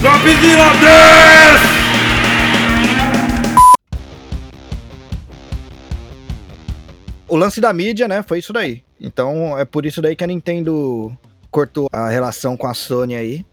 [0.00, 1.80] Godzilla 10!
[7.28, 8.82] O lance da mídia, né, foi isso daí.
[8.98, 11.16] Então é por isso daí que a Nintendo
[11.50, 13.44] cortou a relação com a Sony aí.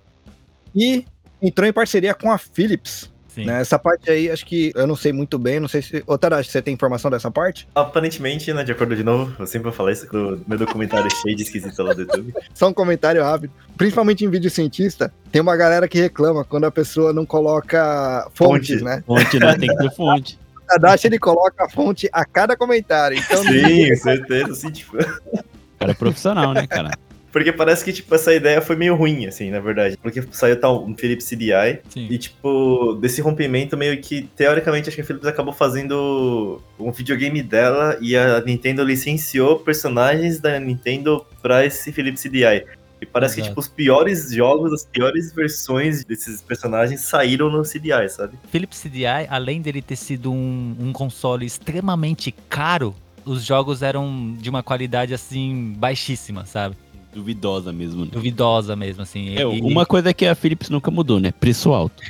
[0.73, 1.05] E
[1.41, 3.11] entrou em parceria com a Philips.
[3.37, 3.45] Sim.
[3.45, 3.61] Né?
[3.61, 6.03] Essa parte aí, acho que eu não sei muito bem, não sei se.
[6.07, 7.67] Ô, Tarashi, você tem informação dessa parte?
[7.75, 11.35] Aparentemente, né, de acordo de novo, eu sempre vou falar isso no meu documentário cheio
[11.35, 12.33] de esquisito lá do YouTube.
[12.55, 13.53] Só um comentário rápido.
[13.77, 18.79] Principalmente em vídeo cientista, tem uma galera que reclama quando a pessoa não coloca fontes,
[18.79, 18.83] Fonte.
[18.83, 19.03] né?
[19.05, 19.55] Fonte, né?
[19.55, 20.39] Tem que ter fonte.
[20.57, 23.17] O Tadashi, ele coloca a fonte a cada comentário.
[23.17, 24.97] Então, Sim, certeza, sim, tipo.
[24.97, 26.91] O cara é profissional, né, cara?
[27.31, 29.97] Porque parece que, tipo, essa ideia foi meio ruim, assim, na verdade.
[29.97, 32.07] Porque saiu tal um Philips CDI, Sim.
[32.09, 37.41] e, tipo, desse rompimento, meio que, teoricamente, acho que a Philips acabou fazendo um videogame
[37.41, 42.65] dela e a Nintendo licenciou personagens da Nintendo pra esse Philips CDI.
[42.99, 43.51] E parece que, Exato.
[43.51, 48.37] tipo, os piores jogos, as piores versões desses personagens saíram no CDI, sabe?
[48.49, 54.49] Philips CDI, além dele ter sido um, um console extremamente caro, os jogos eram de
[54.49, 56.75] uma qualidade assim baixíssima, sabe?
[57.13, 58.11] Duvidosa mesmo, né?
[58.11, 59.35] Duvidosa mesmo, assim.
[59.35, 61.31] É, E- uma coisa que a Philips nunca mudou, né?
[61.31, 62.01] Preço alto.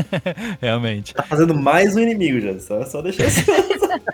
[0.62, 1.12] Realmente.
[1.14, 3.42] Tá fazendo mais um inimigo já, só, só deixar assim.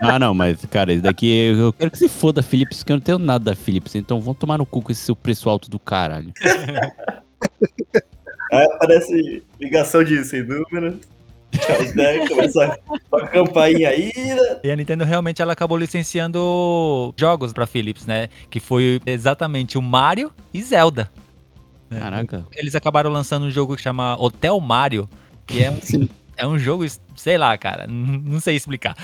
[0.01, 2.95] Ah, não, mas, cara, isso daqui eu quero que se foda a Philips, porque eu
[2.97, 3.95] não tenho nada da Philips.
[3.95, 6.31] Então vão tomar no cu com esse seu preço alto do caralho.
[8.51, 10.99] Aí aparece ligação de sem número.
[11.69, 12.79] A ideia começa
[13.13, 14.59] a campainha aí, né?
[14.63, 18.29] E a Nintendo realmente ela acabou licenciando jogos pra Philips, né?
[18.49, 21.11] Que foi exatamente o Mario e Zelda.
[21.89, 21.99] né?
[21.99, 22.45] Caraca.
[22.55, 25.09] Eles acabaram lançando um jogo que chama Hotel Mario,
[25.45, 25.79] que é um,
[26.37, 28.95] é um jogo, sei lá, cara, não sei explicar.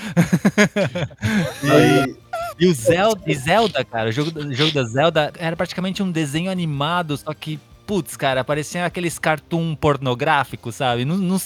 [1.62, 2.16] Aí,
[2.58, 6.10] E o Zelda, e Zelda cara, o jogo, o jogo da Zelda era praticamente um
[6.10, 11.06] desenho animado, só que, putz, cara, parecia aqueles cartoon pornográficos, sabe?
[11.06, 11.40] Não, não,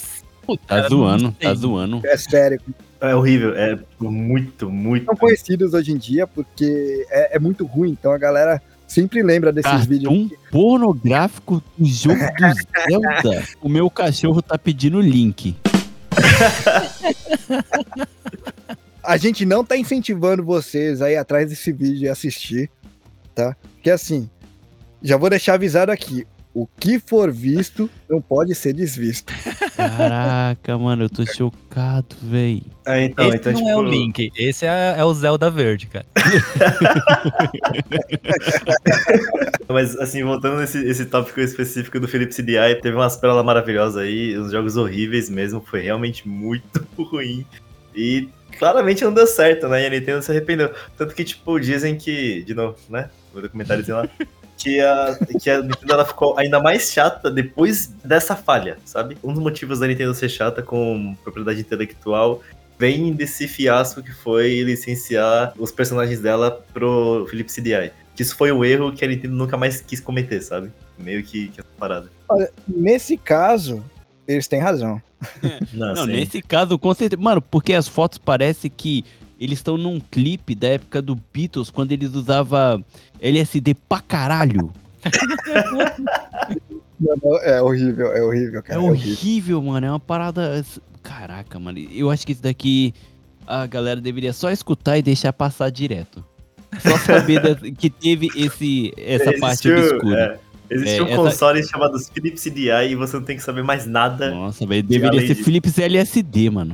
[0.67, 2.01] Tá zoando, tá zoando.
[2.05, 2.59] é sério.
[3.01, 5.05] é horrível, é muito, muito.
[5.05, 7.91] São conhecidos hoje em dia porque é, é muito ruim.
[7.91, 10.11] Então a galera sempre lembra desses vídeos.
[10.11, 13.43] Cartoon pornográfico do jogo do Zelda.
[13.61, 15.55] O meu cachorro tá pedindo link.
[19.03, 22.69] A gente não tá incentivando vocês aí atrás desse vídeo e assistir,
[23.35, 23.55] tá?
[23.75, 24.29] Porque assim,
[25.01, 26.25] já vou deixar avisado aqui.
[26.55, 29.33] O que for visto não pode ser desvisto.
[29.75, 32.63] Caraca, mano, eu tô chocado, véi.
[32.85, 35.87] É, então, esse então, não tipo, é o Link, esse é, é o Zelda verde,
[35.87, 36.05] cara.
[39.67, 44.39] Mas assim, voltando nesse esse tópico específico do Philips CDI, teve umas pérolas maravilhosas aí,
[44.39, 47.45] uns jogos horríveis mesmo, foi realmente muito ruim.
[47.93, 49.83] E claramente não deu certo, né?
[49.83, 50.73] E a Nintendo se arrependeu.
[50.97, 53.09] Tanto que, tipo, dizem que, de novo, né?
[53.33, 54.09] O documentáriozinho lá.
[54.57, 59.17] Que a, que a Nintendo ela ficou ainda mais chata depois dessa falha, sabe?
[59.21, 62.41] Um dos motivos da Nintendo ser chata com propriedade intelectual
[62.79, 67.91] vem desse fiasco que foi licenciar os personagens dela pro Philips CDI.
[68.15, 70.71] Que isso foi o erro que a Nintendo nunca mais quis cometer, sabe?
[70.97, 72.09] Meio que, que essa parada.
[72.65, 73.83] Nesse caso,
[74.27, 75.01] eles têm razão.
[75.73, 76.11] Não, Não, sim.
[76.11, 77.21] nesse caso, com certeza.
[77.21, 79.03] Mano, porque as fotos parecem que
[79.39, 82.83] eles estão num clipe da época do Beatles, quando eles usavam
[83.19, 84.71] LSD pra caralho.
[87.43, 88.79] É horrível, é horrível, É cara.
[88.79, 89.13] É horrível.
[89.13, 89.85] horrível, mano.
[89.85, 90.65] É uma parada.
[91.03, 91.77] Caraca, mano.
[91.77, 92.93] Eu acho que isso daqui
[93.45, 96.23] a galera deveria só escutar e deixar passar direto.
[96.79, 99.99] Só saber da- que teve esse, essa parte Existiu-
[100.65, 100.89] obscura.
[100.89, 104.31] é, É, essa- consoles chamados Philips CDI e você não tem que saber mais nada.
[104.31, 104.83] Nossa, velho.
[104.83, 105.43] Deveria ser disso.
[105.43, 106.73] Philips LSD, mano.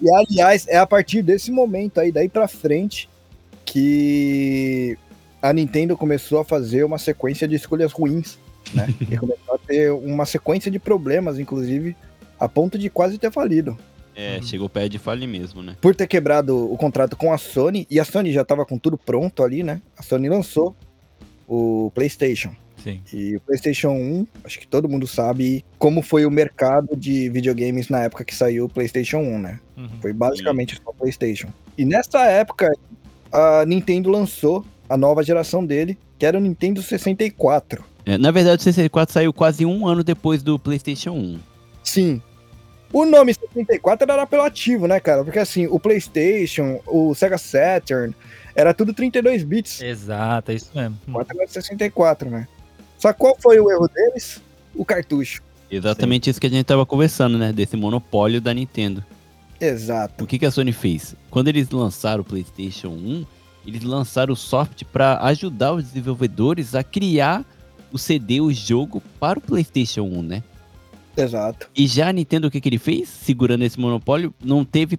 [0.00, 3.08] E aliás, é a partir desse momento aí, daí pra frente,
[3.64, 4.98] que
[5.40, 8.38] a Nintendo começou a fazer uma sequência de escolhas ruins,
[8.74, 8.88] né?
[9.00, 11.96] e começou a ter uma sequência de problemas, inclusive,
[12.38, 13.78] a ponto de quase ter falido.
[14.14, 15.76] É, chegou perto de falir mesmo, né?
[15.80, 18.98] Por ter quebrado o contrato com a Sony, e a Sony já tava com tudo
[18.98, 19.80] pronto ali, né?
[19.96, 20.76] A Sony lançou
[21.48, 22.54] o PlayStation.
[22.82, 23.00] Sim.
[23.12, 27.88] E o PlayStation 1, acho que todo mundo sabe como foi o mercado de videogames
[27.88, 29.60] na época que saiu o PlayStation 1, né?
[29.76, 29.88] Uhum.
[30.00, 31.48] Foi basicamente só PlayStation.
[31.78, 32.70] E nessa época,
[33.30, 37.84] a Nintendo lançou a nova geração dele, que era o Nintendo 64.
[38.04, 41.38] É, na verdade, o 64 saiu quase um ano depois do PlayStation 1.
[41.84, 42.22] Sim.
[42.92, 45.24] O nome 64 era apelativo, né, cara?
[45.24, 48.14] Porque assim, o PlayStation, o Sega Saturn,
[48.54, 49.80] era tudo 32 bits.
[49.80, 50.98] Exato, é isso mesmo.
[51.08, 52.46] O 4 era 64, né?
[52.98, 54.42] Só que qual foi o erro deles?
[54.74, 55.42] O cartucho.
[55.70, 57.50] Exatamente isso que a gente tava conversando, né?
[57.50, 59.02] Desse monopólio da Nintendo.
[59.58, 60.24] Exato.
[60.24, 61.14] O que, que a Sony fez?
[61.30, 63.24] Quando eles lançaram o PlayStation 1,
[63.66, 67.44] eles lançaram o software para ajudar os desenvolvedores a criar
[67.90, 70.42] o CD, o jogo, para o PlayStation 1, né?
[71.16, 71.68] Exato.
[71.74, 73.08] E já a Nintendo, o que, que ele fez?
[73.08, 74.98] Segurando esse monopólio, não teve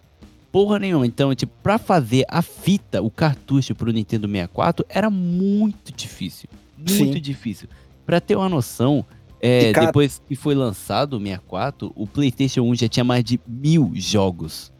[0.51, 1.05] porra nenhuma.
[1.07, 6.47] Então, tipo, pra fazer a fita, o cartucho pro Nintendo 64, era muito difícil.
[6.77, 7.21] Muito Sim.
[7.21, 7.67] difícil.
[8.05, 9.05] Pra ter uma noção,
[9.41, 13.91] é, depois que foi lançado o 64, o PlayStation 1 já tinha mais de mil
[13.95, 14.71] jogos.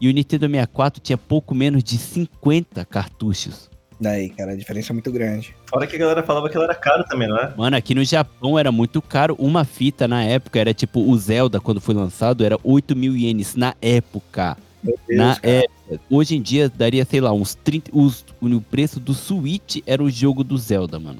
[0.00, 3.68] E o Nintendo 64 tinha pouco menos de 50 cartuchos.
[4.00, 5.54] Daí, cara, a diferença é muito grande.
[5.66, 7.52] Fora que a galera falava que ela era caro também, não é?
[7.56, 9.34] Mano, aqui no Japão era muito caro.
[9.38, 13.56] Uma fita na época era tipo o Zelda, quando foi lançado, era 8 mil ienes
[13.56, 14.56] na época.
[14.82, 15.48] Meu na cara.
[15.48, 16.00] época.
[16.08, 17.90] Hoje em dia daria, sei lá, uns 30.
[17.92, 21.18] Os, o preço do Switch era o jogo do Zelda, mano.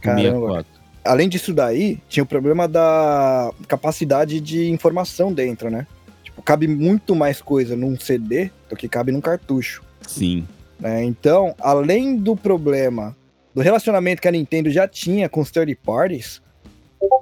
[0.00, 0.22] Caramba.
[0.22, 0.76] 64.
[1.04, 5.86] Além disso daí, tinha o problema da capacidade de informação dentro, né?
[6.22, 9.82] Tipo, cabe muito mais coisa num CD do que cabe num cartucho.
[10.06, 10.46] Sim.
[10.78, 11.04] Né?
[11.04, 13.16] Então, além do problema
[13.54, 16.42] do relacionamento que a Nintendo já tinha com os third parties,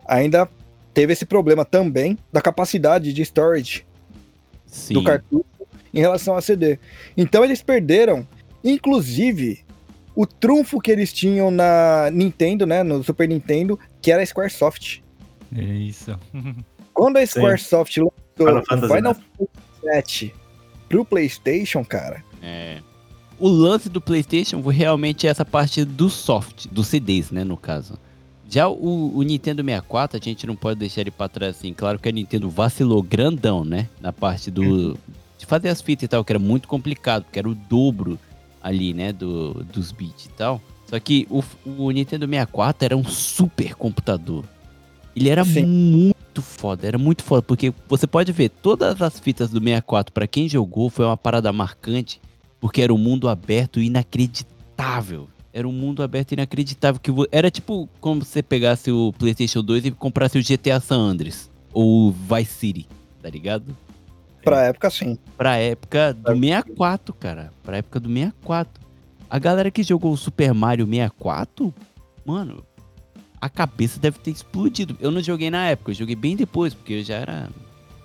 [0.07, 0.49] ainda
[0.93, 3.87] teve esse problema também da capacidade de storage
[4.67, 4.95] Sim.
[4.95, 5.45] do cartucho
[5.93, 6.79] em relação a CD.
[7.17, 8.27] Então eles perderam,
[8.65, 9.65] inclusive,
[10.15, 15.03] o trunfo que eles tinham na Nintendo, né, no Super Nintendo, que era a Squaresoft.
[15.57, 16.19] É isso.
[16.93, 17.27] Quando a.
[17.27, 19.21] Squaresoft lançou Final o Fantasy, Final né?
[19.85, 20.35] Fantasy VII
[20.89, 22.81] pro PlayStation, cara, É.
[23.39, 27.99] O lance do PlayStation realmente essa parte do soft, dos CDs, né, no caso.
[28.49, 31.73] Já o, o Nintendo 64, a gente não pode deixar ele pra trás assim.
[31.73, 33.89] Claro que a Nintendo vacilou grandão, né?
[34.01, 34.99] Na parte do.
[35.39, 38.19] De fazer as fitas e tal, que era muito complicado, porque era o dobro
[38.63, 39.13] ali, né?
[39.13, 40.61] Do, dos bits e tal.
[40.87, 44.45] Só que o, o Nintendo 64 era um super computador.
[45.17, 45.65] Ele era Sim.
[45.65, 50.27] muito foda, era muito foda, porque você pode ver todas as fitas do 64, pra
[50.27, 52.21] quem jogou, foi uma parada marcante,
[52.65, 55.29] porque era um mundo aberto e inacreditável.
[55.53, 56.99] Era um mundo aberto e inacreditável.
[56.99, 61.51] Que Era tipo como você pegasse o PlayStation 2 e comprasse o GTA San Andreas.
[61.75, 62.89] Ou o Vice City,
[63.21, 63.77] tá ligado?
[64.43, 65.19] pra época sim.
[65.37, 67.53] Pra época do 64, cara.
[67.63, 68.83] Pra época do 64.
[69.29, 71.75] A galera que jogou o Super Mario 64,
[72.25, 72.65] mano,
[73.43, 74.97] a cabeça deve ter explodido.
[75.01, 77.51] Eu não joguei na época, eu joguei bem depois, porque eu já era.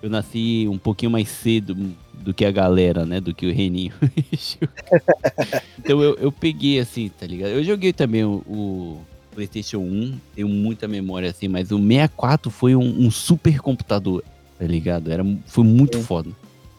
[0.02, 3.20] Eu nasci um pouquinho mais cedo do que a galera, né?
[3.20, 3.94] Do que o Reninho.
[5.78, 7.50] então eu, eu peguei assim, tá ligado?
[7.52, 9.02] Eu joguei também o, o
[9.34, 14.24] PlayStation 1, tenho muita memória assim, mas o 64 foi um, um super computador,
[14.58, 15.12] tá ligado?
[15.12, 16.30] Era, foi muito foda.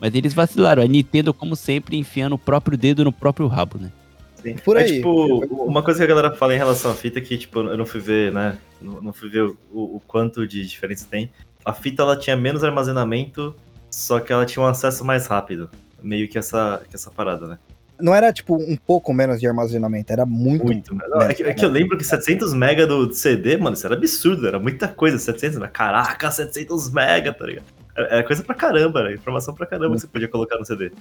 [0.00, 0.82] Mas eles vacilaram.
[0.82, 3.92] A Nintendo, como sempre, enfiando o próprio dedo no próprio rabo, né?
[4.36, 4.56] Sim.
[4.64, 4.94] Por É, aí.
[4.96, 7.76] tipo, uma coisa que a galera fala em relação à fita é que, tipo, eu
[7.76, 8.56] não fui ver, né?
[8.80, 11.30] Não, não fui ver o, o quanto de diferença tem.
[11.62, 13.54] A fita, ela tinha menos armazenamento,
[13.90, 15.70] só que ela tinha um acesso mais rápido.
[16.02, 17.58] Meio que essa, que essa parada, né?
[18.00, 20.64] Não era tipo um pouco menos de armazenamento, era muito.
[20.64, 20.94] Muito.
[20.94, 23.94] Não, é, que, é que eu lembro que 700 mega do, CD, mano, isso era
[23.94, 25.18] absurdo, era muita coisa.
[25.18, 27.66] 700 mega, caraca, 700 mega, tá ligado?
[27.94, 30.92] Era, era coisa pra caramba, era informação pra caramba que você podia colocar no CD.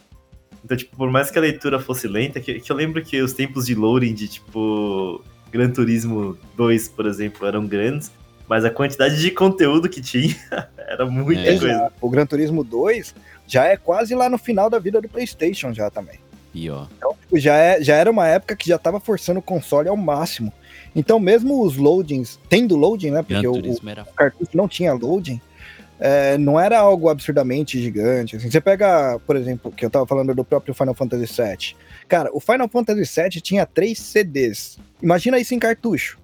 [0.63, 3.31] Então, tipo, por mais que a leitura fosse lenta, que, que eu lembro que os
[3.31, 8.11] tempos de loading de, tipo, Gran Turismo 2, por exemplo, eram grandes,
[8.49, 10.35] mas a quantidade de conteúdo que tinha
[10.77, 11.57] era muita É.
[11.59, 11.91] coisa.
[12.01, 13.13] O Gran Turismo 2
[13.47, 16.19] já é quase lá no final da vida do PlayStation já também.
[16.53, 16.87] E ó.
[16.97, 19.95] Então, tipo, já, é, já era uma época que já tava forçando o console ao
[19.95, 20.51] máximo.
[20.95, 23.21] Então, mesmo os loadings, tendo loading, né?
[23.21, 24.03] Porque o, o era.
[24.15, 25.39] cartucho não tinha loading,
[25.99, 28.35] é, não era algo absurdamente gigante.
[28.35, 28.49] assim.
[28.49, 31.75] Você pega, por exemplo, que eu tava falando do próprio Final Fantasy VII.
[32.07, 34.79] Cara, o Final Fantasy VII tinha três CDs.
[35.03, 36.17] Imagina isso em cartucho.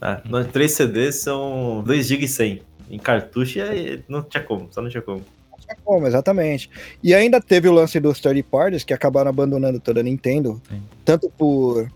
[0.00, 2.62] Ah, no- três CDs são 2 GB e 100.
[2.90, 5.18] Em cartucho é- não tinha como, só não tinha como.
[5.18, 6.70] Não tinha como, exatamente.
[7.02, 10.82] E ainda teve o lance dos third parties que acabaram abandonando toda a Nintendo, Sim.
[11.04, 11.90] tanto por,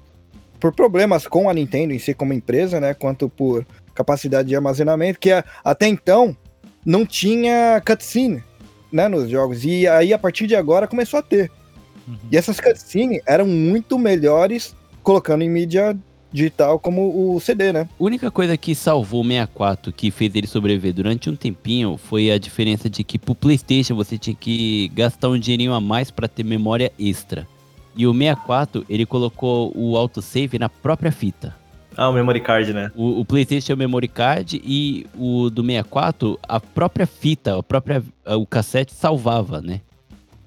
[0.60, 5.18] por problemas com a Nintendo em si como empresa, né, quanto por capacidade de armazenamento,
[5.18, 5.30] que
[5.64, 6.36] até então
[6.84, 8.42] não tinha cutscene,
[8.92, 9.64] né, nos jogos.
[9.64, 11.50] E aí a partir de agora começou a ter.
[12.06, 12.16] Uhum.
[12.30, 15.96] E essas cutscenes eram muito melhores colocando em mídia
[16.32, 17.88] digital como o CD, né?
[17.98, 22.30] A única coisa que salvou o 64, que fez ele sobreviver durante um tempinho, foi
[22.30, 26.26] a diferença de que pro PlayStation você tinha que gastar um dinheirinho a mais pra
[26.28, 27.46] ter memória extra.
[27.94, 31.54] E o 64, ele colocou o autosave na própria fita.
[31.94, 32.90] Ah, o memory card, né?
[32.94, 37.62] O, o PlayStation tinha o memory card e o do 64, a própria fita, a
[37.62, 39.82] própria, o cassete salvava, né?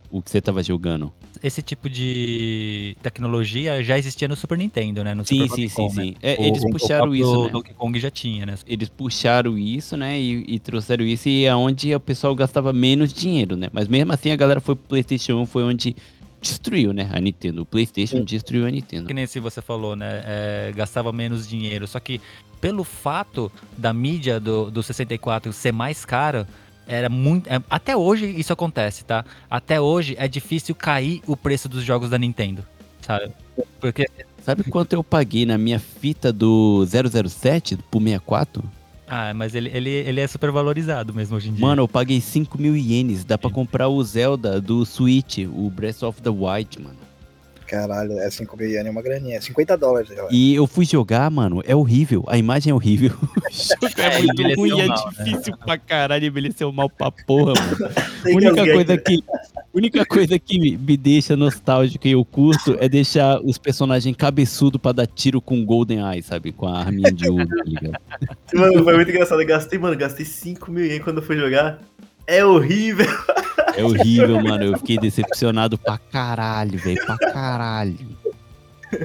[0.10, 1.14] O que você tava jogando.
[1.46, 5.14] Esse tipo de tecnologia já existia no Super Nintendo, né?
[5.14, 6.04] No Sim, Super sim, sim, Kong, né?
[6.04, 6.16] sim.
[6.22, 7.50] É, O- eles o puxaram próprio isso, né?
[7.50, 8.56] Donkey Kong já tinha, né?
[8.66, 10.20] Eles puxaram isso, né?
[10.20, 13.68] E, e trouxeram isso e é onde o pessoal gastava menos dinheiro, né?
[13.72, 15.96] Mas mesmo assim a galera foi pro PlayStation 1, foi onde
[16.42, 17.10] destruiu, né?
[17.12, 17.62] A Nintendo.
[17.62, 18.24] O PlayStation Sim.
[18.24, 19.08] destruiu a Nintendo.
[19.08, 20.24] Que nem se você falou, né?
[20.26, 21.88] é, gastava menos dinheiro.
[21.88, 22.20] Só que
[22.60, 26.48] pelo fato da mídia do, do 64 ser mais cara,
[26.88, 27.48] era muito.
[27.48, 29.26] é- até hoje isso acontece, tá?
[29.50, 32.66] Até hoje é difícil cair o preço dos jogos da Nintendo,
[33.02, 33.32] sabe?
[33.80, 34.08] Porque.
[34.44, 38.64] Sabe quanto eu paguei na minha fita do 007 pro 64?
[39.08, 41.66] Ah, mas ele, ele, ele é super valorizado mesmo hoje em dia.
[41.66, 43.24] Mano, eu paguei 5 mil ienes.
[43.24, 47.05] Dá pra comprar o Zelda do Switch, o Breath of the Wild, mano.
[47.68, 49.42] Caralho, é 5 mil ienes, é uma graninha.
[49.42, 50.28] 50 dólares, galera.
[50.32, 52.24] E eu fui jogar, mano, é horrível.
[52.28, 53.12] A imagem é horrível.
[54.02, 55.24] É É, muito ruim, é mal, né?
[55.26, 57.94] difícil pra caralho, envelheceu mal pra porra, mano.
[58.28, 59.24] Única que coisa gangues- que,
[59.74, 64.80] única coisa que me- me deixa nostálgico e eu curto é deixar os personagens cabeçudo
[64.80, 66.52] pra dar tiro com Golden Eye, sabe?
[66.52, 67.96] Com a arminha de ouro, tá ligado?
[68.54, 69.42] Mano, foi muito engraçado.
[69.42, 71.80] Eu gastei, mano, gastei 5 mil ien quando eu fui jogar.
[72.28, 73.08] É horrível.
[73.76, 74.64] É horrível, mano.
[74.64, 77.06] Eu fiquei decepcionado pra caralho, velho.
[77.06, 77.98] Pra caralho.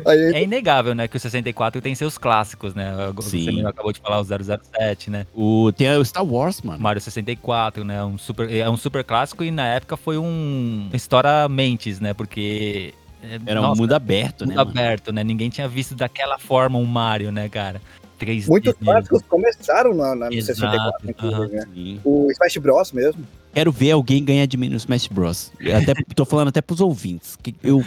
[0.07, 2.93] É inegável, né, que o 64 tem seus clássicos, né?
[3.21, 3.45] Sim.
[3.45, 5.27] Você acabou de falar o 007, né?
[5.35, 6.81] O, tem o Star Wars, mano.
[6.81, 8.05] Mario 64, né?
[8.05, 12.15] Um super, é um super clássico e na época foi um história mentes, né?
[12.15, 14.55] Porque é, Era um nossa, mundo aberto, né?
[14.55, 15.25] mundo aberto, né?
[15.25, 17.81] Ninguém tinha visto daquela forma um Mario, né, cara?
[18.21, 18.47] 3D.
[18.49, 21.67] muitos clássicos começaram na, na no Exato, 64, inclusive, aham.
[21.95, 22.01] né?
[22.05, 23.27] O Smash Bros mesmo.
[23.53, 25.51] Quero ver alguém ganhar de mim no Smash Bros.
[25.59, 27.37] Eu Até, tô falando até pros ouvintes.
[27.43, 27.83] Que eu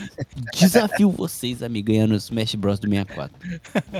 [0.53, 3.33] desafio vocês a me ganhar no Smash Bros do 64.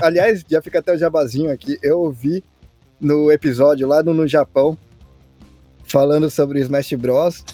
[0.02, 1.78] Aliás, já fica até o jabazinho aqui.
[1.82, 2.44] Eu ouvi
[3.00, 4.78] no episódio lá no, no Japão
[5.86, 7.46] falando sobre o Smash Bros.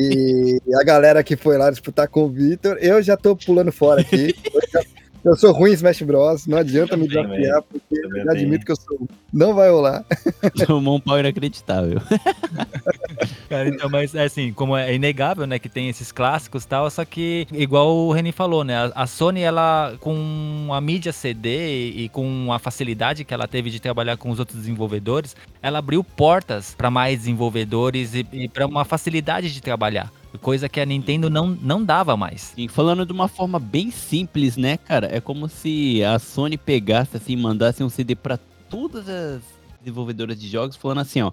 [0.00, 4.00] E a galera que foi lá disputar com o Victor, eu já tô pulando fora
[4.02, 4.34] aqui.
[4.54, 4.82] Eu, já-
[5.24, 6.46] eu sou ruim em Smash Bros.
[6.46, 9.08] Não adianta me desafiar, porque também eu admito que eu sou.
[9.32, 10.04] Não vai rolar.
[10.66, 12.00] Tomou um pau inacreditável.
[13.48, 16.90] Cara, então, mas é assim, como é inegável, né, que tem esses clássicos e tal,
[16.90, 22.04] só que, igual o Reni falou, né, a, Sony, ela, com a mídia CD e,
[22.04, 26.02] e com a facilidade que ela teve de trabalhar com os outros desenvolvedores, ela abriu
[26.04, 30.12] portas para mais desenvolvedores e, e para uma facilidade de trabalhar.
[30.42, 32.52] Coisa que a Nintendo não, não dava mais.
[32.56, 35.08] E falando de uma forma bem simples, né, cara?
[35.10, 39.42] É como se a Sony pegasse assim, mandasse um CD pra todas as
[39.80, 41.32] desenvolvedoras de jogos, falando assim, ó,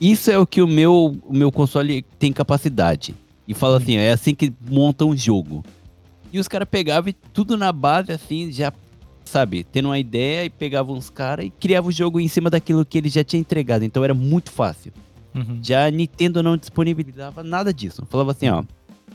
[0.00, 3.14] isso é o que o meu, o meu console tem capacidade.
[3.46, 5.64] E fala assim, é assim que monta um jogo.
[6.32, 8.72] E os caras pegavam tudo na base, assim, já,
[9.24, 12.84] sabe, tendo uma ideia e pegavam os caras e criavam o jogo em cima daquilo
[12.84, 13.84] que ele já tinha entregado.
[13.84, 14.92] Então era muito fácil.
[15.34, 15.58] Uhum.
[15.62, 18.06] Já a Nintendo não disponibilizava nada disso.
[18.08, 18.64] Falava assim, ó,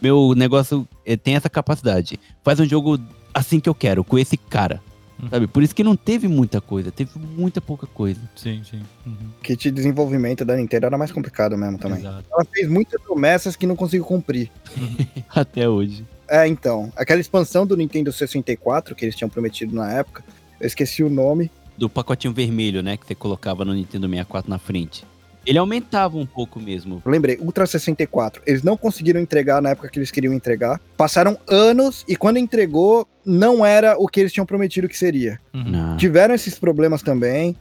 [0.01, 2.19] meu negócio eh, tem essa capacidade.
[2.43, 2.99] Faz um jogo
[3.33, 4.81] assim que eu quero, com esse cara.
[5.21, 5.29] Uhum.
[5.29, 5.47] Sabe?
[5.47, 8.19] Por isso que não teve muita coisa, teve muita pouca coisa.
[8.35, 8.81] Sim, sim.
[9.05, 9.13] Uhum.
[9.37, 11.99] O kit de desenvolvimento da Nintendo era mais complicado mesmo também.
[11.99, 12.25] Exato.
[12.31, 14.49] Ela fez muitas promessas que não conseguiu cumprir.
[15.29, 16.05] Até hoje.
[16.27, 20.23] É, então, aquela expansão do Nintendo 64 que eles tinham prometido na época,
[20.59, 21.51] eu esqueci o nome.
[21.77, 25.05] Do pacotinho vermelho, né, que você colocava no Nintendo 64 na frente.
[25.49, 27.01] Ele aumentava um pouco mesmo.
[27.03, 28.43] Eu lembrei, Ultra 64.
[28.45, 30.79] Eles não conseguiram entregar na época que eles queriam entregar.
[30.95, 35.39] Passaram anos e quando entregou, não era o que eles tinham prometido que seria.
[35.51, 35.63] Uhum.
[35.63, 35.97] Não.
[35.97, 37.55] Tiveram esses problemas também.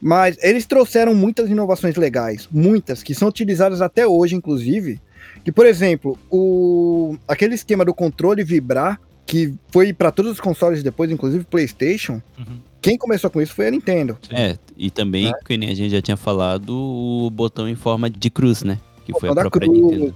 [0.00, 4.98] Mas eles trouxeram muitas inovações legais, muitas, que são utilizadas até hoje, inclusive.
[5.44, 10.82] Que, por exemplo, o aquele esquema do controle vibrar, que foi para todos os consoles
[10.82, 12.60] depois, inclusive PlayStation, Uhum.
[12.86, 14.16] Quem começou com isso foi a Nintendo.
[14.30, 18.30] É, e também, que nem a gente já tinha falado, o botão em forma de
[18.30, 18.78] cruz, né?
[19.04, 19.76] Que foi a própria cruz.
[19.76, 20.14] Nintendo.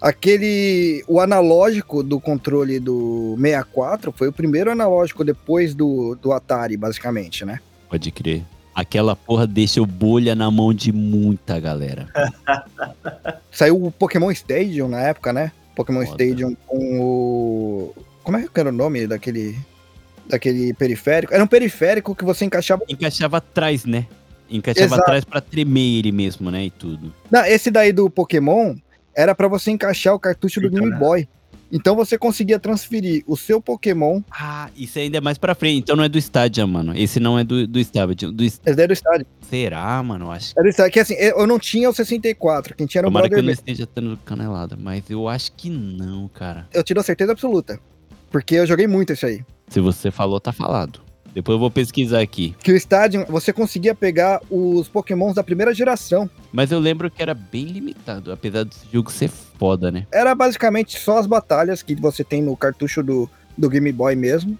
[0.00, 1.02] Aquele.
[1.08, 7.44] O analógico do controle do 64 foi o primeiro analógico depois do, do Atari, basicamente,
[7.44, 7.58] né?
[7.90, 8.44] Pode crer.
[8.72, 12.08] Aquela porra deixa o bolha na mão de muita galera.
[13.50, 15.50] Saiu o Pokémon Stadium na época, né?
[15.74, 16.22] Pokémon Foda.
[16.22, 17.94] Stadium com o.
[18.22, 19.58] Como é que era o nome daquele.
[20.28, 21.34] Daquele periférico?
[21.34, 22.82] Era um periférico que você encaixava.
[22.88, 24.06] Encaixava atrás, né?
[24.50, 25.02] Encaixava Exato.
[25.02, 26.64] atrás pra tremer ele mesmo, né?
[26.64, 27.12] E tudo.
[27.30, 28.74] Não, esse daí do Pokémon
[29.14, 30.96] era pra você encaixar o cartucho do Game né?
[30.96, 31.28] Boy.
[31.72, 34.20] Então você conseguia transferir o seu Pokémon.
[34.30, 35.78] Ah, isso ainda é mais pra frente.
[35.82, 36.96] Então não é do Stadia, mano.
[36.96, 38.30] Esse não é do, do Stadia.
[38.30, 39.26] Do, Esse daí era do estádio.
[39.48, 40.26] será, mano?
[40.26, 40.92] Eu Acho Era do estádio.
[40.92, 42.76] Que assim, eu não tinha o 64.
[42.76, 45.68] Quem tinha era o Tomara que eu não esteja tendo canelada, mas eu acho que
[45.68, 46.68] não, cara.
[46.72, 47.80] Eu te dou certeza absoluta.
[48.30, 49.44] Porque eu joguei muito isso aí.
[49.74, 51.00] Se você falou, tá falado.
[51.34, 52.54] Depois eu vou pesquisar aqui.
[52.62, 56.30] Que o estádio, você conseguia pegar os Pokémons da primeira geração.
[56.52, 60.06] Mas eu lembro que era bem limitado, apesar desse jogo ser foda, né?
[60.12, 63.28] Era basicamente só as batalhas que você tem no cartucho do,
[63.58, 64.56] do Game Boy mesmo.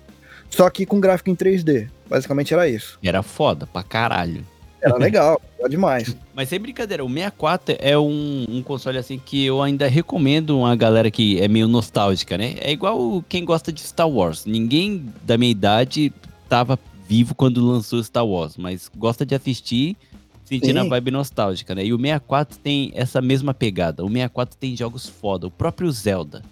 [0.50, 1.88] Só que com gráfico em 3D.
[2.10, 2.98] Basicamente era isso.
[3.00, 4.44] Era foda pra caralho.
[4.84, 6.14] Era legal, era demais.
[6.34, 10.76] Mas sem brincadeira, o 64 é um, um console assim que eu ainda recomendo uma
[10.76, 12.56] galera que é meio nostálgica, né?
[12.60, 14.44] É igual quem gosta de Star Wars.
[14.44, 16.12] Ninguém da minha idade
[16.50, 19.96] tava vivo quando lançou Star Wars, mas gosta de assistir
[20.44, 20.90] sentindo a Sim.
[20.90, 21.86] vibe nostálgica, né?
[21.86, 24.04] E o 64 tem essa mesma pegada.
[24.04, 26.42] O 64 tem jogos foda, o próprio Zelda.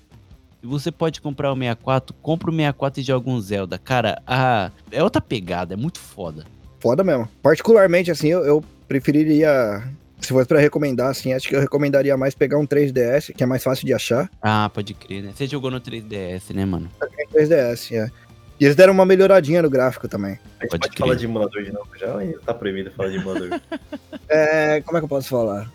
[0.62, 3.78] Se você pode comprar o 64, compra o 64 e joga um Zelda.
[3.78, 4.70] Cara, a...
[4.90, 6.46] é outra pegada, é muito foda.
[6.82, 7.28] Foda mesmo.
[7.40, 9.84] Particularmente, assim, eu, eu preferiria.
[10.20, 13.46] Se fosse pra recomendar, assim, acho que eu recomendaria mais pegar um 3DS, que é
[13.46, 14.28] mais fácil de achar.
[14.42, 15.30] Ah, pode crer, né?
[15.34, 16.88] Você jogou no 3DS, né, mano?
[17.16, 18.10] Tem 3DS, é.
[18.58, 20.32] E eles deram uma melhoradinha no gráfico também.
[20.32, 20.98] A gente Pode pode, crer.
[20.98, 23.48] falar de emulador de novo já tá proibido falar de emulador?
[24.28, 25.70] É, como é que eu posso falar?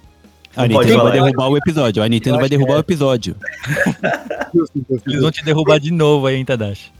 [0.55, 1.11] A pode Nintendo vai falar.
[1.11, 2.03] derrubar o episódio.
[2.03, 2.77] A Nintendo Eu vai derrubar é.
[2.77, 3.35] o episódio.
[5.05, 6.91] Eles vão te derrubar de novo aí, hein, Tadashi?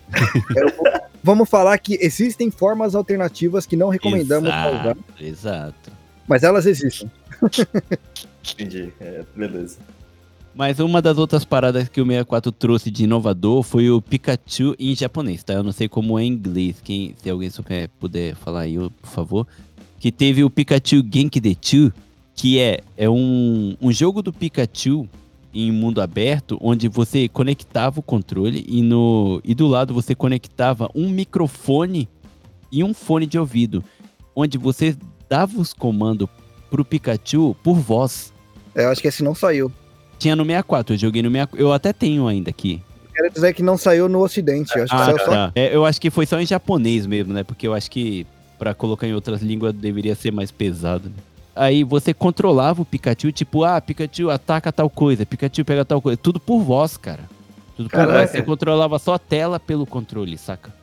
[1.28, 5.92] Vamos falar que existem formas alternativas que não recomendamos pra usar, Exato, exato.
[6.26, 7.12] mas elas existem.
[8.54, 8.94] Entendi.
[8.98, 9.78] É, beleza.
[10.56, 14.96] Mas uma das outras paradas que o 64 trouxe de inovador foi o Pikachu em
[14.96, 15.52] japonês, tá?
[15.56, 16.78] Eu não sei como é em inglês.
[16.82, 19.46] Quem, se alguém souber, puder falar aí, por favor.
[20.00, 21.92] Que teve o Pikachu Genki Dechu,
[22.36, 25.06] que é, é um, um jogo do Pikachu
[25.54, 30.90] em mundo aberto, onde você conectava o controle e, no, e do lado você conectava
[30.94, 32.08] um microfone
[32.72, 33.84] e um fone de ouvido,
[34.36, 34.96] onde você
[35.30, 36.28] dava os comandos
[36.70, 38.34] pro Pikachu por voz.
[38.76, 39.72] É, Eu acho que esse não saiu.
[40.20, 41.60] Tinha no 64, eu joguei no 64.
[41.66, 42.82] Eu até tenho ainda aqui.
[43.16, 44.76] Quero dizer que não saiu no ocidente.
[44.78, 45.26] Eu acho que Ah, só.
[45.32, 45.52] tá.
[45.56, 47.44] É, eu acho que foi só em japonês mesmo, né?
[47.44, 48.28] Porque eu acho que
[48.60, 51.10] pra colocar em outras línguas deveria ser mais pesado.
[51.10, 51.16] né?
[51.58, 56.18] Aí você controlava o Pikachu, tipo, ah, Pikachu ataca tal coisa, Pikachu pega tal coisa.
[56.18, 57.24] Tudo por voz, cara.
[57.76, 58.20] Tudo por Caraca.
[58.20, 58.32] voz.
[58.32, 60.74] Você controlava só a tela pelo controle, saca?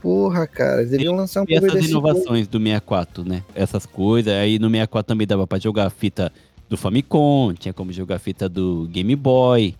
[0.00, 3.42] Porra, cara, eles deviam lançar um E essas inovações do 64, né?
[3.54, 4.32] Essas coisas.
[4.32, 6.32] Aí no 64 também dava pra jogar a fita
[6.68, 9.74] do Famicom, tinha como jogar a fita do Game Boy.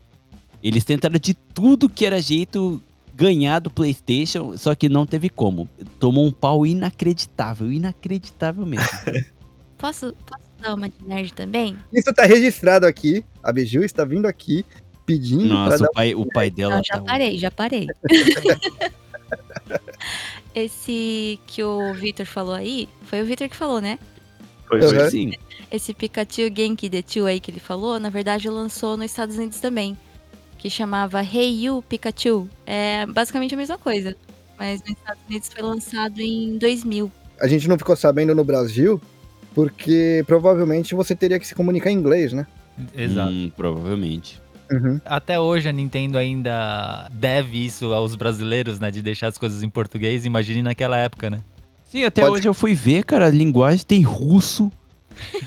[0.62, 2.82] Eles tentaram de tudo que era jeito
[3.14, 5.68] ganhar do PlayStation, só que não teve como.
[6.00, 8.86] Tomou um pau inacreditável, inacreditável mesmo.
[9.78, 11.76] Posso, posso dar uma de nerd também?
[11.92, 13.24] Isso tá registrado aqui.
[13.42, 14.64] A Biju está vindo aqui
[15.06, 15.84] pedindo pra Nossa, dar.
[15.88, 17.86] o pai, o pai dela Não, já tá- parei, já parei.
[20.54, 23.98] Esse que o Victor falou aí, foi o Victor que falou, né?
[24.66, 24.90] Foi, Uhum.
[24.90, 25.10] foi.
[25.10, 25.32] Sim.
[25.70, 29.96] Esse Pikachu Genki Dechu aí que ele falou, na verdade lançou nos Estados Unidos também.
[30.58, 32.48] Que chamava Hey You Pikachu.
[32.66, 34.16] É basicamente a mesma coisa.
[34.58, 37.12] Mas nos Estados Unidos foi lançado em 2000.
[37.40, 39.00] A gente não ficou sabendo no Brasil,
[39.58, 42.46] porque provavelmente você teria que se comunicar em inglês, né?
[42.96, 43.32] Exato.
[43.32, 44.40] Hum, provavelmente.
[44.70, 45.00] Uhum.
[45.04, 48.88] Até hoje a Nintendo ainda deve isso aos brasileiros, né?
[48.92, 50.24] De deixar as coisas em português.
[50.24, 51.40] Imagine naquela época, né?
[51.90, 54.70] Sim, até Pode- hoje eu fui ver, cara, a linguagem tem russo,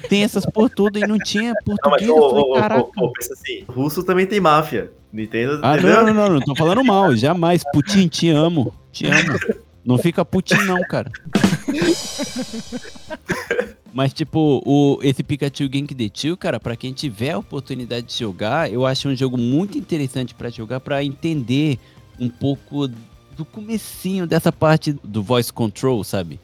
[0.10, 2.10] tem essas por tudo e não tinha Não, mas português.
[2.12, 2.82] ô, eu ô, falei, ô, caraca.
[2.98, 4.92] ô, ô, pensa assim, russo também tem máfia.
[5.14, 5.96] Nintendo, Ah, entendeu?
[6.04, 7.64] não, não, não, não tô falando mal, jamais.
[7.72, 9.40] Putin, te amo, te amo.
[9.84, 11.12] Não fica Putin não, cara.
[13.94, 18.72] Mas, tipo, o, esse Pikachu Genki Dechu, cara, pra quem tiver a oportunidade de jogar,
[18.72, 21.78] eu acho um jogo muito interessante pra jogar, pra entender
[22.18, 22.88] um pouco
[23.36, 26.40] do comecinho dessa parte do voice control, sabe?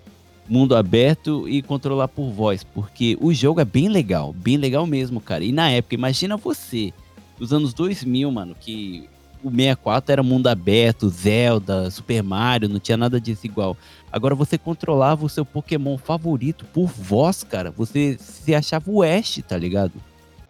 [0.49, 5.21] Mundo aberto e controlar por voz, porque o jogo é bem legal, bem legal mesmo,
[5.21, 5.43] cara.
[5.43, 6.93] E na época, imagina você,
[7.37, 9.07] dos anos 2000, mano, que
[9.43, 13.77] o 64 era mundo aberto, Zelda, Super Mario, não tinha nada disso igual.
[14.11, 17.71] Agora você controlava o seu Pokémon favorito por voz, cara.
[17.71, 19.93] Você se achava o Ash, tá ligado?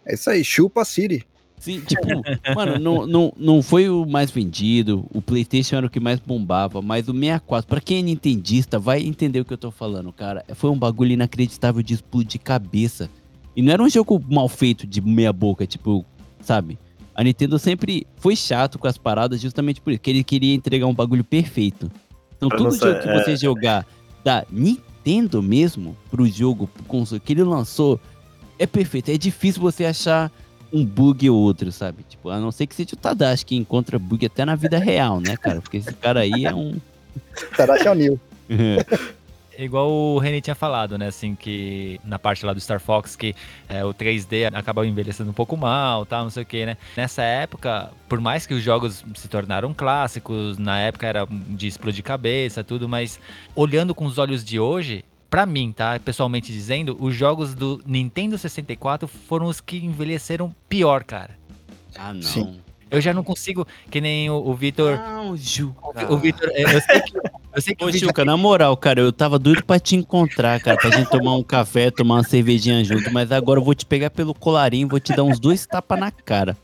[0.04, 1.24] É isso aí, chupa Siri.
[1.58, 2.06] Sim, tipo,
[2.54, 6.80] mano, não, não, não foi o mais vendido, o PlayStation era o que mais bombava,
[6.80, 10.44] mas o 64, pra quem é nintendista, vai entender o que eu tô falando, cara.
[10.54, 13.10] Foi um bagulho inacreditável de explodir cabeça.
[13.56, 16.06] E não era um jogo mal feito de meia boca, tipo,
[16.40, 16.78] sabe?
[17.18, 20.86] A Nintendo sempre foi chato com as paradas justamente por isso, que ele queria entregar
[20.86, 21.90] um bagulho perfeito.
[22.36, 23.24] Então, todo jogo que é.
[23.24, 23.84] você jogar
[24.22, 27.98] da Nintendo mesmo, pro jogo, pro console que ele lançou,
[28.56, 29.10] é perfeito.
[29.10, 30.30] É difícil você achar
[30.72, 32.04] um bug ou outro, sabe?
[32.08, 35.20] Tipo, a não ser que seja o Tadashi que encontra bug até na vida real,
[35.20, 35.60] né, cara?
[35.60, 36.76] Porque esse cara aí é um.
[37.56, 38.20] Tadashi O'Neill.
[39.58, 41.08] Igual o René tinha falado, né?
[41.08, 43.34] Assim, que na parte lá do Star Fox, que
[43.68, 46.76] é, o 3D acabou envelhecendo um pouco mal, tal, não sei o que, né?
[46.96, 52.04] Nessa época, por mais que os jogos se tornaram clássicos, na época era de explodir
[52.04, 53.18] cabeça, tudo, mas
[53.56, 55.98] olhando com os olhos de hoje, pra mim, tá?
[55.98, 61.36] Pessoalmente dizendo, os jogos do Nintendo 64 foram os que envelheceram pior, cara.
[61.96, 62.22] Ah, não.
[62.22, 62.60] Sim.
[62.90, 64.96] Eu já não consigo, que nem o, o Vitor.
[64.96, 65.74] Não, Ju.
[66.08, 67.12] O Vitor, é, eu sei que,
[67.54, 70.90] Eu sei que Ô, na moral, cara, eu tava doido pra te encontrar, cara, pra
[70.90, 74.34] gente tomar um café, tomar uma cervejinha junto, mas agora eu vou te pegar pelo
[74.34, 76.56] colarinho, vou te dar uns dois tapas na cara.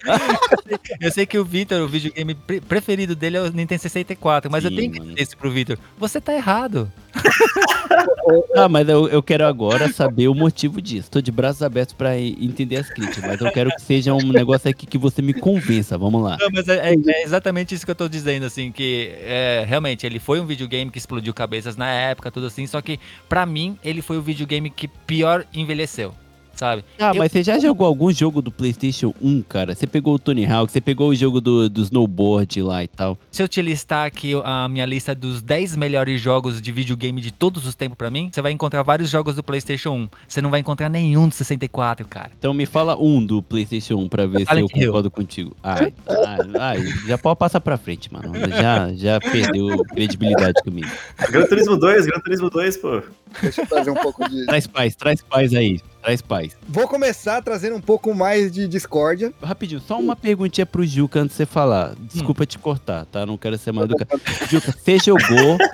[1.00, 4.64] Eu sei que o Vitor, o videogame pre- preferido dele é o Nintendo 64, mas
[4.64, 5.78] eu Sim, tenho que dizer isso pro Vitor.
[5.98, 6.92] Você tá errado.
[8.56, 11.10] Ah, mas eu, eu quero agora saber o motivo disso.
[11.10, 14.32] Tô de braços abertos pra e- entender as críticas, mas eu quero que seja um
[14.32, 15.98] negócio aqui que você me convença.
[15.98, 16.36] Vamos lá.
[16.40, 20.06] Não, mas é, é- é exatamente isso que eu tô dizendo, assim, que é, realmente
[20.06, 22.98] ele foi um videogame que explodiu cabeças na época, tudo assim, só que
[23.28, 26.14] pra mim ele foi o videogame que pior envelheceu,
[26.56, 26.84] sabe?
[26.98, 29.74] Ah, Eu- mas você já jogou algum jogo do PlayStation 1, cara?
[29.74, 33.18] Você pegou o Tony Hawk, você pegou o jogo do, do snowboard lá e tal.
[33.30, 37.30] Se eu te listar aqui a minha lista dos 10 melhores jogos de videogame de
[37.32, 40.08] todos os tempos pra mim, você vai encontrar vários jogos do PlayStation 1.
[40.28, 42.30] Você não vai encontrar nenhum do 64, cara.
[42.38, 44.68] Então me fala um do PlayStation 1 pra ver se eu Hill.
[44.86, 45.56] concordo contigo.
[45.62, 48.32] Ai, ai, ai, já pode passar pra frente, mano.
[48.50, 50.88] Já, já perdeu credibilidade comigo.
[51.30, 53.02] Gran Turismo 2, Gran Turismo 2, pô.
[53.42, 54.44] Deixa eu trazer um pouco de.
[54.46, 55.80] Traz paz, traz paz aí.
[56.02, 56.56] Traz paz.
[56.68, 59.32] Vou começar trazendo um pouco mais de discórdia.
[59.42, 61.94] Rapidinho, só uma perguntinha pro Juca antes de você falar.
[62.12, 63.24] Desculpa te cortar, tá?
[63.24, 64.20] Não quero ser mal educado.
[64.50, 65.58] Juca, você jogou.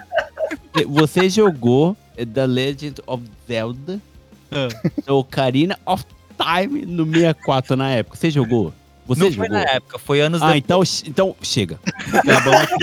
[0.87, 1.97] Você jogou
[2.33, 4.01] The Legend of Zelda
[4.53, 5.13] Ah.
[5.13, 6.05] Ocarina of
[6.39, 8.17] Time no 64 na época.
[8.17, 8.73] Você jogou?
[9.07, 9.47] Você não jogou?
[9.47, 11.03] foi na época, foi anos Ah, depois.
[11.05, 11.79] então, então chega.
[12.15, 12.75] Acabamos aqui.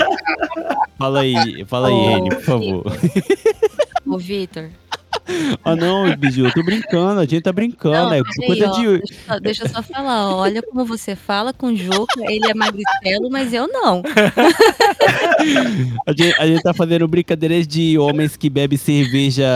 [0.98, 2.08] Fala aí, fala aí, Oh.
[2.08, 2.84] Reni, por favor.
[4.08, 4.70] Ô, Vitor.
[5.62, 8.14] Ah, não, Biju, eu tô brincando, a gente tá brincando.
[8.14, 8.98] é peraí, coisa ó, de.
[8.98, 12.20] deixa, eu só- deixa eu só falar, ó, olha como você fala com o Juca,
[12.30, 14.02] ele é magricelo, mas eu não.
[16.06, 19.46] A gente, a gente tá fazendo brincadeiras de homens que bebem cerveja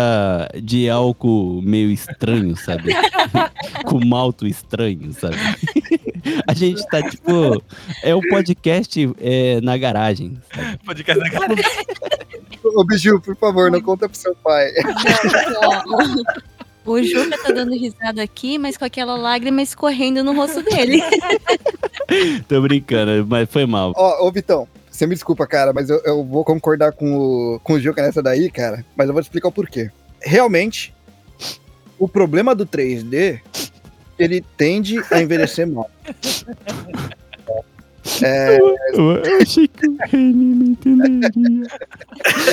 [0.63, 2.93] de álcool meio estranho, sabe?
[3.87, 5.37] Com malto estranho, sabe?
[6.47, 7.63] A gente tá tipo.
[8.03, 10.39] É um podcast é, na garagem.
[10.55, 10.79] sabe?
[10.85, 11.63] Podcast da galera.
[12.65, 14.71] Ô, Biju, por favor, não conta pro seu pai.
[16.85, 21.01] O Juca tá dando risada aqui, mas com aquela lágrima escorrendo no rosto dele.
[22.49, 23.93] Tô brincando, mas foi mal.
[23.97, 27.75] Ó, ô Vitão, você me desculpa, cara, mas eu, eu vou concordar com o, com
[27.75, 29.91] o Juca nessa daí, cara, mas eu vou te explicar o porquê.
[30.21, 30.93] Realmente,
[31.99, 33.41] o problema do 3D,
[34.19, 35.89] ele tende a envelhecer mal.
[38.23, 38.59] É,
[38.93, 41.69] Eu achei que o Reni me entenderia.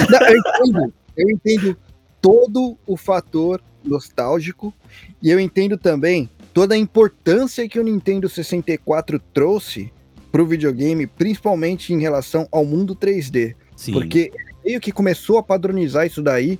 [0.09, 1.77] não, eu entendo, eu entendo
[2.21, 4.73] todo o fator nostálgico
[5.21, 9.91] e eu entendo também toda a importância que o Nintendo 64 trouxe
[10.31, 13.55] pro videogame, principalmente em relação ao mundo 3D.
[13.75, 13.93] Sim.
[13.93, 14.31] Porque
[14.63, 16.59] meio que começou a padronizar isso daí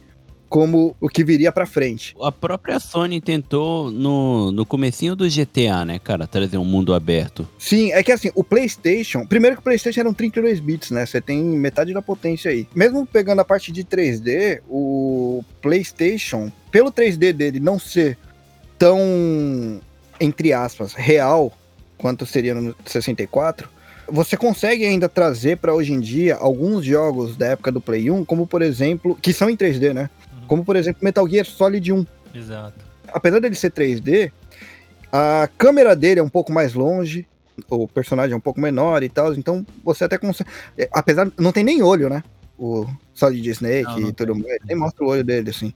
[0.49, 2.15] como o que viria pra frente.
[2.21, 7.47] A própria Sony tentou no, no comecinho do GTA, né, cara, trazer um mundo aberto.
[7.57, 11.05] Sim, é que assim, o PlayStation, primeiro que o PlayStation eram 32 bits, né?
[11.05, 12.67] Você tem metade da potência aí.
[12.73, 18.17] Mesmo pegando a parte de 3D, o PlayStation, pelo 3D dele não ser
[18.77, 19.79] tão
[20.19, 21.53] entre aspas real
[21.97, 23.69] quanto seria no 64,
[24.11, 28.25] você consegue ainda trazer pra hoje em dia alguns jogos da época do Play 1,
[28.25, 30.09] como por exemplo, que são em 3D, né?
[30.49, 32.05] Como por exemplo Metal Gear Solid 1.
[32.33, 32.83] Exato.
[33.07, 34.31] apesar dele ser 3D,
[35.11, 37.27] a câmera dele é um pouco mais longe,
[37.69, 40.49] o personagem é um pouco menor e tal, então você até consegue.
[40.75, 42.23] é, Apesar, não tem nem olho, né?
[42.57, 45.71] O Solid Snake Não, não e tudo mais, nem mostra o olho dele, assim.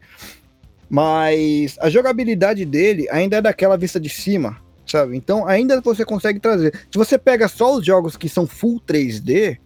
[0.90, 4.58] Mas a jogabilidade dele ainda é daquela vista de cima,
[4.88, 5.16] sabe?
[5.16, 6.74] Então ainda você consegue trazer.
[6.92, 9.58] Se você pega só os jogos que são full 3D,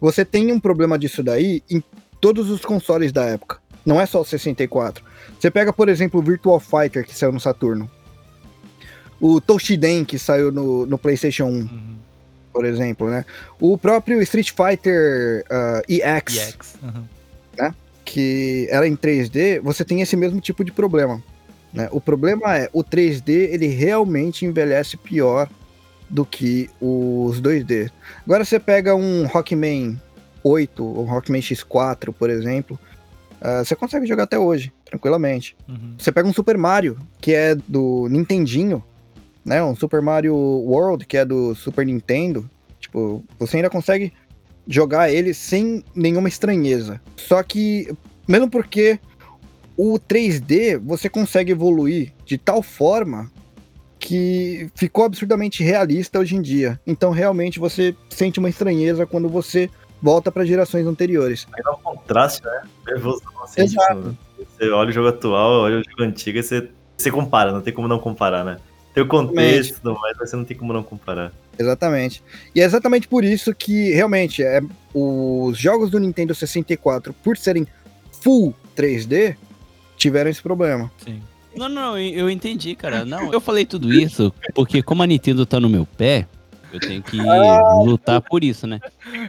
[0.00, 1.82] você tem um problema disso daí em
[2.20, 3.59] todos os consoles da época.
[3.84, 5.04] Não é só o 64.
[5.38, 7.90] Você pega, por exemplo, o Virtual Fighter que saiu no Saturno.
[9.20, 11.96] O Toshiden que saiu no, no PlayStation 1, Uhum.
[12.52, 13.24] por exemplo, né?
[13.60, 16.76] O próprio Street Fighter ah, EX, EX.
[16.82, 17.72] Uhum.
[18.04, 21.22] que era em 3D, você tem esse mesmo tipo de problema.
[21.72, 21.88] Né?
[21.92, 25.48] O problema é, o 3D ele realmente envelhece pior
[26.08, 27.90] do que os 2D.
[28.24, 30.00] Agora você pega um Rockman
[30.42, 32.78] 8 ou um Rockman X4, por exemplo,
[33.40, 35.56] ah, você consegue jogar até hoje, tranquilamente.
[35.68, 35.94] Uhum.
[35.98, 38.84] Você pega um Super Mario, que é do Nintendinho,
[39.44, 39.62] né?
[39.62, 42.48] Um Super Mario World, que é do Super Nintendo.
[42.78, 44.12] Tipo, você ainda consegue
[44.66, 47.00] jogar ele sem nenhuma estranheza.
[47.16, 47.92] Só que,
[48.28, 48.98] mesmo porque
[49.76, 53.30] o 3D você consegue evoluir de tal forma
[53.98, 56.80] que ficou absurdamente realista hoje em dia.
[56.86, 59.68] Então, realmente, você sente uma estranheza quando você
[60.02, 61.46] volta para gerações anteriores.
[61.52, 62.62] Aí dá um contraste, né?
[62.88, 64.16] Evolução, assim, Exato.
[64.38, 67.60] tipo, você olha o jogo atual, olha o jogo antigo e você, você compara, não
[67.60, 68.58] tem como não comparar, né?
[68.94, 71.32] Tem o contexto e tudo mais, mas você não tem como não comparar.
[71.58, 72.22] Exatamente.
[72.54, 74.60] E é exatamente por isso que, realmente, é,
[74.94, 77.66] os jogos do Nintendo 64, por serem
[78.20, 79.36] full 3D,
[79.96, 80.90] tiveram esse problema.
[81.04, 81.22] Sim.
[81.54, 83.04] Não, não, eu, eu entendi, cara.
[83.04, 86.26] Não, eu falei tudo isso porque como a Nintendo tá no meu pé,
[86.72, 87.16] eu tenho que
[87.84, 88.80] lutar por isso, né?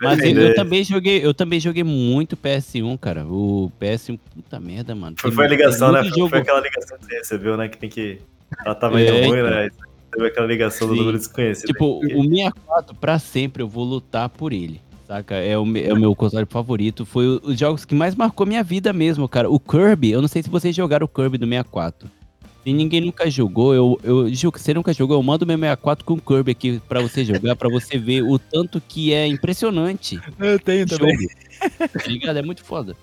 [0.02, 3.26] Mas eu, eu também joguei, eu também joguei muito PS1, cara.
[3.26, 5.16] O PS1, puta merda, mano.
[5.20, 6.00] Foi, Tem- foi a ligação, né?
[6.02, 7.68] Foi, jogo- foi aquela ligação que você recebeu, né?
[7.68, 8.20] Que tem que.
[8.66, 9.50] Ela tava É, indo ruim, então.
[9.52, 9.70] né?
[10.12, 11.00] Teve aquela ligação do Sim.
[11.00, 11.68] número desconhecido.
[11.68, 12.16] Tipo, aí.
[12.16, 14.82] o 64, pra sempre, eu vou lutar por ele.
[15.08, 15.36] Saca?
[15.36, 17.06] É o, é o meu console favorito.
[17.06, 19.50] Foi os jogos que mais marcou minha vida mesmo, cara.
[19.50, 22.10] O Kirby, eu não sei se vocês jogaram o Kirby do 64.
[22.64, 26.06] Se ninguém nunca jogou, eu, eu Gil, que você nunca jogou, eu mando meu 64
[26.06, 30.20] com o Kirby aqui pra você jogar, pra você ver o tanto que é impressionante.
[30.40, 31.18] Eu tenho também.
[31.78, 32.38] Tá ligado?
[32.38, 32.96] É muito foda.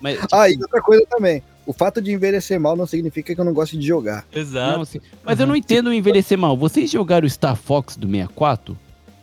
[0.00, 1.42] Mas, tipo, Ah, e outra coisa também.
[1.64, 4.26] O fato de envelhecer mal não significa que eu não gosto de jogar.
[4.32, 4.72] Exato.
[4.76, 6.56] Não, assim, mas eu não entendo o envelhecer mal.
[6.56, 8.76] Vocês jogaram o Star Fox do 64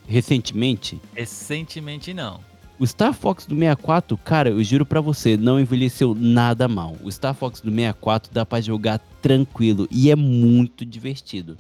[0.08, 1.00] recentemente?
[1.14, 2.40] Recentemente não.
[2.80, 6.96] O Star Fox do 64, cara, eu juro pra você, não envelheceu nada mal.
[7.04, 11.58] O Star Fox do 64 dá pra jogar tranquilo e é muito divertido.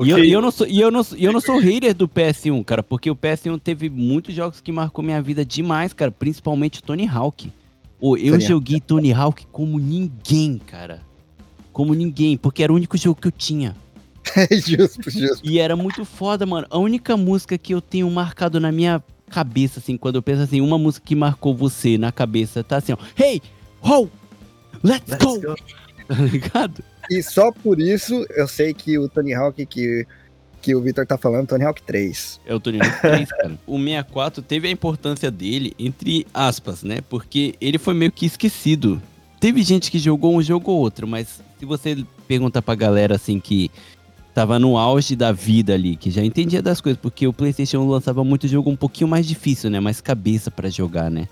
[0.00, 2.08] E eu, e eu não sou, e eu não, e eu não sou hater do
[2.08, 6.80] PS1, cara, porque o PS1 teve muitos jogos que marcou minha vida demais, cara, principalmente
[6.80, 7.52] o Tony Hawk.
[8.00, 11.00] Ô, eu joguei Tony Hawk como ninguém, cara.
[11.72, 13.76] Como ninguém, porque era o único jogo que eu tinha.
[14.36, 15.40] É justo, justo.
[15.44, 16.66] E era muito foda, mano.
[16.70, 20.60] A única música que eu tenho marcado na minha cabeça, assim, quando eu penso assim,
[20.60, 22.98] uma música que marcou você na cabeça, tá assim, ó.
[23.20, 23.42] Hey!
[23.82, 24.08] Ho!
[24.82, 25.40] Let's, Let's go!
[25.40, 25.56] go.
[26.06, 26.84] Tá ligado?
[27.10, 30.06] E só por isso eu sei que o Tony Hawk que,
[30.60, 32.40] que o Victor tá falando, Tony Hawk 3.
[32.44, 33.58] É o Tony Hawk 3, cara.
[33.66, 37.00] O 64 teve a importância dele, entre aspas, né?
[37.08, 39.00] Porque ele foi meio que esquecido.
[39.40, 43.40] Teve gente que jogou um jogo ou outro, mas se você perguntar pra galera assim
[43.40, 43.70] que
[44.34, 48.24] tava no auge da vida ali, que já entendia das coisas, porque o PlayStation lançava
[48.24, 49.78] muito jogo um pouquinho mais difícil, né?
[49.78, 51.28] Mais cabeça pra jogar, né?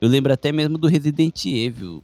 [0.00, 2.02] Eu lembro até mesmo do Resident Evil.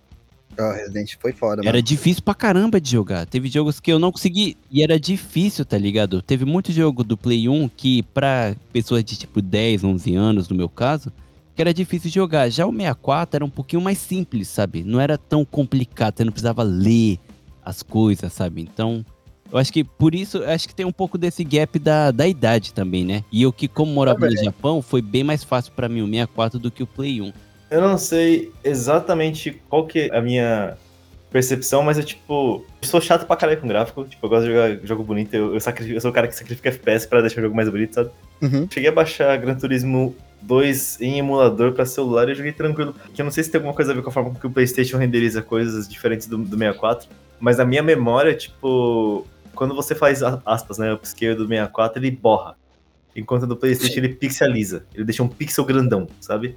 [0.59, 1.83] Ó, Resident foi foda, Era mano.
[1.83, 3.25] difícil pra caramba de jogar.
[3.27, 4.57] Teve jogos que eu não consegui.
[4.71, 6.21] E era difícil, tá ligado?
[6.21, 10.57] Teve muito jogo do Play 1 que, pra pessoas de tipo 10, 11 anos, no
[10.57, 11.11] meu caso,
[11.57, 12.51] que era difícil de jogar.
[12.51, 14.85] Já o 64 era um pouquinho mais simples, sabe?
[14.85, 17.19] Não era tão complicado, você não precisava ler
[17.65, 18.61] as coisas, sabe?
[18.61, 19.05] Então,
[19.53, 22.27] eu acho que por isso, eu acho que tem um pouco desse gap da, da
[22.27, 23.23] idade também, né?
[23.31, 26.59] E eu que, como morava no Japão, foi bem mais fácil pra mim o 64
[26.59, 27.33] do que o Play 1.
[27.71, 30.77] Eu não sei exatamente qual que é a minha
[31.31, 34.05] percepção, mas eu, tipo, eu sou chato pra caralho com gráfico.
[34.05, 35.33] Tipo, eu gosto de jogar jogo bonito.
[35.35, 37.69] Eu, eu, sacrifico- eu sou o cara que sacrifica FPS pra deixar o jogo mais
[37.71, 38.11] bonito, sabe?
[38.43, 38.69] Uhum.
[38.71, 42.95] Cheguei a baixar Gran Turismo 2 em emulador pra celular e eu joguei tranquilo.
[43.15, 44.51] Que eu não sei se tem alguma coisa a ver com a forma que o
[44.51, 47.09] PlayStation renderiza coisas diferentes do, do 64.
[47.41, 50.93] Mas na minha memória, tipo, quando você faz aspas, né?
[50.93, 52.57] O upscale do 64, ele borra.
[53.15, 54.87] Enquanto no PlayStation ele pixeliza.
[54.95, 56.57] Ele deixa um pixel grandão, sabe?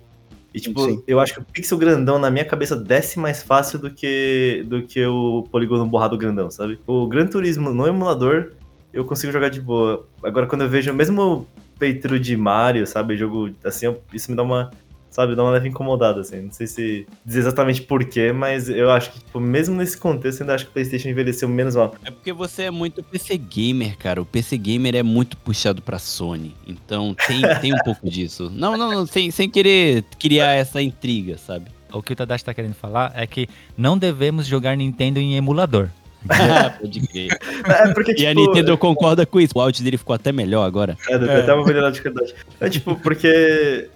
[0.53, 1.03] E tipo, Sim.
[1.05, 4.83] eu acho que o pixel grandão na minha cabeça desce mais fácil do que, do
[4.83, 6.79] que o polígono borrado grandão, sabe?
[6.87, 8.53] O Gran Turismo no emulador
[8.93, 10.07] eu consigo jogar de boa.
[10.23, 11.45] Agora, quando eu vejo mesmo
[11.77, 13.17] playthrough de Mario, sabe?
[13.17, 14.71] Jogo assim, isso me dá uma.
[15.15, 16.41] Sabe, dá uma leve incomodada, assim.
[16.41, 20.43] Não sei se dizer exatamente porquê, mas eu acho que, tipo, mesmo nesse contexto, eu
[20.43, 21.95] ainda acho que o PlayStation envelheceu menos mal.
[22.03, 24.21] É porque você é muito PC gamer, cara.
[24.21, 26.53] O PC gamer é muito puxado pra Sony.
[26.67, 28.51] Então tem, tem um pouco disso.
[28.53, 31.71] Não, não, não, sem, sem querer criar essa intriga, sabe?
[31.93, 33.47] O que o Tadashi tá querendo falar é que
[33.77, 35.87] não devemos jogar Nintendo em emulador.
[36.81, 37.39] Pode crer.
[37.65, 39.53] É porque, E a Nintendo concorda com isso.
[39.55, 40.97] O áudio dele ficou até melhor agora.
[41.07, 42.35] É, deve ter até uma melhorada de qualidade.
[42.59, 43.89] É tipo, porque.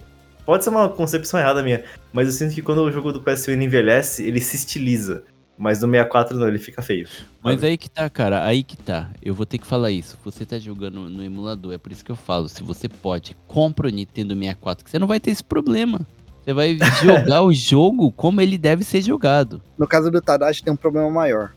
[0.50, 3.62] Pode ser uma concepção errada minha, mas eu sinto que quando o jogo do PS1
[3.62, 5.22] envelhece, ele se estiliza.
[5.56, 7.06] Mas no 64 não, ele fica feio.
[7.40, 8.44] Mas aí que tá, cara.
[8.44, 9.10] Aí que tá.
[9.22, 10.18] Eu vou ter que falar isso.
[10.24, 11.72] Você tá jogando no emulador.
[11.72, 12.48] É por isso que eu falo.
[12.48, 14.84] Se você pode, compra o Nintendo 64.
[14.84, 16.00] Que você não vai ter esse problema.
[16.42, 19.62] Você vai jogar o jogo como ele deve ser jogado.
[19.78, 21.52] No caso do Tadashi tem um problema maior.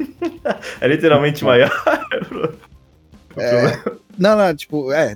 [0.80, 1.70] É literalmente maior.
[3.38, 3.82] É,
[4.18, 5.14] não, não, tipo, é,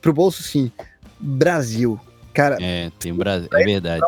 [0.00, 0.70] pro bolso sim.
[1.18, 1.98] Brasil.
[2.32, 3.48] Cara, É, tem Brasil.
[3.52, 4.04] É verdade.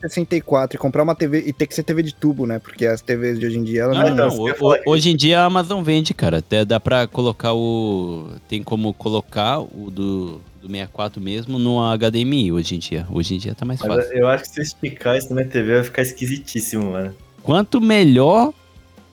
[0.00, 2.58] 64 e comprar uma TV e ter que ser TV de tubo, né?
[2.58, 4.78] Porque as TVs de hoje em dia, ela Não, não, não, ho- falar.
[4.86, 6.38] Hoje em dia a Amazon vende, cara.
[6.38, 8.28] Até dá pra colocar o.
[8.48, 13.06] Tem como colocar o do, do 64 mesmo no HDMI hoje em dia.
[13.10, 14.12] Hoje em dia tá mais Mas fácil.
[14.18, 17.14] eu acho que se eu esticar isso na minha TV vai ficar esquisitíssimo, mano.
[17.42, 18.52] Quanto melhor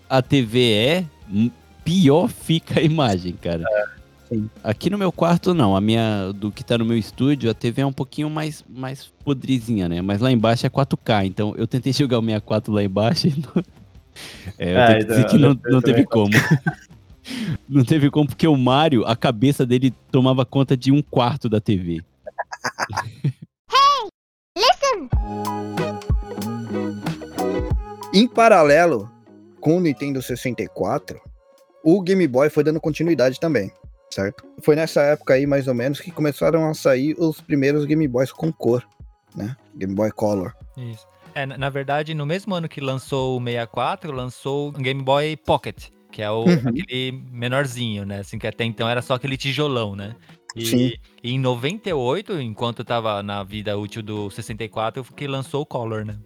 [0.10, 1.06] a TV é,
[1.86, 3.64] pior fica a imagem, cara.
[4.32, 4.50] Sim.
[4.64, 5.76] Aqui no meu quarto, não.
[5.76, 9.12] A minha, do que tá no meu estúdio, a TV é um pouquinho mais, mais
[9.24, 10.02] podrezinha, né?
[10.02, 11.26] Mas lá embaixo é 4K.
[11.26, 13.64] Então eu tentei jogar o 64 lá embaixo e não...
[14.58, 16.32] É, eu Ah, tenho que então, dizer que não, eu não teve como.
[17.70, 21.62] Não teve como, porque o Mario, a cabeça dele tomava conta de um quarto da
[21.62, 22.02] TV.
[28.14, 29.10] Em paralelo
[29.60, 31.22] com o Nintendo 64,
[31.84, 33.72] o Game Boy foi dando continuidade também,
[34.12, 34.44] certo?
[34.62, 38.32] Foi nessa época aí, mais ou menos, que começaram a sair os primeiros Game Boys
[38.32, 38.86] com cor,
[39.36, 39.56] né?
[39.76, 40.54] Game Boy Color.
[40.78, 41.08] Isso.
[41.34, 45.86] É, na verdade, no mesmo ano que lançou o 64, lançou o Game Boy Pocket,
[46.12, 46.54] que é o, Uhum.
[46.68, 48.20] aquele menorzinho, né?
[48.20, 50.14] Assim, que até então era só aquele tijolão, né?
[50.54, 50.92] E, Sim.
[51.24, 56.18] e em 98, enquanto tava na vida útil do 64, que lançou o Color, né?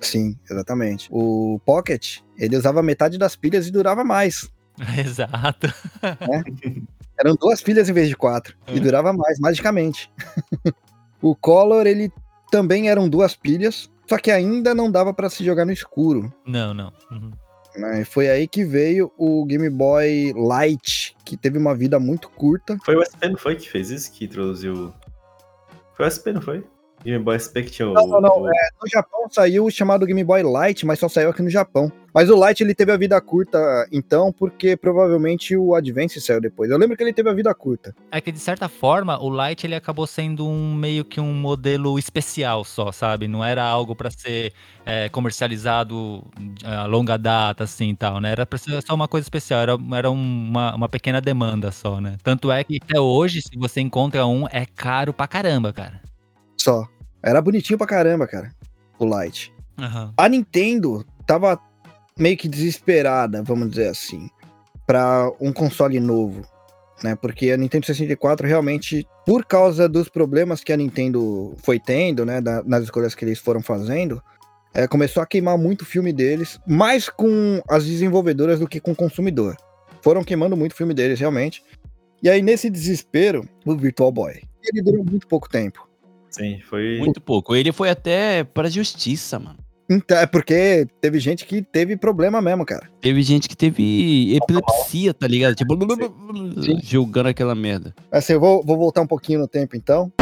[0.00, 1.08] Sim, exatamente.
[1.10, 4.48] O Pocket, ele usava metade das pilhas e durava mais.
[4.98, 5.66] Exato.
[7.18, 8.56] Eram duas pilhas em vez de quatro.
[8.66, 8.74] É.
[8.74, 10.10] E durava mais, magicamente.
[11.20, 12.12] o Color, ele
[12.50, 16.32] também eram duas pilhas, só que ainda não dava pra se jogar no escuro.
[16.46, 16.92] Não, não.
[17.10, 17.32] Uhum.
[18.06, 22.76] Foi aí que veio o Game Boy Light, que teve uma vida muito curta.
[22.84, 24.10] Foi o SP, não foi que fez isso?
[24.10, 24.92] Que introduziu.
[25.94, 26.64] Foi o SP, não foi?
[27.04, 27.94] Game Boy SP que tinha o.
[27.94, 28.48] Não, não, não.
[28.48, 31.92] É, no Japão saiu o chamado Game Boy Light, mas só saiu aqui no Japão.
[32.12, 36.70] Mas o Light ele teve a vida curta, então, porque provavelmente o Advance saiu depois.
[36.70, 37.94] Eu lembro que ele teve a vida curta.
[38.10, 41.98] É que de certa forma o Light ele acabou sendo um meio que um modelo
[41.98, 43.28] especial só, sabe?
[43.28, 44.52] Não era algo para ser
[44.84, 46.24] é, comercializado
[46.64, 48.32] a longa data assim, e tal, né?
[48.32, 52.16] Era para ser só uma coisa especial, era, era uma, uma pequena demanda só, né?
[52.22, 56.00] Tanto é que até hoje se você encontra um é caro pra caramba, cara.
[56.60, 56.86] Só.
[57.22, 58.52] Era bonitinho pra caramba, cara.
[58.98, 59.52] O Light.
[59.78, 60.12] Aham.
[60.16, 61.58] A Nintendo tava
[62.18, 64.28] meio que desesperada, vamos dizer assim,
[64.86, 66.42] para um console novo,
[67.02, 67.14] né?
[67.14, 72.40] Porque a Nintendo 64 realmente, por causa dos problemas que a Nintendo foi tendo, né,
[72.40, 74.20] da- nas escolhas que eles foram fazendo,
[74.74, 78.92] é, começou a queimar muito o filme deles, mais com as desenvolvedoras do que com
[78.92, 79.56] o consumidor.
[80.02, 81.62] Foram queimando muito o filme deles, realmente.
[82.22, 84.42] E aí, nesse desespero, o Virtual Boy.
[84.64, 85.87] Ele durou muito pouco tempo.
[86.30, 86.98] Sim, foi.
[86.98, 87.54] Muito pouco.
[87.54, 89.58] Ele foi até pra justiça, mano.
[89.90, 92.90] Então, é porque teve gente que teve problema mesmo, cara.
[93.00, 95.54] Teve gente que teve epilepsia, tá ligado?
[95.54, 95.74] Tipo,
[96.84, 97.94] julgando aquela merda.
[98.12, 100.12] Assim, eu vou, vou voltar um pouquinho no tempo, então.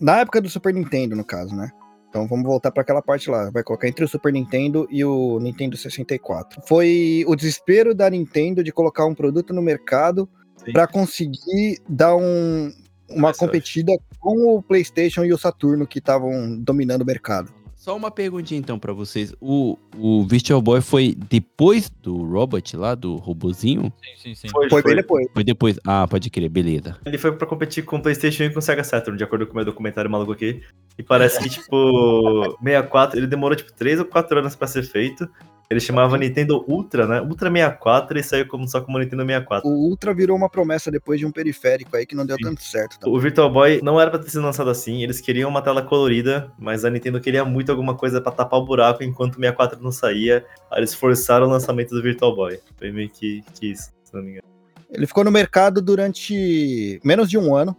[0.00, 1.70] Na época do Super Nintendo, no caso, né?
[2.08, 3.50] Então vamos voltar para aquela parte lá.
[3.50, 6.62] Vai colocar entre o Super Nintendo e o Nintendo 64.
[6.66, 10.28] Foi o desespero da Nintendo de colocar um produto no mercado
[10.72, 12.72] para conseguir dar um,
[13.08, 13.50] uma Mais sorte.
[13.52, 17.52] competida com o PlayStation e o Saturno que estavam dominando o mercado.
[17.74, 19.32] Só uma perguntinha então pra vocês.
[19.40, 23.92] O, o Virtual Boy foi depois do Robot lá, do robozinho?
[24.02, 24.48] Sim, sim, sim.
[24.48, 24.90] Foi, Foi foi.
[24.90, 25.28] bem depois.
[25.32, 25.78] Foi depois.
[25.86, 26.96] Ah, pode crer, beleza.
[27.06, 29.52] Ele foi pra competir com o PlayStation e com o Sega Saturn, de acordo com
[29.52, 30.62] o meu documentário maluco aqui.
[30.98, 35.28] E parece que, tipo, 64, ele demorou, tipo, 3 ou 4 anos pra ser feito.
[35.68, 37.20] Ele chamava Nintendo Ultra, né?
[37.20, 39.68] Ultra 64 e saiu como, só como Nintendo 64.
[39.68, 42.44] O Ultra virou uma promessa depois de um periférico aí que não deu Sim.
[42.44, 43.00] tanto certo.
[43.00, 43.08] Tá?
[43.08, 46.52] O Virtual Boy não era pra ter sido lançado assim, eles queriam uma tela colorida,
[46.58, 49.90] mas a Nintendo queria muito alguma coisa pra tapar o buraco enquanto o 64 não
[49.90, 50.46] saía.
[50.70, 52.60] Aí eles forçaram o lançamento do Virtual Boy.
[52.76, 54.46] Foi meio que, que isso, se não me engano.
[54.88, 57.76] Ele ficou no mercado durante menos de um ano,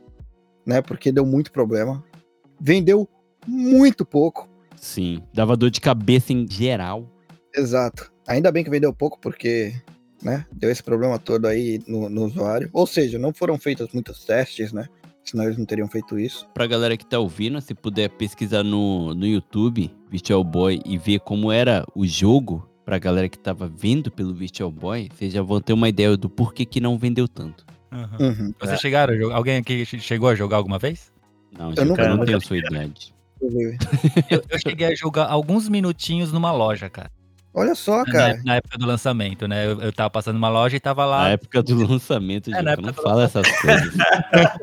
[0.65, 0.81] né?
[0.81, 2.03] Porque deu muito problema.
[2.59, 3.07] Vendeu
[3.47, 4.49] muito pouco.
[4.75, 5.23] Sim.
[5.33, 7.09] Dava dor de cabeça em geral.
[7.57, 8.11] Exato.
[8.27, 9.73] Ainda bem que vendeu pouco, porque
[10.21, 12.69] né, deu esse problema todo aí no, no usuário.
[12.73, 14.87] Ou seja, não foram feitos muitos testes, né?
[15.23, 16.47] Senão eles não teriam feito isso.
[16.53, 21.19] Pra galera que tá ouvindo, se puder pesquisar no, no YouTube, Virtual Boy, e ver
[21.19, 25.59] como era o jogo, pra galera que tava vendo pelo Virtual Boy, vocês já vão
[25.59, 27.65] ter uma ideia do porquê que não vendeu tanto.
[27.91, 28.17] Aham.
[28.21, 28.53] Uhum.
[28.59, 29.35] Vocês chegaram a jogar?
[29.35, 31.11] Alguém aqui che- chegou a jogar alguma vez?
[31.57, 33.13] Não, Eu nunca- eu não tenho a sua idade.
[33.41, 37.11] Eu, eu cheguei a jogar alguns minutinhos numa loja, cara.
[37.59, 38.41] Olha só, Na, cara.
[38.45, 39.65] na época do lançamento, né?
[39.65, 41.23] Eu, eu tava passando numa loja e tava lá.
[41.23, 43.93] Na época do lançamento, É, gente, na não fala essas coisas.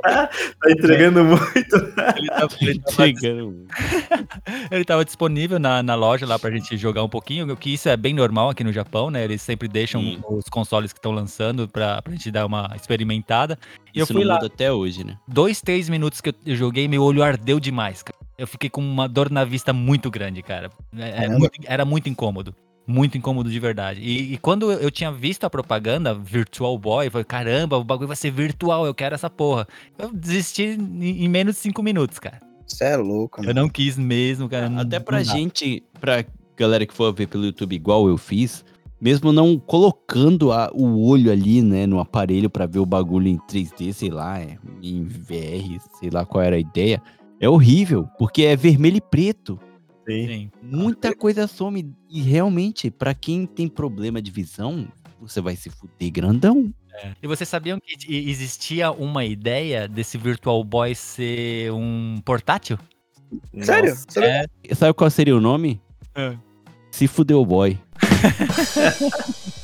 [0.04, 1.76] Tá entregando muito.
[2.16, 3.66] Ele tava, ele tava- Chegando.
[4.70, 7.88] ele tava disponível na, na loja lá pra gente jogar um pouquinho, o que isso
[7.88, 9.24] é bem normal aqui no Japão, né?
[9.24, 10.20] Eles sempre deixam Sim.
[10.28, 13.58] os consoles que estão lançando pra, pra gente dar uma experimentada.
[13.94, 15.16] E eu Isso fui não lá, muda até hoje, né?
[15.26, 18.18] dois, três minutos que eu- eu joguei, meu olho ardeu demais, cara.
[18.36, 20.70] Eu fiquei com uma dor na vista muito grande, cara.
[20.96, 21.38] É- Era Caramba.
[21.38, 22.54] muito, era muito incômodo.
[22.86, 24.00] Muito incômodo de verdade.
[24.02, 27.84] E, e quando eu eu tinha visto a propaganda Virtual Boy, eu falei, caramba, o
[27.84, 29.66] bagulho vai ser virtual, eu quero essa porra.
[29.98, 32.40] Eu desisti em, em menos de cinco minutos, cara.
[32.66, 33.62] Você é louco, Eu mano.
[33.62, 34.68] não quis mesmo, cara.
[34.68, 36.24] não- Até pra gente, pra
[36.56, 38.64] galera que for ver pelo YouTube igual eu fiz,
[39.00, 43.38] mesmo não colocando a- o olho ali, né, no aparelho pra ver o bagulho em
[43.48, 47.02] 3D, sei lá, é, em VR, sei lá qual era a ideia,
[47.40, 49.58] é horrível, porque é vermelho e preto.
[50.06, 50.26] Sim.
[50.26, 50.50] Sim.
[50.62, 51.94] Muita coisa some.
[52.10, 54.88] E realmente, pra quem tem problema de visão,
[55.20, 56.72] você vai se fuder grandão.
[57.22, 57.96] E vocês sabiam que
[58.28, 62.78] existia uma ideia desse Virtual Boy ser um portátil?
[63.62, 63.94] Sério?
[64.18, 64.74] É.
[64.74, 65.80] Sabe qual seria o nome?
[66.14, 66.36] É.
[66.92, 67.78] Se fudeu boy.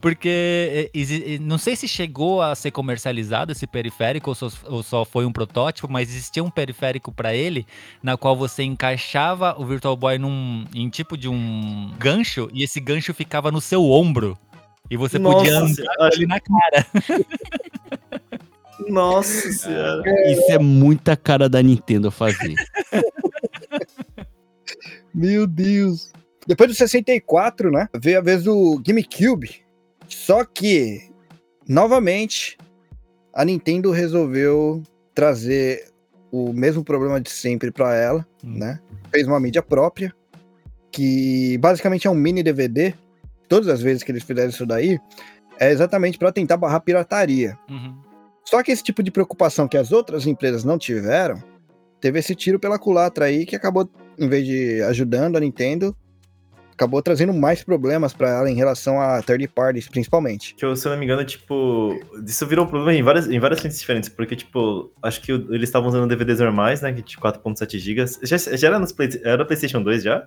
[0.00, 4.82] Porque é, exi- não sei se chegou a ser comercializado esse periférico ou só, ou
[4.82, 7.66] só foi um protótipo, mas existia um periférico para ele,
[8.02, 12.80] na qual você encaixava o Virtual Boy num, em tipo de um gancho e esse
[12.80, 14.38] gancho ficava no seu ombro.
[14.90, 16.86] E você podia Nossa, andar senhora, ali na cara.
[18.88, 20.02] Nossa senhora.
[20.30, 22.54] Isso é muita cara da Nintendo fazer.
[25.14, 26.12] Meu Deus.
[26.46, 27.88] Depois do 64, né?
[27.96, 29.62] Veio a vez do GameCube.
[30.08, 31.10] Só que,
[31.66, 32.58] novamente,
[33.32, 34.82] a Nintendo resolveu
[35.14, 35.88] trazer
[36.30, 38.58] o mesmo problema de sempre pra ela, Hum.
[38.58, 38.80] né?
[39.10, 40.12] Fez uma mídia própria,
[40.90, 42.92] que basicamente é um mini DVD.
[43.48, 44.98] Todas as vezes que eles fizeram isso daí,
[45.58, 47.56] é exatamente pra tentar barrar pirataria.
[47.70, 47.96] Uhum.
[48.44, 51.42] Só que esse tipo de preocupação que as outras empresas não tiveram,
[52.00, 53.88] teve esse tiro pela culatra aí que acabou,
[54.18, 55.96] em vez de ajudando a Nintendo,
[56.74, 60.54] acabou trazendo mais problemas pra ela em relação a third parties, principalmente.
[60.60, 63.60] Eu, se eu não me engano, tipo, isso virou um problema em várias, em várias
[63.60, 68.04] frentes diferentes, porque, tipo, acho que eles estavam usando DVDs normais, né, de 4.7 GB.
[68.22, 70.26] Já, já era, nos Play, era PlayStation 2 já?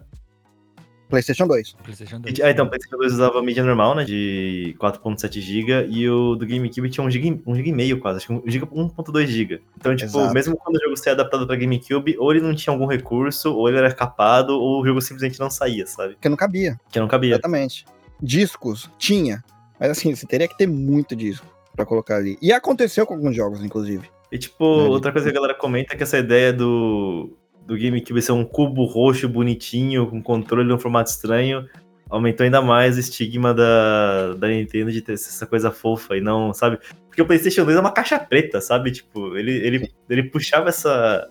[1.09, 1.73] PlayStation 2.
[1.83, 2.33] PlayStation E 2.
[2.35, 6.09] ti- Ah, então, o PlayStation 2 usava a mídia normal, né, de 4.7 GB, e
[6.09, 8.65] o do GameCube tinha 1 GB, 1 GB e meio quase, acho que 1 GB,
[8.71, 9.61] 1.2 GB.
[9.77, 10.33] Então, tipo, Exato.
[10.33, 13.67] mesmo quando o jogo saía adaptado pra GameCube, ou ele não tinha algum recurso, ou
[13.69, 16.13] ele era capado, ou o jogo simplesmente não saía, sabe?
[16.13, 17.33] Porque não cabia, Que não cabia.
[17.33, 17.85] exatamente.
[18.21, 19.43] Discos, tinha.
[19.79, 21.45] Mas assim, você teria que ter muito disco
[21.75, 22.37] pra colocar ali.
[22.41, 24.09] E aconteceu com alguns jogos, inclusive.
[24.31, 27.37] E, tipo, Né, outra coisa que a galera comenta é que essa ideia do,
[27.67, 31.67] do GameCube ser um cubo roxo bonitinho, com controle num formato estranho,
[32.09, 36.53] aumentou ainda mais o estigma da, da Nintendo de ter essa coisa fofa e não,
[36.53, 36.79] sabe?
[37.07, 38.91] Porque o PlayStation 2 é uma caixa preta, sabe?
[38.91, 41.29] Tipo, ele, ele, ele puxava essa.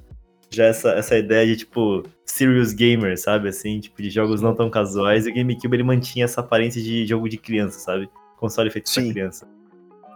[0.48, 3.48] Já essa, essa ideia de, tipo, serious gamer, sabe?
[3.48, 5.26] Assim, tipo, de jogos não tão casuais.
[5.26, 8.08] E o GameCube ele mantinha essa aparência de jogo de criança, sabe?
[8.36, 9.10] Console feito pra Sim.
[9.10, 9.55] criança.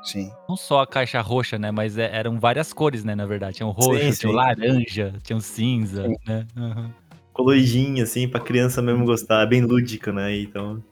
[0.02, 0.30] Sim.
[0.48, 1.70] Não só a caixa roxa, né?
[1.70, 3.14] Mas é- eram várias cores, né?
[3.14, 3.56] Na verdade.
[3.56, 4.32] Tinha o roxo, Sim, tinha o sim.
[4.32, 6.16] laranja, tinha o cinza, Sim.
[6.26, 6.46] né?
[6.56, 6.90] Uhum.
[7.32, 9.46] Coloridinho, assim, pra criança mesmo gostar.
[9.46, 10.36] Bem lúdica, né?
[10.38, 10.82] Então.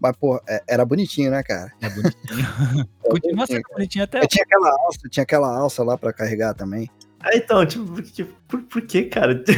[0.00, 1.70] Mas, pô, é- era bonitinho, né, cara?
[1.80, 2.18] É bonitinho.
[3.02, 6.88] Continua sendo bonitinho até Eu tinha aquela alça, tinha aquela alça lá pra carregar também.
[7.20, 9.34] Ah, então, tipo, por, tipo, por, por que, cara?
[9.42, 9.56] tem,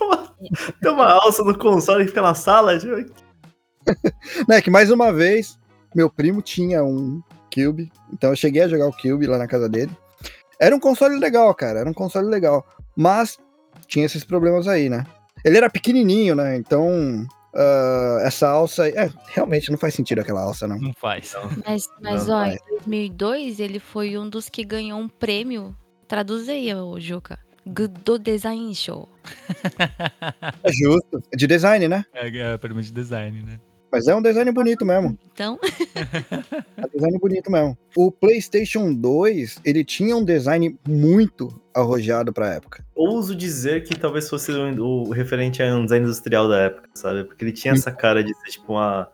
[0.00, 0.34] uma,
[0.80, 2.78] tem uma alça no console que fica na sala?
[2.78, 2.94] Tipo,
[4.48, 5.58] Né, que mais uma vez,
[5.94, 7.22] meu primo tinha um
[7.56, 9.90] Cube, então eu cheguei a jogar o Cube lá na casa dele.
[10.60, 13.38] Era um console legal, cara, era um console legal, mas
[13.86, 15.06] tinha esses problemas aí, né?
[15.44, 17.26] Ele era pequenininho, né, então
[17.56, 20.78] ah, essa alça, é, realmente não faz sentido aquela alça, não.
[20.78, 21.34] não faz.
[21.66, 25.74] Mas, mas Não, ó, em 2002 ele foi um dos que ganhou um prêmio.
[26.06, 27.38] Traduz aí, ô Juca.
[27.64, 29.08] Do Design Show.
[30.62, 32.04] É justo, é de design, né?
[32.12, 33.58] É, é prêmio de design, né?
[33.90, 35.58] Mas é um design bonito mesmo, Então,
[36.76, 37.78] é um design bonito mesmo.
[37.96, 42.84] O PlayStation 2, ele tinha um design muito arrojado pra época.
[42.94, 47.24] ouso dizer que talvez fosse o, o referente a um design industrial da época, sabe?
[47.24, 49.08] Porque ele tinha essa cara de ser, tipo, uma,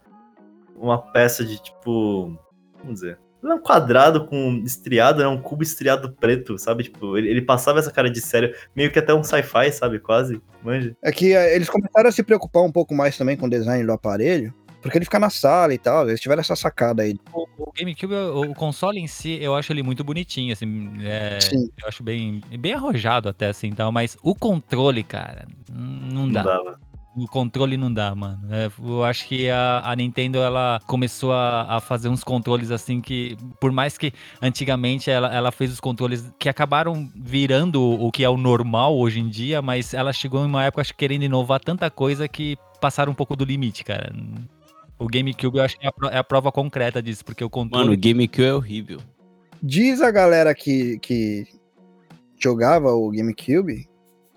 [0.77, 2.37] uma peça de, tipo.
[2.79, 3.19] Vamos dizer.
[3.43, 6.85] Não é um quadrado com estriado, é um cubo estriado preto, sabe?
[6.85, 9.99] Tipo, ele, ele passava essa cara de sério, meio que até um sci-fi, sabe?
[9.99, 10.97] Quase, manja.
[11.03, 13.85] É que eh, eles começaram a se preocupar um pouco mais também com o design
[13.85, 17.17] do aparelho, porque ele fica na sala e tal, eles tiveram essa sacada aí.
[17.33, 20.93] O, o GameCube, o, o console em si, eu acho ele muito bonitinho, assim.
[21.03, 21.71] é, Sim.
[21.81, 23.93] eu acho bem, bem arrojado até, assim, tal.
[23.93, 26.43] Mas o controle, cara, não dá.
[26.43, 26.81] dava.
[27.15, 28.41] O controle não dá, mano.
[28.51, 33.03] É, eu acho que a, a Nintendo ela começou a, a fazer uns controles assim
[33.03, 38.25] que, por mais que antigamente ela, ela fez os controles que acabaram virando o que
[38.25, 41.25] é o normal hoje em dia, mas ela chegou em uma época acho, que querendo
[41.25, 44.11] inovar tanta coisa que passaram um pouco do limite, cara.
[45.03, 47.85] O GameCube eu acho que é a, é a prova concreta disso, porque o controle.
[47.87, 49.01] Mano, o GameCube é horrível.
[49.63, 51.47] Diz a galera que, que
[52.39, 53.89] jogava o GameCube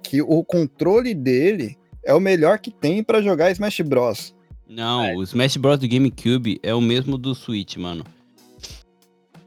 [0.01, 4.35] que o controle dele é o melhor que tem pra jogar Smash Bros.
[4.67, 8.05] Não, o Smash Bros do GameCube é o mesmo do Switch, mano.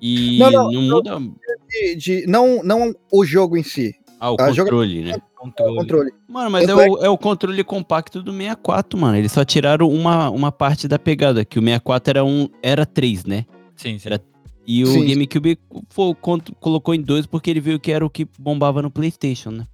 [0.01, 1.21] E Não, não, não, muda
[1.69, 5.15] De, de- não, não o jogo em si, ah, o a joga- controle, né?
[5.17, 5.77] o controle.
[5.79, 6.11] controle.
[6.29, 9.17] Mano, mas é é o, é o controle compacto do 64, mano.
[9.17, 13.25] Eles só tiraram uma, uma parte da pegada, que o 64 era um era 3,
[13.25, 13.45] né?
[13.77, 14.09] Sim, sim.
[14.09, 14.21] Era-
[14.67, 15.07] E o Sim.
[15.07, 15.59] GameCube
[15.89, 19.51] fo- cont- colocou em dois porque ele viu que era o que bombava no PlayStation,
[19.51, 19.67] né?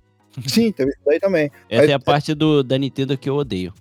[0.46, 1.50] Sim, teve isso daí também.
[1.68, 3.72] Essa Mas- é a parte do, da Nintendo que eu odeio.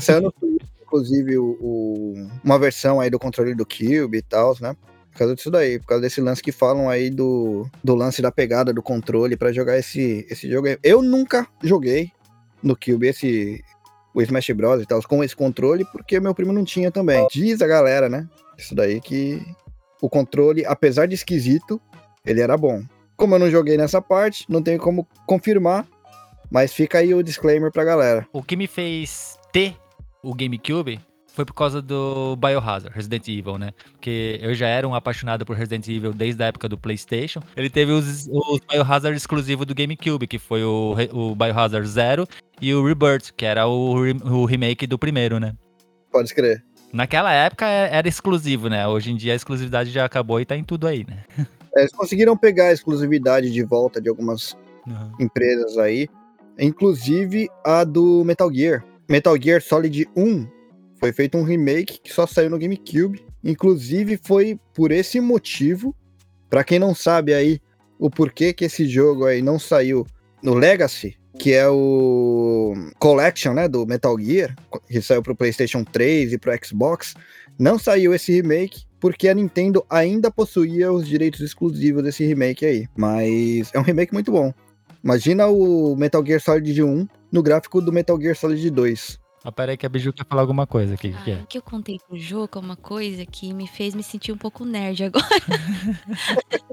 [0.00, 0.34] Saiu no
[0.82, 4.76] inclusive, o, o- uma versão aí do controle do Cube e tal, né?
[5.14, 8.32] Por causa disso daí, por causa desse lance que falam aí do, do lance da
[8.32, 10.76] pegada do controle pra jogar esse, esse jogo aí.
[10.82, 12.10] Eu nunca joguei
[12.60, 13.62] no Cube esse
[14.12, 17.24] o Smash Bros e tal com esse controle, porque meu primo não tinha também.
[17.30, 18.28] Diz a galera, né?
[18.58, 19.40] Isso daí que
[20.02, 21.80] o controle, apesar de esquisito,
[22.26, 22.82] ele era bom.
[23.16, 25.86] Como eu não joguei nessa parte, não tenho como confirmar,
[26.50, 28.26] mas fica aí o disclaimer pra galera.
[28.32, 29.76] O que me fez ter
[30.24, 31.00] o GameCube
[31.34, 33.72] foi por causa do Biohazard, Resident Evil, né?
[33.90, 37.42] Porque eu já era um apaixonado por Resident Evil desde a época do PlayStation.
[37.56, 42.26] Ele teve os, os Biohazard exclusivos do GameCube, que foi o, o Biohazard Zero
[42.62, 45.54] e o Rebirth, que era o, o remake do primeiro, né?
[46.12, 46.62] Pode escrever.
[46.92, 48.86] Naquela época é- era exclusivo, né?
[48.86, 51.24] Hoje em dia a exclusividade já acabou e tá em tudo aí, né?
[51.74, 54.56] É, Eles conseguiram pegar a exclusividade de volta de algumas
[55.18, 56.06] empresas aí,
[56.56, 58.84] inclusive a do Metal Gear.
[59.08, 60.53] Metal Gear Solid 1
[61.04, 63.22] foi feito um remake que só saiu no GameCube.
[63.44, 65.94] Inclusive foi por esse motivo,
[66.48, 67.60] pra quem não sabe aí
[67.98, 70.06] o porquê que esse jogo aí não saiu
[70.42, 74.56] no Legacy, que é o Collection, né, do Metal Gear,
[74.88, 77.14] que saiu pro PlayStation 3 e pro Xbox,
[77.58, 82.88] não saiu esse remake porque a Nintendo ainda possuía os direitos exclusivos desse remake aí.
[82.96, 84.54] Mas é um remake muito bom.
[85.02, 89.23] Imagina o Metal Gear Solid 1 no gráfico do Metal Gear Solid 2.
[89.46, 91.08] Ah, pera aí que a Biju quer falar alguma coisa aqui.
[91.08, 91.46] O que, Ah, é?
[91.46, 94.64] que eu contei pro Juca é uma coisa que me fez me sentir um pouco
[94.64, 95.26] nerd agora.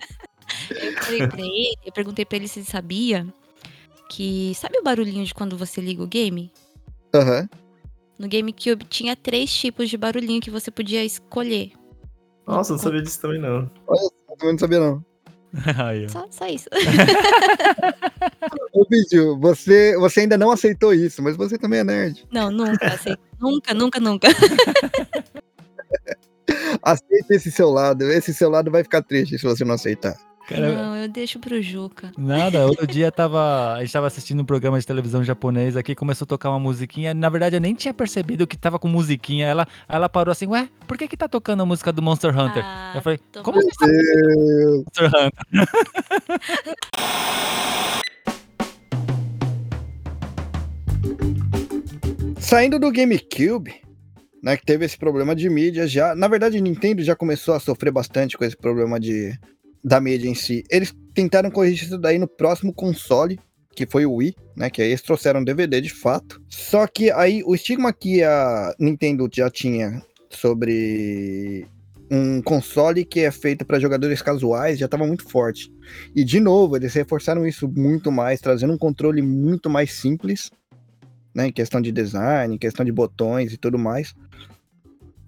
[0.69, 3.27] eu falei pra ele, eu perguntei pra ele se ele sabia
[4.09, 4.53] que.
[4.55, 6.51] Sabe o barulhinho de quando você liga o game?
[7.13, 7.49] Aham.
[8.17, 11.71] No GameCube tinha três tipos de barulhinho que você podia escolher.
[12.47, 13.69] Nossa, não sabia disso também, não.
[14.29, 15.03] Eu também não sabia não.
[16.09, 16.69] Só, só isso.
[18.73, 22.25] Ô, Bicho, você, você ainda não aceitou isso, mas você também é nerd.
[22.31, 23.21] Não, nunca, aceito.
[23.39, 24.27] nunca, nunca, nunca.
[26.81, 28.09] Aceita esse seu lado.
[28.11, 30.15] Esse seu lado vai ficar triste se você não aceitar.
[30.47, 32.11] Cara, Não, eu deixo pro Juca.
[32.17, 36.25] Nada, outro dia tava, a gente tava assistindo um programa de televisão japonês aqui, começou
[36.25, 39.67] a tocar uma musiquinha, na verdade eu nem tinha percebido que tava com musiquinha, ela,
[39.87, 42.63] ela parou assim, ué, por que que tá tocando a música do Monster Hunter?
[42.65, 45.31] Ah, eu falei, como é Monster Hunter?
[52.39, 53.75] Saindo do GameCube,
[54.43, 56.15] né, que teve esse problema de mídia já.
[56.15, 59.33] Na verdade, Nintendo já começou a sofrer bastante com esse problema de,
[59.83, 60.63] da mídia em si.
[60.69, 63.39] Eles tentaram corrigir isso daí no próximo console,
[63.75, 64.69] que foi o Wii, né?
[64.69, 66.41] Que aí eles trouxeram DVD de fato.
[66.49, 71.67] Só que aí o estigma que a Nintendo já tinha sobre
[72.09, 75.73] um console que é feito para jogadores casuais já estava muito forte.
[76.13, 80.51] E de novo, eles reforçaram isso muito mais, trazendo um controle muito mais simples
[81.33, 84.13] né, em questão de design, em questão de botões e tudo mais.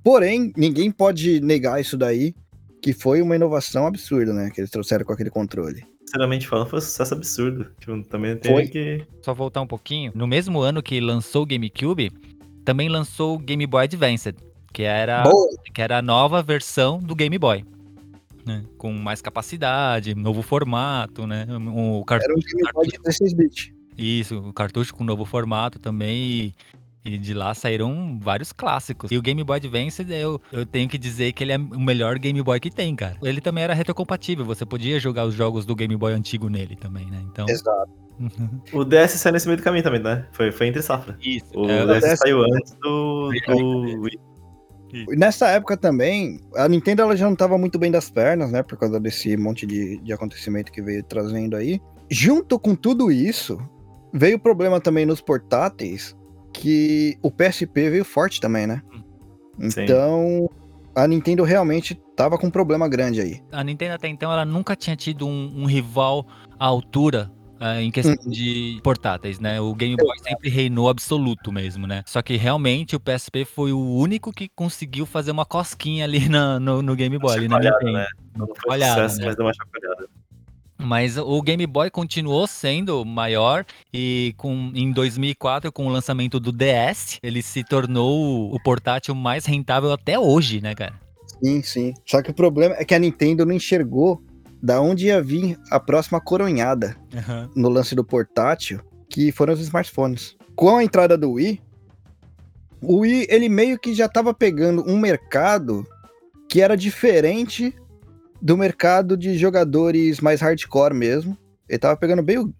[0.03, 2.35] Porém, ninguém pode negar isso daí,
[2.83, 5.85] que foi uma inovação absurda, né, que eles trouxeram com aquele controle.
[6.05, 7.71] Sinceramente falando, foi um sucesso absurdo.
[7.79, 8.67] Tipo, também tem Foi.
[8.67, 9.07] que.
[9.21, 12.11] Só voltar um pouquinho, no mesmo ano que lançou o GameCube,
[12.65, 14.35] também lançou o Game Boy Advance,
[14.73, 17.65] que era, Boa, que era a nova versão do Game Boy.
[18.45, 21.47] né, Com mais capacidade, novo formato, né?
[21.73, 23.71] O cartucho era um Game Boy de 16 bits.
[23.97, 26.17] Isso, o cartucho com novo formato também.
[26.17, 26.53] E,
[27.05, 29.11] e de lá saíram vários clássicos.
[29.11, 32.17] E o Game Boy Advance, eu, eu tenho que dizer que ele é o melhor
[32.17, 33.17] Game Boy que tem, cara.
[33.21, 34.45] Ele também era retrocompatível.
[34.45, 37.21] Você podia jogar os jogos do Game Boy antigo nele também, né?
[37.31, 37.45] Então.
[37.47, 37.91] Exato.
[38.71, 40.25] O DS saiu nesse meio do caminho também, né?
[40.31, 41.17] Foi, foi entre safra.
[41.19, 41.47] Isso.
[41.55, 43.31] O é, DS, DS saiu antes do.
[43.47, 44.07] do.
[44.07, 48.61] E Nessa época também, a Nintendo ela já não estava muito bem das pernas, né,
[48.61, 51.81] por causa desse monte de, de acontecimento que veio trazendo aí.
[52.11, 53.59] Junto com tudo isso,
[54.13, 56.15] veio o problema também nos portáteis,
[56.53, 58.81] que o PSP veio forte também, né?
[59.69, 59.83] Sim.
[59.83, 60.49] Então,
[60.95, 63.41] a Nintendo realmente tava com um problema grande aí.
[63.51, 66.25] a Nintendo até então ela nunca tinha tido um, um rival
[66.59, 69.59] à altura ah, em questão de portáteis, né?
[69.61, 72.03] O Game Boy sempre reinou absoluto mesmo, né?
[72.05, 76.59] Só que realmente o PSP foi o único que conseguiu fazer uma cosquinha ali na-
[76.59, 77.97] no, no Game Boy, ali na Chacoalhada, Nintendo.
[77.99, 78.07] né?
[78.37, 79.25] Não foi Olhada, sucesso, né?
[79.27, 80.09] mas deu uma chacoalhada.
[80.83, 86.51] Mas o Game Boy continuou sendo maior e com, em 2004, com o lançamento do
[86.51, 90.93] DS, ele se tornou o portátil mais rentável até hoje, né, cara?
[91.43, 91.93] Sim, sim.
[92.05, 94.21] Só que o problema é que a Nintendo não enxergou
[94.61, 96.95] da onde ia vir a próxima coronhada
[97.55, 98.79] no lance do portátil,
[99.09, 100.35] que foram os smartphones.
[100.55, 101.61] Com a entrada do Wii,
[102.81, 105.85] o Wii ele meio que já estava pegando um mercado
[106.49, 107.75] que era diferente
[108.43, 111.37] do mercado de jogadores mais hardcore mesmo.
[111.69, 112.53] Ele tava pegando bem o,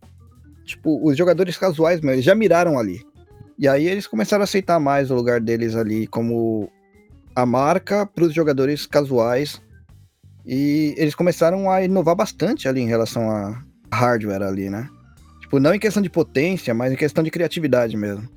[0.66, 3.02] tipo, os jogadores casuais mesmo, eles já miraram ali.
[3.60, 6.72] E aí eles começaram a aceitar mais o lugar deles ali como
[7.36, 9.62] a marca para os jogadores casuais
[10.46, 13.64] E eles começaram a inovar bastante ali em relação a
[13.94, 14.90] hardware ali, né?
[15.42, 18.28] Tipo, não em questão de potência, mas em questão de criatividade mesmo.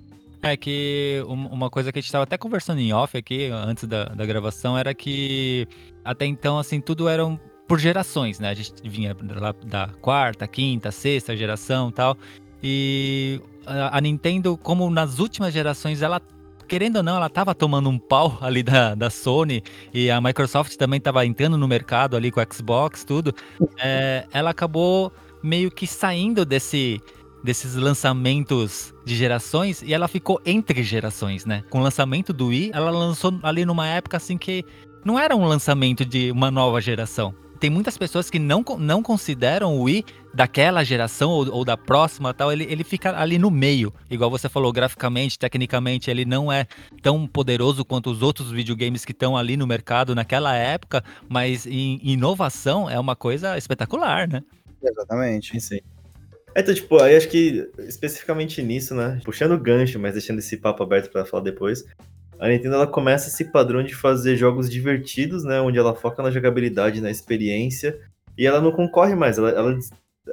[0.42, 3.84] É que um- uma coisa que a gente estava até conversando em off aqui, antes
[3.88, 5.66] da, da gravação, era que
[6.06, 8.50] até então, assim, tudo eram por gerações, né?
[8.50, 12.16] A gente vinha lá da quarta, quinta, sexta geração tal.
[12.62, 16.20] E a, Nintendo, como nas últimas gerações, ela,
[16.68, 20.76] querendo ou não, ela tava tomando um pau ali da, da Sony e a Microsoft
[20.76, 23.34] também tava entrando no mercado ali com o Xbox, tudo.
[23.78, 27.00] É, ela acabou meio que saindo desse,
[27.42, 31.62] desses lançamentos de gerações e ela ficou entre gerações, né?
[31.70, 34.64] Com o lançamento do Wii, ela lançou ali numa época assim que
[35.06, 37.32] não era um lançamento de uma nova geração.
[37.60, 40.04] Tem muitas pessoas que não, não consideram o Wii
[40.34, 43.94] daquela geração ou, ou da próxima tal, ele, ele fica ali no meio.
[44.10, 46.66] Igual você falou, graficamente, tecnicamente, ele não é
[47.00, 52.00] tão poderoso quanto os outros videogames que estão ali no mercado naquela época, mas em
[52.02, 54.42] inovação é uma coisa espetacular, né?
[54.82, 55.58] Exatamente.
[55.60, 55.78] Sim.
[56.52, 59.20] É, Então, tipo, aí acho que especificamente nisso, né?
[59.24, 61.84] Puxando o gancho, mas deixando esse papo aberto pra falar depois.
[62.38, 65.60] A Nintendo ela começa esse padrão de fazer jogos divertidos, né?
[65.60, 67.98] Onde ela foca na jogabilidade, na experiência.
[68.36, 69.38] E ela não concorre mais.
[69.38, 69.78] Ela, ela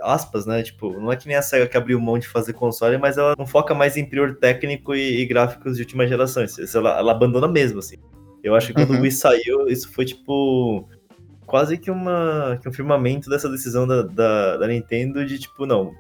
[0.02, 0.64] aspas, né?
[0.64, 3.36] Tipo, não é que nem a SEGA que abriu mão de fazer console, mas ela
[3.38, 6.44] não foca mais em prior técnico e, e gráficos de última geração.
[6.44, 7.98] Isso, ela, ela abandona mesmo, assim.
[8.44, 9.00] Eu acho que quando Uhum.
[9.00, 10.90] o Wii saiu, isso foi tipo
[11.46, 15.94] quase que uma que um firmamento dessa decisão da, da, da Nintendo de tipo, não,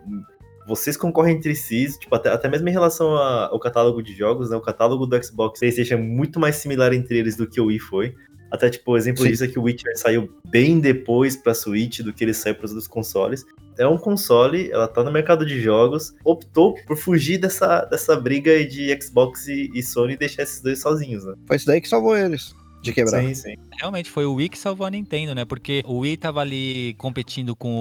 [0.68, 4.50] vocês concorrem entre si, tipo, até, até mesmo em relação a- ao catálogo de jogos,
[4.50, 4.56] né?
[4.58, 7.80] O catálogo do Xbox PlayStation é muito mais similar entre eles do que o Wii
[7.80, 8.16] foi.
[8.52, 9.30] Até, tipo, o exemplo Sim.
[9.30, 12.66] disso é que o Witcher saiu bem depois pra Switch do que ele saiu para
[12.66, 13.44] os outros consoles.
[13.80, 18.64] É um console, ela tá no mercado de jogos, optou por fugir dessa, dessa briga
[18.64, 21.34] de Xbox e, e Sony e deixar esses dois sozinhos, né?
[21.48, 22.54] Foi isso daí que salvou eles
[22.84, 23.22] de quebrar.
[23.22, 23.56] Sim, sim.
[23.80, 25.46] Realmente foi o Wii que salvou a Nintendo, né?
[25.46, 27.74] Porque o Wii tava ali competindo com,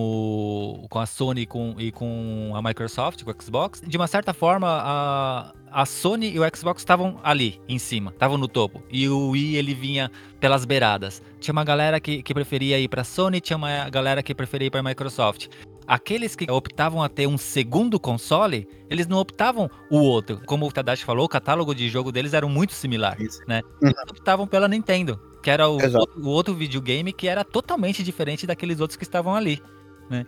[0.85, 3.83] o, com a Sony com, e com a Microsoft, com o Xbox.
[3.85, 8.39] De uma certa forma, a, a Sony e o Xbox estavam ali em cima, estavam
[8.39, 8.83] no topo.
[8.91, 11.21] E o Wii ele vinha pelas beiradas.
[11.41, 14.71] Tinha uma galera que, que preferia ir pra Sony, tinha uma galera que preferia ir
[14.71, 15.49] pra Microsoft.
[15.87, 20.41] Aqueles que optavam a ter um segundo console, eles não optavam o outro.
[20.47, 23.41] Como o Tadashi falou, o catálogo de jogo deles era muito similar Isso.
[23.81, 28.47] eles optavam pela Nintendo, que era o, outro, o outro videogame que era totalmente diferente
[28.47, 29.61] daqueles outros que estavam ali.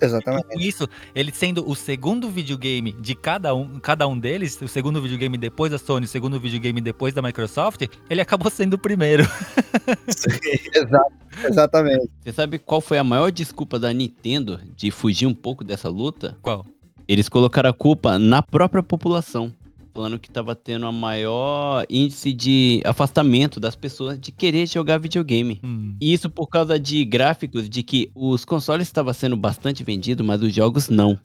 [0.00, 0.46] Exatamente.
[0.46, 5.00] Com isso, ele sendo o segundo videogame de cada um, cada um deles, o segundo
[5.00, 9.24] videogame depois da Sony, o segundo videogame depois da Microsoft, ele acabou sendo o primeiro.
[10.74, 11.12] Exato,
[11.44, 12.10] exatamente.
[12.22, 16.36] Você sabe qual foi a maior desculpa da Nintendo de fugir um pouco dessa luta?
[16.40, 16.64] Qual?
[17.06, 19.52] Eles colocaram a culpa na própria população.
[19.94, 25.60] Falando que tava tendo a maior índice de afastamento das pessoas de querer jogar videogame.
[25.62, 30.26] Hum, E Isso por causa de gráficos de que os consoles estavam sendo bastante vendidos,
[30.26, 31.16] mas os jogos não.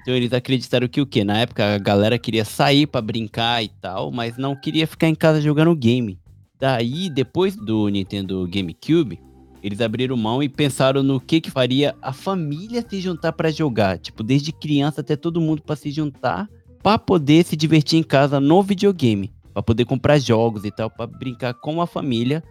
[0.00, 1.24] Então eles acreditaram que o quê?
[1.24, 5.14] Na época a galera queria sair pra brincar e tal, mas não queria ficar em
[5.16, 6.16] casa jogando game.
[6.60, 9.18] Daí, depois do Nintendo GameCube,
[9.60, 13.98] eles abriram mão e pensaram no que que faria a família se juntar pra jogar,
[13.98, 16.48] tipo, desde criança até todo mundo pra se juntar
[16.86, 21.04] pra poder se divertir em casa no videogame, Pra poder comprar jogos e tal, pra
[21.04, 22.44] brincar com a família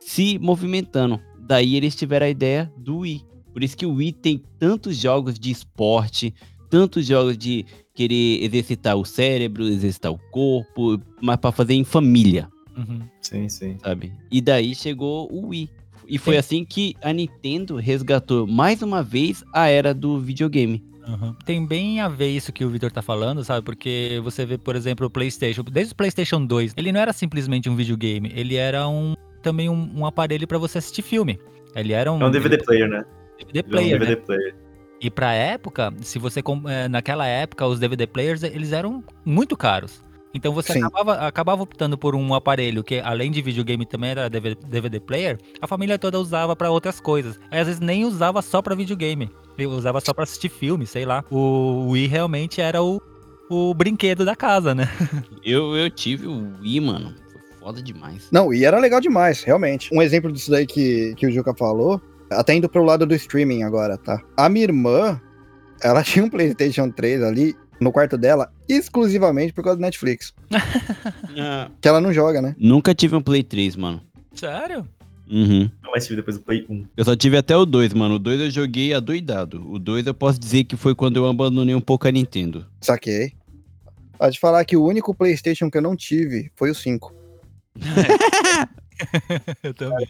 [0.00, 1.20] se movimentando.
[1.38, 3.22] Daí eles tiveram a ideia do Wii.
[3.52, 6.32] Por isso que o Wii tem tantos jogos de esporte,
[6.70, 12.48] tantos jogos de querer exercitar o cérebro, exercitar o corpo, mas pra fazer em família,
[12.74, 13.02] uhum.
[13.20, 13.76] Sim, sim.
[13.82, 14.10] sabe?
[14.30, 15.68] E daí chegou o Wii.
[16.08, 16.38] E foi Sim.
[16.38, 20.82] assim que a Nintendo resgatou mais uma vez a era do videogame.
[21.06, 21.34] Uhum.
[21.44, 23.64] Tem bem a ver isso que o Victor tá falando, sabe?
[23.64, 25.62] Porque você vê, por exemplo, o PlayStation.
[25.62, 29.90] Desde o PlayStation 2, ele não era simplesmente um videogame, ele era um também um,
[29.94, 31.38] um aparelho pra você assistir filme.
[31.74, 33.04] Ele era um, É um DVD player, né?
[33.38, 34.06] DVD Ele é um player, né?
[34.06, 34.54] DVD player.
[35.00, 40.00] E pra época, se você eh, naquela época os DVD players eles eram muito caros.
[40.34, 44.56] Então você acabava, acabava optando por um aparelho que além de videogame também era DVD,
[44.66, 47.38] DVD player, a família toda usava pra outras coisas.
[47.50, 49.28] Aí às vezes nem usava só pra videogame,
[49.58, 51.24] ele usava só pra assistir filme, sei lá.
[51.30, 53.00] O Wii realmente era o,
[53.48, 54.88] o brinquedo da casa, né?
[55.44, 57.14] Eu, eu tive o Wii, mano.
[57.32, 58.28] Foi foda demais.
[58.30, 59.92] Não, e era legal demais, realmente.
[59.92, 62.00] Um exemplo disso daí que, que o Juca falou,
[62.30, 64.20] até indo pro lado do streaming agora, tá?
[64.36, 65.20] A minha irmã,
[65.82, 70.32] ela tinha um PlayStation 3 ali no quarto dela, exclusivamente por causa do Netflix.
[71.80, 72.54] Que ela não joga, né?
[72.58, 74.02] Nunca tive um Play 3, mano.
[74.34, 74.86] Sério?
[75.32, 75.70] Uhum.
[75.90, 76.84] Mas tive depois do Play 1.
[76.94, 78.16] Eu só tive até o 2, mano.
[78.16, 79.66] O 2 eu joguei adoidado.
[79.66, 82.66] O 2 eu posso dizer que foi quando eu abandonei um pouco a Nintendo.
[82.82, 83.32] Saquei.
[84.18, 87.14] Pode falar que o único PlayStation que eu não tive foi o 5.
[89.62, 90.06] Eu também.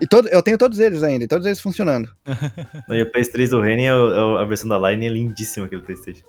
[0.00, 2.08] E todo, eu tenho todos eles ainda, todos eles funcionando.
[2.88, 6.24] E o PS3 do Reni, é é a versão da Line é lindíssima aquele Playstation.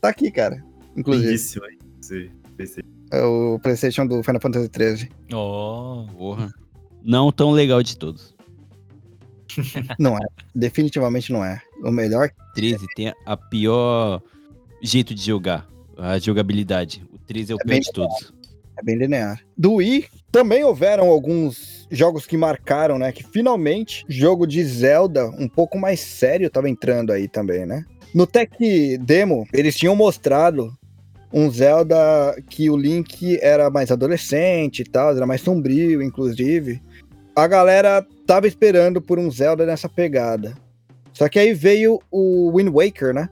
[0.00, 0.62] Tá aqui, cara.
[0.96, 1.66] Inclusive, Lindíssima.
[2.00, 2.88] Esse PlayStation.
[3.12, 5.08] é o PlayStation do Final Fantasy XIII.
[5.32, 6.52] Oh, Porra.
[7.04, 8.34] Não tão legal de todos.
[9.98, 10.26] Não é.
[10.54, 11.60] Definitivamente não é.
[11.82, 14.22] O melhor 13 tem a pior
[14.82, 15.66] jeito de jogar.
[15.96, 17.04] A jogabilidade.
[17.12, 18.32] O 13 é o É pior de todos.
[18.78, 19.40] é bem linear.
[19.56, 23.12] Do Wii, também houveram alguns jogos que marcaram, né?
[23.12, 27.84] Que finalmente jogo de Zelda um pouco mais sério tava entrando aí também, né?
[28.14, 28.50] No Tech
[28.98, 30.72] Demo, eles tinham mostrado
[31.32, 31.96] um Zelda
[32.48, 36.82] que o Link era mais adolescente e tal, era mais sombrio, inclusive.
[37.34, 40.54] A galera tava esperando por um Zelda nessa pegada.
[41.12, 43.28] Só que aí veio o Wind Waker, né?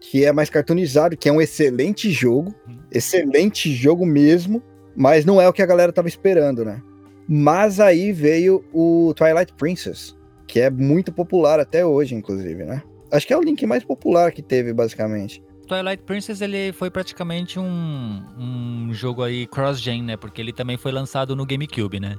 [0.00, 2.54] Que é mais cartoonizado, que é um excelente jogo.
[2.90, 4.62] Excelente jogo mesmo.
[4.96, 6.82] Mas não é o que a galera tava esperando, né?
[7.28, 10.16] Mas aí veio o Twilight Princess,
[10.46, 12.82] que é muito popular até hoje, inclusive, né?
[13.12, 15.42] Acho que é o link mais popular que teve, basicamente.
[15.68, 20.16] Twilight Princess ele foi praticamente um, um jogo aí cross-gen, né?
[20.16, 22.16] Porque ele também foi lançado no GameCube, né?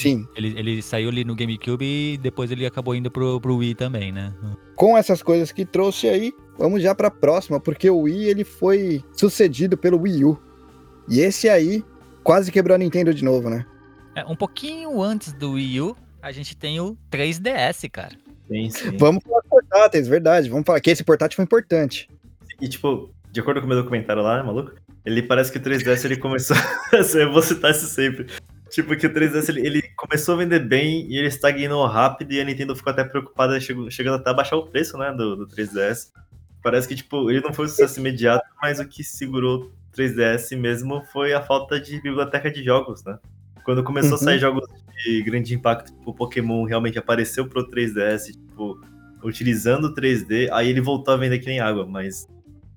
[0.00, 0.26] Sim.
[0.34, 4.10] Ele, ele saiu ali no GameCube e depois ele acabou indo pro, pro Wii também,
[4.10, 4.32] né?
[4.74, 9.04] Com essas coisas que trouxe aí, vamos já pra próxima, porque o Wii ele foi
[9.12, 10.38] sucedido pelo Wii U.
[11.06, 11.84] E esse aí
[12.24, 13.66] quase quebrou a Nintendo de novo, né?
[14.14, 18.16] É, um pouquinho antes do Wii U, a gente tem o 3DS, cara.
[18.48, 18.96] Sim, sim.
[18.96, 20.48] Vamos falar portáteis, verdade.
[20.48, 22.08] Vamos falar que esse portátil foi importante.
[22.58, 24.72] E, tipo, de acordo com o meu documentário lá, maluco,
[25.04, 26.56] ele parece que o 3DS ele começou.
[27.14, 28.26] eu vou citar isso sempre.
[28.70, 32.40] Tipo, que o 3DS ele, ele começou a vender bem e ele estagnou rápido e
[32.40, 35.46] a Nintendo ficou até preocupada, chegou, chegando até a baixar o preço, né, do, do
[35.48, 36.12] 3DS.
[36.62, 40.56] Parece que, tipo, ele não foi um sucesso imediato, mas o que segurou o 3DS
[40.56, 43.18] mesmo foi a falta de biblioteca de jogos, né?
[43.64, 44.16] Quando começou Uhum.
[44.16, 44.68] a sair jogos
[45.04, 48.80] de grande impacto, tipo, o Pokémon realmente apareceu pro 3DS, tipo,
[49.22, 52.26] utilizando o 3D, aí ele voltou a vender que nem água, mas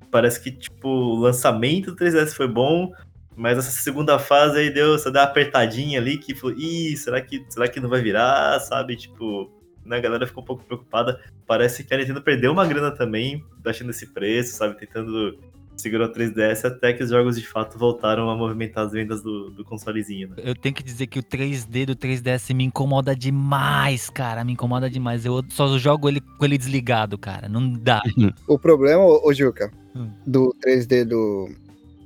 [0.10, 2.92] parece que, tipo, o lançamento do 3DS foi bom,
[3.36, 7.22] mas essa segunda fase aí deu, só deu uma apertadinha ali que falou, ih, será
[7.22, 8.96] que, será que não vai virar, sabe?
[8.96, 9.52] Tipo,
[9.86, 11.20] né, a galera ficou um pouco preocupada.
[11.48, 14.78] Parece que a Nintendo perdeu uma grana também, baixando esse preço, sabe?
[14.78, 15.38] Tentando
[15.76, 19.50] segurar o 3DS até que os jogos de fato voltaram a movimentar as vendas do,
[19.50, 20.36] do consolezinho, né?
[20.38, 24.44] Eu tenho que dizer que o 3D do 3DS me incomoda demais, cara.
[24.44, 25.26] Me incomoda demais.
[25.26, 27.50] Eu só jogo ele com ele desligado, cara.
[27.50, 28.02] Não dá.
[28.48, 30.10] O problema, ô, ô Juca, Hum.
[30.26, 31.50] do 3D do,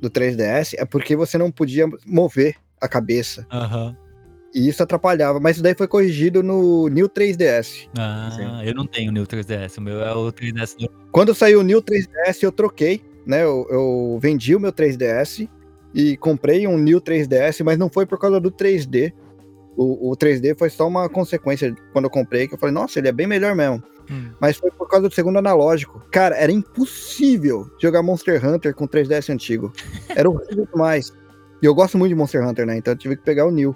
[0.02, 3.46] do 3DS é porque você não podia mover a cabeça.
[3.52, 3.96] Aham.
[4.54, 5.40] E isso atrapalhava.
[5.40, 7.88] Mas isso daí foi corrigido no New 3DS.
[7.98, 8.68] Ah, Sim.
[8.68, 9.78] eu não tenho o New 3DS.
[9.78, 10.76] O meu é o 3DS.
[10.78, 13.44] do- Quando saiu o New 3DS, eu troquei, né?
[13.44, 15.48] Eu, eu vendi o meu 3DS
[15.94, 19.14] e comprei um New 3DS, mas não foi por causa do 3D.
[19.76, 23.10] O, o 3D foi só uma consequência quando eu comprei, que eu falei, nossa, ele
[23.10, 23.84] é bem melhor mesmo.
[24.10, 24.32] Hum.
[24.40, 26.02] Mas foi por causa do segundo analógico.
[26.12, 29.72] Cara, era impossível jogar Monster Hunter com 3DS antigo.
[30.10, 31.14] Era horrível demais.
[31.62, 32.78] E eu gosto muito de Monster Hunter, né?
[32.78, 33.76] Então eu tive que pegar o New.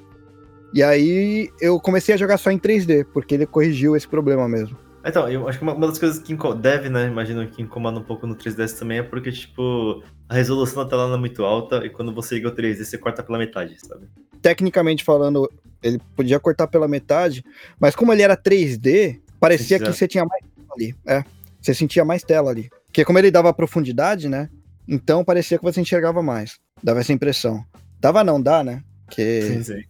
[0.73, 4.77] E aí eu comecei a jogar só em 3D, porque ele corrigiu esse problema mesmo.
[5.03, 8.27] Então, eu acho que uma, das coisas que deve, né, imagino que incomoda um pouco
[8.27, 11.89] no 3DS também é porque, tipo, a resolução da tela não é muito alta e
[11.89, 14.07] quando você liga o 3D, você corta pela metade, sabe?
[14.41, 15.51] Tecnicamente falando,
[15.81, 17.43] ele podia cortar pela metade,
[17.79, 20.95] mas como ele era 3D, parecia que você tinha mais tela ali.
[21.05, 21.23] É,
[21.59, 22.69] você sentia mais tela ali.
[22.85, 24.49] Porque como ele dava profundidade, né?
[24.87, 26.59] Então parecia que você enxergava mais.
[26.83, 27.65] Dava essa impressão.
[27.99, 28.83] Dava não, dá, né?
[29.05, 29.83] Porque Sim, sim.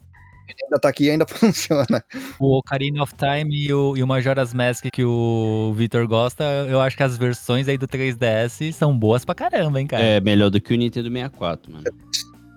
[0.64, 2.04] ainda tá aqui e ainda funciona.
[2.40, 6.80] O Ocarina of Time e o, e o Majora's Mask que o Victor gosta, eu
[6.80, 10.04] acho que as versões aí do 3DS são boas pra caramba, hein, cara.
[10.04, 11.84] É melhor do que o Nintendo 64, mano.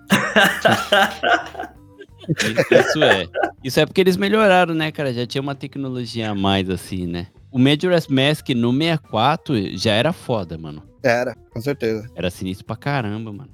[2.71, 3.27] Isso é.
[3.63, 5.13] Isso é porque eles melhoraram, né, cara?
[5.13, 7.27] Já tinha uma tecnologia a mais, assim, né?
[7.51, 10.83] O Majora's Mask no 64 já era foda, mano.
[11.01, 12.09] Era, com certeza.
[12.15, 13.49] Era sinistro pra caramba, mano.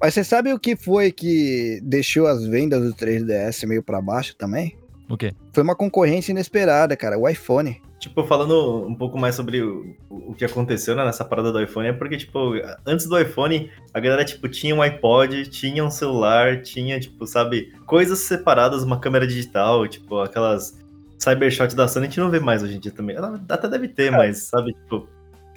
[0.00, 4.34] Mas você sabe o que foi que deixou as vendas do 3DS meio pra baixo
[4.36, 4.76] também?
[5.08, 5.32] O quê?
[5.52, 7.18] Foi uma concorrência inesperada, cara.
[7.18, 7.80] O iPhone.
[8.02, 11.86] Tipo, falando um pouco mais sobre o, o que aconteceu né, nessa parada do iPhone,
[11.86, 16.62] é porque, tipo, antes do iPhone, a galera, tipo, tinha um iPod, tinha um celular,
[16.62, 20.76] tinha, tipo, sabe, coisas separadas, uma câmera digital, tipo, aquelas
[21.16, 23.14] cybershot da Sony, a gente não vê mais hoje em dia também.
[23.14, 25.06] Ela Até deve ter, mas, sabe, tipo,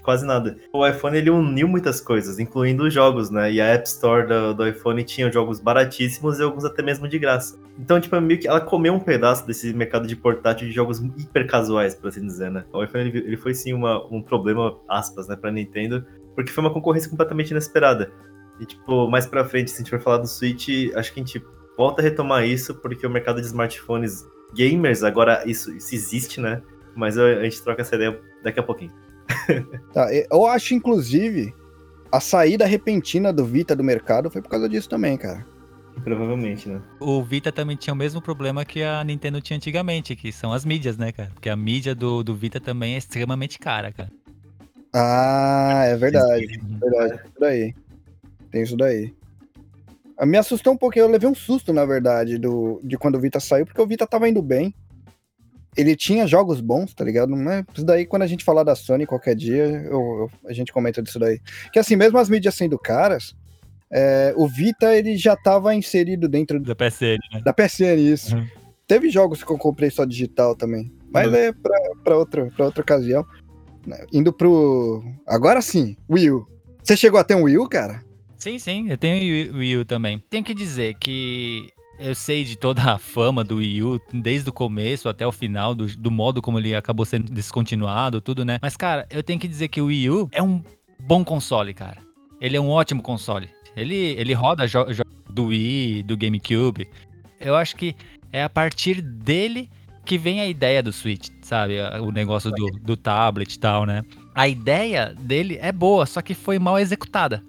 [0.05, 0.57] quase nada.
[0.71, 4.53] O iPhone, ele uniu muitas coisas, incluindo os jogos, né, e a App Store do,
[4.53, 7.59] do iPhone tinha jogos baratíssimos e alguns até mesmo de graça.
[7.77, 11.47] Então, tipo, meio que ela comeu um pedaço desse mercado de portátil de jogos hiper
[11.47, 12.63] casuais, por assim dizer, né?
[12.71, 16.63] O iPhone, ele, ele foi sim uma, um problema, aspas, né, pra Nintendo, porque foi
[16.63, 18.11] uma concorrência completamente inesperada.
[18.59, 21.23] E, tipo, mais pra frente, se a gente for falar do Switch, acho que a
[21.23, 21.43] gente
[21.77, 26.61] volta a retomar isso, porque o mercado de smartphones gamers, agora isso, isso existe, né?
[26.95, 28.93] Mas a gente troca essa ideia daqui a pouquinho.
[29.93, 31.53] Tá, eu acho, inclusive,
[32.11, 35.45] a saída repentina do Vita do mercado foi por causa disso também, cara.
[36.03, 36.81] Provavelmente, né?
[36.99, 40.65] O Vita também tinha o mesmo problema que a Nintendo tinha antigamente, que são as
[40.65, 41.31] mídias, né, cara?
[41.33, 44.11] Porque a mídia do, do Vita também é extremamente cara, cara.
[44.93, 46.45] Ah, é verdade.
[46.79, 47.15] verdade.
[47.15, 47.75] Isso daí.
[48.51, 49.13] Tem isso daí.
[50.17, 53.19] Ah, Me assustou um pouquinho, eu levei um susto, na verdade, do, de quando o
[53.19, 54.73] Vita saiu, porque o Vita tava indo bem.
[55.77, 57.35] Ele tinha jogos bons, tá ligado?
[57.35, 60.71] Mas isso daí, quando a gente falar da Sony qualquer dia, eu- eu- a gente
[60.71, 61.39] comenta disso daí.
[61.73, 63.35] Que assim, mesmo as mídias sendo caras,
[63.91, 67.41] é, o Vita ele já tava inserido dentro Da PSN, né?
[67.43, 68.35] da PSN, isso.
[68.35, 68.47] Uhum.
[68.87, 70.91] Teve jogos que eu comprei só digital também.
[71.11, 71.35] Mas Uhum.
[71.35, 73.25] é pra, pra, outra, pra outra ocasião.
[74.13, 75.03] Indo pro.
[75.27, 76.47] Agora sim, Wii U.
[76.83, 78.03] Você chegou a ter um Wii U, cara?
[78.37, 80.23] Sim, sim, eu tenho Wii- Wii U também.
[80.29, 81.69] Tenho que dizer que
[81.99, 85.73] eu sei de toda a fama do Wii U, desde o começo até o final,
[85.73, 88.59] do, do modo como ele acabou sendo descontinuado, tudo, né?
[88.61, 90.61] Mas, cara, eu tenho que dizer que o Wii U é um
[90.99, 91.97] bom console, cara.
[92.39, 93.49] Ele é um ótimo console.
[93.75, 96.87] Ele, ele roda jogos do Wii, do GameCube.
[97.39, 97.95] Eu acho que
[98.31, 99.69] é a partir dele
[100.05, 101.77] que vem a ideia do Switch, sabe?
[102.01, 104.03] O negócio do, do tablet e tal, né?
[104.33, 107.43] A ideia dele é boa, só que foi mal executada.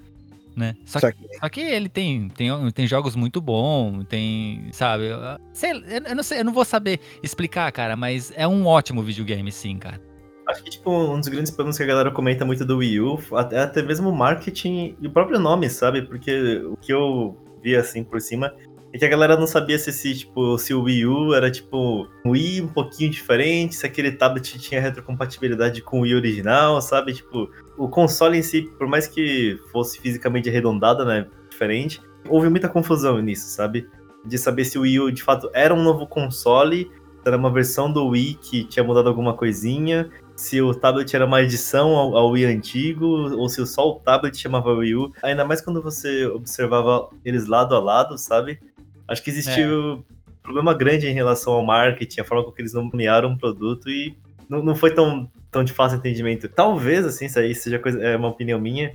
[0.57, 0.75] Né?
[0.87, 5.05] Só Só que só que ele tem, tem, tem jogos muito bons, tem, sabe?
[5.09, 5.19] eu-
[5.53, 9.53] Sei, eu, não sei, eu não vou saber explicar, cara, mas é um ótimo videogame,
[9.53, 10.01] sim, cara.
[10.49, 13.19] Acho que, tipo, um dos grandes problemas que a galera comenta muito do Wii U,
[13.35, 16.03] até, até mesmo o marketing e o próprio nome, sabe?
[16.03, 18.55] Porque o que eu vi, assim, por cima,
[18.97, 22.09] é que a galera não sabia se, esse, tipo, se o Wii U era, tipo,
[22.24, 27.12] um Wii um pouquinho diferente, se aquele tablet tinha retrocompatibilidade com o Wii original, sabe?
[27.12, 32.68] Tipo, o console em si, por mais que fosse fisicamente arredondado, né, diferente, houve muita
[32.68, 33.88] confusão nisso, sabe?
[34.24, 36.90] De saber se o Wii U, de fato, era um novo console,
[37.24, 41.42] era uma versão do Wii que tinha mudado alguma coisinha, se o tablet era uma
[41.42, 45.12] edição ao, ao Wii antigo, ou se só o tablet chamava Wii U.
[45.22, 48.61] Ainda mais quando você observava eles lado a lado, sabe?
[49.09, 50.03] Acho que existia um
[50.43, 54.17] problema grande em relação ao marketing, a forma com que eles nomearam o produto e
[54.49, 56.49] não, não foi tão, tão de fácil entendimento.
[56.49, 58.95] Talvez, assim, isso aí seja coisa, é uma opinião minha,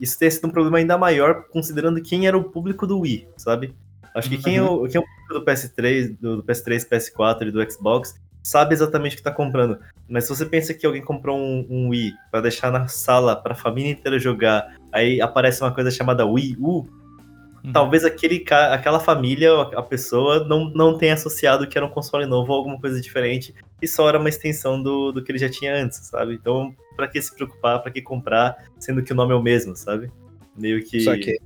[0.00, 3.74] isso tenha sido um problema ainda maior considerando quem era o público do Wii, sabe?
[4.14, 7.48] Acho que quem, é o, quem é o público do PS3, do, do PS3, PS4
[7.48, 9.78] e do Xbox sabe exatamente o que tá comprando.
[10.08, 13.54] Mas se você pensa que alguém comprou um, um Wii pra deixar na sala pra
[13.54, 16.86] família inteira jogar, aí aparece uma coisa chamada Wii U,
[17.66, 17.72] Uhum.
[17.72, 22.52] talvez aquele, aquela família, a pessoa, não, não tenha associado que era um console novo
[22.52, 23.52] ou alguma coisa diferente,
[23.82, 26.34] e só era uma extensão do, do que ele já tinha antes, sabe?
[26.34, 29.74] Então, pra que se preocupar, pra que comprar, sendo que o nome é o mesmo,
[29.74, 30.10] sabe?
[30.56, 31.00] Meio que.
[31.00, 31.38] Só que-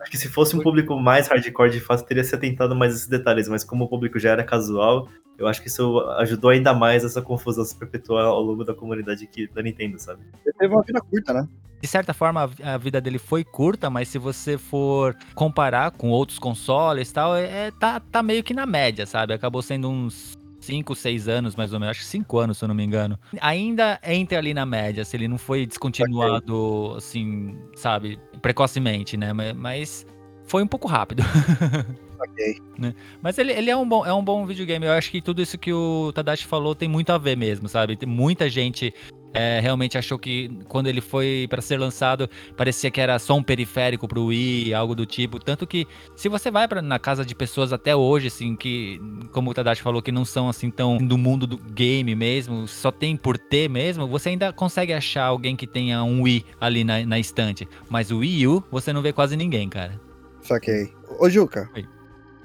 [0.00, 2.96] Acho que se fosse um público mais hardcore, de fato, teria se atentado mais a
[2.96, 5.08] esses detalhes, mas como o público já era casual,
[5.38, 9.24] eu acho que isso ajudou ainda mais essa confusão se perpetuar ao longo da comunidade
[9.24, 10.20] aqui da Nintendo, sabe?
[10.44, 11.48] ele teve uma vida curta, né?
[11.80, 16.38] De certa forma, a- vida dele foi curta, mas se você for comparar com outros
[16.38, 19.34] consoles e tal, é, é- tá, tá meio que na média, sabe?
[19.34, 21.90] Acabou sendo uns 5, 6 anos, mais ou menos.
[21.90, 23.18] Acho que 5 anos, se eu não me engano.
[23.38, 29.34] Ainda entra ali na média, se ele não foi descontinuado, assim, sabe, precocemente, né?
[29.34, 30.06] Ma- Mas
[30.46, 31.22] foi um pouco rápido.
[32.28, 32.94] Ok.
[33.22, 34.86] Mas ele, ele é, um bom, é um bom videogame.
[34.86, 37.96] Eu acho que tudo isso que o Tadashi falou tem muito a ver mesmo, sabe?
[37.96, 38.92] Tem muita gente
[39.34, 43.42] é, realmente achou que quando ele foi para ser lançado, parecia que era só um
[43.42, 45.40] periférico pro Wii, algo do tipo.
[45.40, 49.00] Tanto que se você vai pra, na casa de pessoas até hoje, assim, que,
[49.32, 52.92] como o Tadashi falou, que não são assim tão do mundo do game mesmo, só
[52.92, 57.04] tem por ter mesmo, você ainda consegue achar alguém que tenha um Wii ali na,
[57.04, 57.68] na estante.
[57.90, 60.00] Mas o Wii U, você não vê quase ninguém, cara.
[60.42, 60.92] Saquei.
[61.18, 61.93] Ô, Juca, Oi.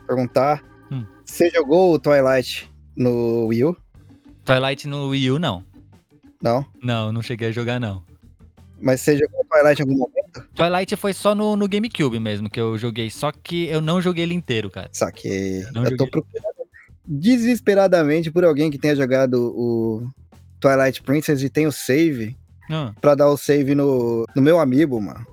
[0.10, 0.64] Perguntar.
[0.92, 1.06] Hum.
[1.24, 3.78] Você jogou o Twilight no Wii U?
[4.44, 5.64] Twilight no Wii U, não.
[6.42, 6.66] Não.
[6.82, 8.04] Não, não cheguei a jogar, não.
[8.82, 10.48] Mas você jogou Twilight em algum momento?
[10.56, 14.24] Twilight foi só no, no GameCube mesmo que eu joguei, só que eu não joguei
[14.24, 14.90] ele inteiro, cara.
[14.92, 15.64] Saquei.
[15.74, 16.48] Não eu tô procurando
[17.06, 20.08] desesperadamente por alguém que tenha jogado o
[20.60, 22.38] Twilight Princess e tem o save
[22.70, 25.26] Ah, pra dar o save no, no meu amiibo, mano.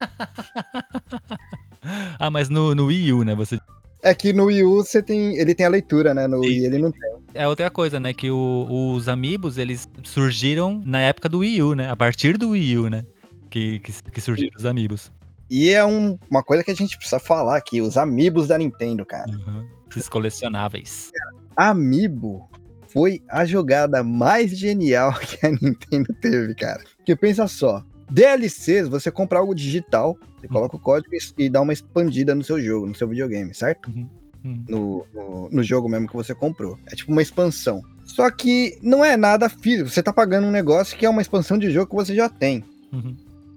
[2.18, 3.34] Ah, mas no, no Wii U, né?
[3.34, 3.58] Você...
[4.02, 6.26] É que no Wii U você tem, ele tem a leitura, né?
[6.26, 7.00] No Wii ele não tem.
[7.34, 8.12] É outra coisa, né?
[8.12, 11.90] Que o- os Amiibos, eles surgiram na época do Wii U, né?
[11.90, 13.04] A partir do Wii U, né?
[13.50, 15.10] Que, que, que surgiram os Amiibos.
[15.50, 19.04] E é um- uma coisa que a gente precisa falar aqui, os amiibos da Nintendo,
[19.06, 19.30] cara.
[19.30, 19.64] Uhum.
[19.90, 21.10] Esses colecionáveis.
[21.56, 22.48] Amiibo
[22.88, 26.82] foi a jogada mais genial que a Nintendo teve, cara.
[26.96, 31.72] Porque pensa só, DLCs, você compra algo digital, você coloca o código e- dá uma
[31.72, 33.88] expandida no seu jogo, no seu videogame, certo?
[33.90, 34.08] Uhum.
[34.44, 34.64] Hum.
[34.68, 36.78] no, no, no jogo mesmo que você comprou.
[36.86, 37.82] É tipo uma expansão.
[38.04, 39.90] Só que não é nada físico.
[39.90, 42.62] Você tá pagando um negócio que é uma expansão de jogo que você já tem.
[42.92, 43.16] Uhum.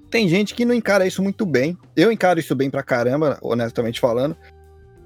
[0.10, 1.78] Tem gente que não encara isso muito bem.
[1.96, 4.36] Eu encaro isso bem pra caramba, honestamente falando.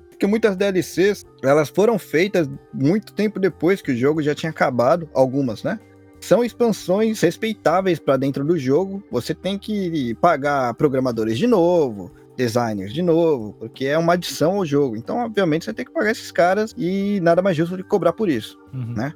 [0.09, 5.09] Porque muitas DLCs, elas foram feitas muito tempo depois que o jogo já tinha acabado.
[5.13, 5.77] Algumas, né?
[6.23, 9.03] São expansões respeitáveis pra dentro do jogo.
[9.11, 14.65] Você tem que pagar programadores de novo, designers de novo, porque é uma adição ao
[14.65, 14.95] jogo.
[14.95, 18.13] Então, obviamente, você tem que pagar esses caras e nada mais justo do que cobrar
[18.13, 18.57] por isso.
[18.73, 18.93] Uhum.
[18.93, 19.13] Né?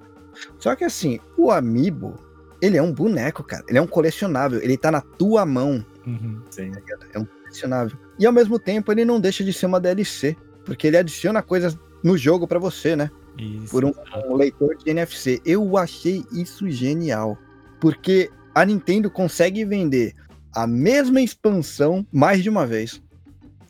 [0.60, 2.14] Só que assim, o Amiibo,
[2.62, 3.64] ele é um boneco, cara.
[3.70, 4.62] Ele é um colecionável.
[4.62, 5.86] Ele tá na tua mão.
[6.06, 6.42] Uhum.
[6.50, 6.74] Sim.
[7.14, 7.98] É um colecionável.
[8.20, 10.36] E ao mesmo tempo, ele não deixa de ser uma DLC.
[10.66, 13.10] Porque ele adiciona coisas no jogo pra você, né?
[13.38, 13.72] Isso.
[13.72, 13.94] Por um,
[14.28, 15.42] um leitor de NFC.
[15.46, 17.38] Eu achei isso genial.
[17.80, 20.14] Porque a Nintendo consegue vender
[20.54, 23.02] a mesma expansão mais de uma vez.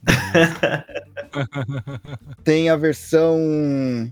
[2.44, 4.12] Tem a versão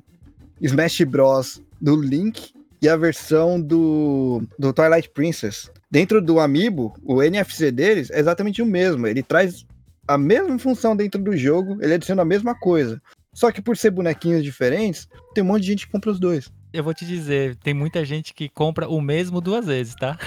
[0.59, 1.61] Smash Bros.
[1.79, 5.71] do Link e a versão do, do Twilight Princess.
[5.89, 9.07] Dentro do Amiibo, o NFC deles é exatamente o mesmo.
[9.07, 9.65] Ele traz
[10.07, 13.01] a mesma função dentro do jogo, ele adiciona a mesma coisa.
[13.35, 16.49] Só que por ser bonequinhos diferentes, tem um monte de gente que compra os dois.
[16.71, 20.17] Eu vou te dizer, tem muita gente que compra o mesmo duas vezes, tá?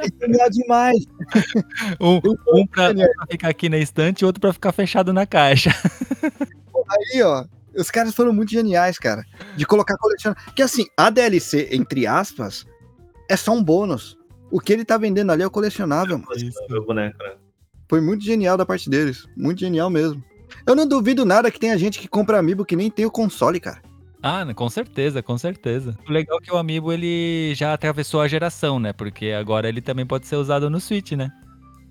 [0.00, 1.04] É genial demais.
[2.00, 2.20] Um,
[2.54, 5.70] um, pra, pra ficar aqui na estante e outro pra ficar fechado na caixa.
[7.14, 7.44] Aí, ó,
[7.76, 9.24] os caras foram muito geniais, cara.
[9.56, 10.42] De colocar colecionável.
[10.54, 12.66] Que assim, a DLC, entre aspas,
[13.28, 14.16] é só um bônus.
[14.50, 16.18] O que ele tá vendendo ali é o colecionável.
[16.18, 16.34] mano.
[16.34, 16.58] Isso.
[16.70, 17.34] Meu boneco, né?
[17.88, 19.26] Foi muito genial da parte deles.
[19.36, 20.22] Muito genial mesmo.
[20.66, 23.58] Eu não duvido nada que tenha gente que compra amiibo que nem tem o console,
[23.60, 23.80] cara.
[24.22, 25.96] Ah, né, com certeza, com certeza.
[26.08, 28.92] O legal é que o Amiibo ele já atravessou a geração, né?
[28.92, 31.30] Porque agora ele também pode ser usado no Switch, né?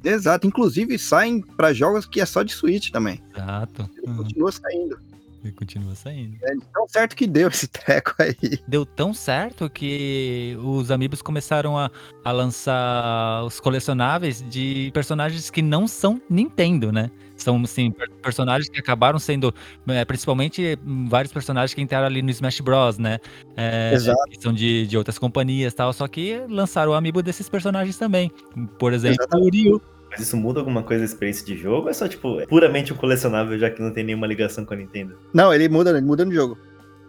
[0.03, 0.45] Exato.
[0.45, 3.23] Inclusive saem pra jogos que é só de Switch também.
[3.33, 3.89] Exato.
[3.97, 4.17] Ele Uhum.
[4.17, 4.99] continua saindo.
[5.43, 6.35] Ele continua saindo.
[6.43, 8.35] É tão certo que deu esse treco aí.
[8.67, 11.89] Deu tão certo que os amigos começaram a,
[12.25, 17.09] a lançar os colecionáveis de personagens que não são Nintendo, né?
[17.35, 19.53] São, assim, per- personagens que acabaram sendo,
[19.87, 23.19] é, principalmente, hum, vários personagens que entraram ali no Smash Bros, né?
[23.55, 24.17] É, Exato.
[24.29, 27.95] que são de, de outras companhias e tal, só que lançaram o amiibo desses personagens
[27.97, 28.31] também.
[28.79, 29.79] Por exemplo, o Ryu.
[30.17, 32.95] Mas isso muda alguma coisa da experiência de jogo ou é só, tipo, puramente um
[32.95, 35.15] colecionável, já que não tem nenhuma ligação com a Nintendo?
[35.31, 36.57] Não, ele muda, ele muda no jogo.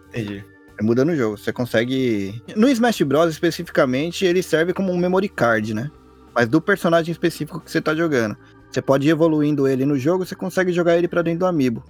[0.09, 0.43] Entendi.
[0.77, 1.37] Ele muda no jogo.
[1.37, 2.41] Você consegue.
[2.55, 3.31] No Smash Bros.
[3.31, 5.89] especificamente, ele serve como um memory card, né?
[6.33, 8.37] Mas do personagem específico que você tá jogando.
[8.69, 11.83] Você pode ir evoluindo ele no jogo, você consegue jogar ele pra dentro do amiibo.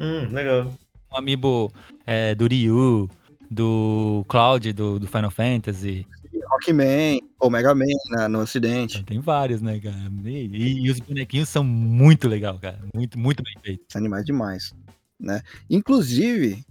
[0.00, 0.72] Hum, legal.
[1.12, 1.72] Um amiibo
[2.04, 3.08] é, do Ryu,
[3.48, 6.04] do Cloud, do, do Final Fantasy.
[6.48, 9.02] Rockman, ou Mega Man na- no ocidente.
[9.04, 9.96] Tem vários, né, cara?
[10.24, 12.78] E, e os bonequinhos são muito legal, cara.
[12.94, 13.86] Muito, muito bem feitos.
[13.90, 14.74] São animais demais,
[15.20, 15.42] né?
[15.68, 16.64] Inclusive,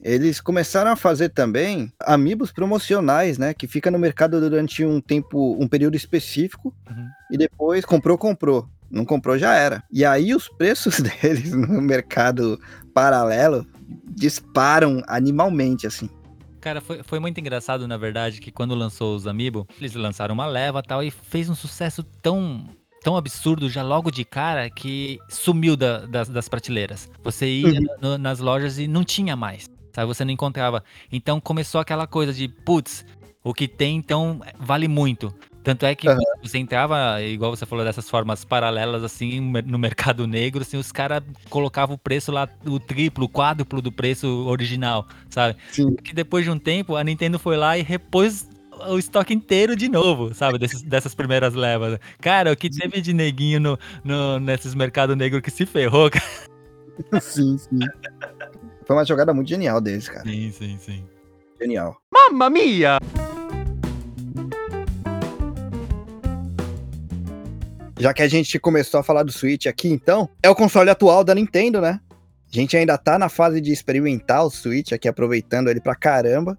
[0.00, 3.54] eles começaram a fazer também amigos promocionais, né?
[3.54, 7.06] Que fica no mercado durante um tempo, um período específico, Uhum.
[7.30, 8.68] e depois comprou, comprou.
[8.90, 9.82] Não comprou, já era.
[9.90, 12.60] E aí os preços deles no mercado
[12.92, 13.66] paralelo
[14.14, 16.10] disparam animalmente, assim.
[16.62, 20.46] Cara, foi, foi muito engraçado, na verdade, que quando lançou os Amiibo, eles lançaram uma
[20.46, 22.64] leva e tal, e fez um sucesso tão,
[23.02, 27.10] tão absurdo já logo de cara que sumiu da- das, das prateleiras.
[27.24, 27.86] Você ia Uhum.
[28.00, 30.06] no- nas lojas e não tinha mais, sabe?
[30.06, 30.84] Você não encontrava.
[31.10, 33.04] Então começou aquela coisa de, putz,
[33.42, 35.34] o que tem então vale muito.
[35.62, 36.18] Tanto é que Aham.
[36.42, 41.22] você entrava, igual você falou, dessas formas paralelas, assim, no mercado negro, assim, os caras
[41.48, 45.56] colocavam o preço lá, o triplo, o quádruplo do preço original, sabe?
[45.70, 45.94] Sim.
[45.96, 48.48] que depois de um tempo a Nintendo foi lá e repôs
[48.88, 50.58] o estoque inteiro de novo, sabe?
[50.58, 52.00] Desses- dessas primeiras levas.
[52.20, 57.20] Cara, o que teve de neguinho no, no- nesses mercados negros que se ferrou, cara.
[57.20, 57.78] sim, sim.
[58.84, 60.28] Foi uma jogada muito genial deles, cara.
[60.28, 61.04] Sim, sim, sim.
[61.60, 61.96] Genial.
[62.12, 62.98] Mamma mia!
[68.02, 71.22] Já que a gente começou a falar do Switch aqui, então, é o console atual
[71.22, 72.00] da Nintendo, né?
[72.52, 76.58] A gente ainda tá na fase de experimentar o Switch aqui, aproveitando ele pra caramba.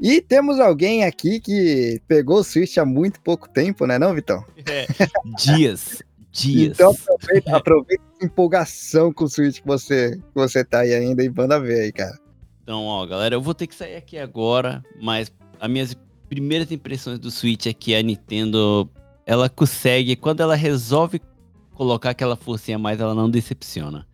[0.00, 4.44] E temos alguém aqui que pegou o Switch há muito pouco tempo, né, não, Vitão?
[5.38, 6.02] Dias.
[6.32, 6.72] Dias.
[6.72, 11.22] Então aproveita, aproveita essa empolgação com o Switch que você, que você tá aí ainda
[11.22, 12.18] e manda ver aí, cara.
[12.64, 15.96] Então, ó, galera, eu vou ter que sair aqui agora, mas as minhas
[16.28, 18.90] primeiras impressões do Switch é que a Nintendo,
[19.26, 21.20] ela consegue, quando ela resolve
[21.72, 24.06] colocar aquela forcinha a mais, ela não decepciona.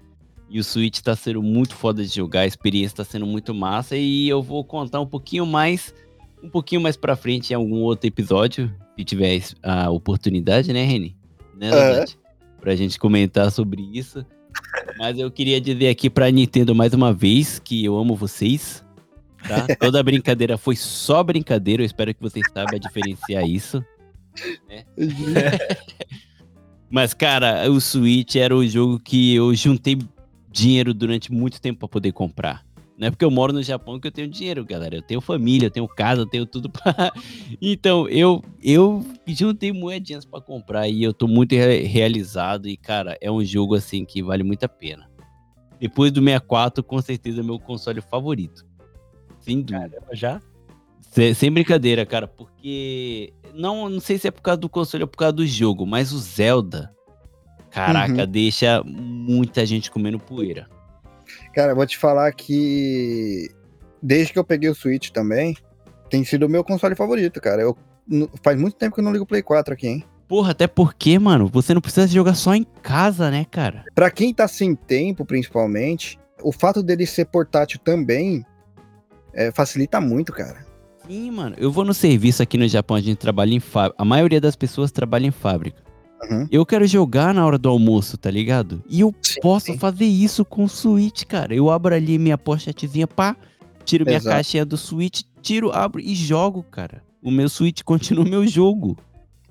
[0.49, 3.97] E o Switch tá sendo muito foda de jogar, a experiência tá sendo muito massa
[3.97, 5.95] e eu vou contar um pouquinho mais,
[6.43, 11.17] um pouquinho mais pra frente em algum outro episódio, se tiver a oportunidade, né, Reni?
[11.57, 11.71] Né.
[11.71, 12.17] Nath?
[12.61, 14.25] Pra gente comentar sobre isso.
[14.99, 18.85] Mas eu queria dizer aqui pra Nintendo mais uma vez que eu amo vocês.
[19.47, 19.67] Tá?
[19.79, 21.83] Toda brincadeira foi só brincadeira.
[21.83, 23.83] Eu espero que vocês saibam diferenciar isso.
[24.69, 24.85] Né?
[26.91, 29.97] Mas, cara, o Switch era o jogo que eu juntei
[30.51, 32.65] dinheiro durante muito tempo pra poder comprar.
[32.99, 34.97] Não é porque eu moro no Japão que eu tenho dinheiro, galera.
[34.97, 37.13] Eu tenho família, eu tenho casa, eu tenho tudo pra.
[37.63, 42.69] Então, eu, eu juntei moedinhas pra comprar e eu tô muito re- realizado.
[42.69, 45.09] E, cara, é um jogo assim que vale muito a pena.
[45.81, 48.67] Depois do 64, com certeza é meu console favorito.
[49.41, 50.03] Sem dúvida.
[50.13, 50.43] Já?
[51.11, 53.33] Sem, sem brincadeira, cara, porque.
[53.55, 56.13] Não, não sei se é por causa do console ou por causa do jogo, mas
[56.13, 56.93] o Zelda.
[57.71, 60.69] Caraca, deixa muita gente comendo poeira.
[61.55, 63.49] Cara, eu vou te falar que
[64.03, 65.57] desde que eu peguei o Switch também,
[66.09, 67.63] tem sido o meu console favorito, cara.
[67.63, 67.77] Eu,
[68.43, 70.05] faz muito tempo que eu não ligo o Play 4 aqui, hein?
[70.27, 73.85] Porra, até porque, mano, você não precisa jogar só em casa, né, cara?
[73.95, 78.45] Pra quem tá sem tempo, principalmente, o fato dele ser portátil também
[79.33, 80.70] é, facilita muito, cara.
[81.11, 81.57] Sim, mano.
[81.59, 84.01] Eu vou no serviço aqui no Japão, a gente trabalha em fábrica.
[84.01, 85.83] A maioria das pessoas trabalha em fábrica.
[86.23, 86.47] Uhum.
[86.53, 88.81] Eu quero jogar na hora do almoço, tá ligado?
[88.89, 89.79] E eu Sim, posso sim.
[89.79, 91.53] fazer isso com o Switch, cara.
[91.53, 93.37] Eu abro ali minha pochetezinha, pá,
[93.85, 94.37] tiro minha Exato.
[94.37, 97.03] caixinha do Switch, tiro, abro e jogo, cara.
[97.21, 98.97] O meu Switch continua o meu jogo.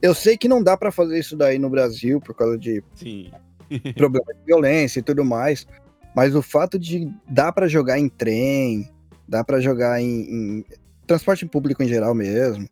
[0.02, 3.32] Eu sei que não dá pra fazer isso daí no Brasil por causa de Sim.
[3.98, 5.68] problema de violência e tudo mais,
[6.16, 8.88] mas o fato de dar pra jogar em trem,
[9.28, 10.66] dá pra jogar em, em
[11.10, 12.70] transporte público em geral mesmo,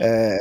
[0.00, 0.38] é,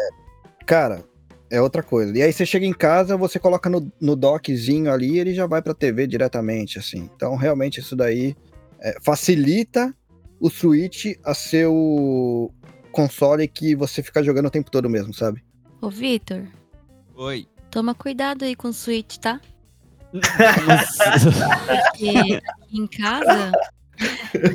[0.66, 1.04] cara,
[1.50, 2.16] é outra coisa.
[2.16, 5.62] E aí você chega em casa, você coloca no, no dockzinho ali, ele já vai
[5.62, 7.10] pra TV diretamente, assim.
[7.16, 8.36] Então realmente isso daí
[8.80, 9.94] é, facilita
[10.40, 12.52] o Switch a ser o
[12.92, 15.44] console que você fica jogando o tempo todo mesmo, sabe?
[15.82, 16.44] Ô, Vitor,
[17.16, 17.48] Oi.
[17.72, 19.42] toma cuidado aí com o Switch, tá?
[20.14, 23.52] Porque aqui em casa.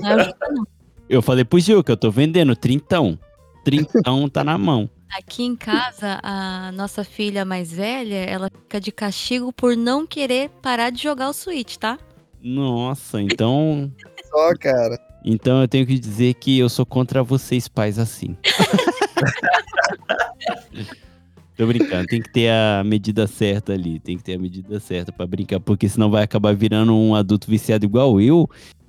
[0.01, 0.76] Não ajuda, não.
[1.09, 3.19] Eu falei pro Gil que eu tô vendendo trintão.
[3.65, 4.91] Trintão tá na mão.
[5.17, 10.51] Aqui em casa, a nossa filha mais velha, ela fica de castigo por não querer
[10.61, 11.97] parar de jogar o Switch, tá?
[12.43, 13.93] Nossa, então.
[14.29, 14.99] Só, cara.
[15.25, 18.37] Então eu tenho que dizer que eu sou contra vocês, pais, assim.
[21.57, 25.11] Tô brincando, tem que ter a medida certa ali, tem que ter a medida certa
[25.11, 28.47] pra brincar, porque senão vai acabar virando um adulto viciado igual eu,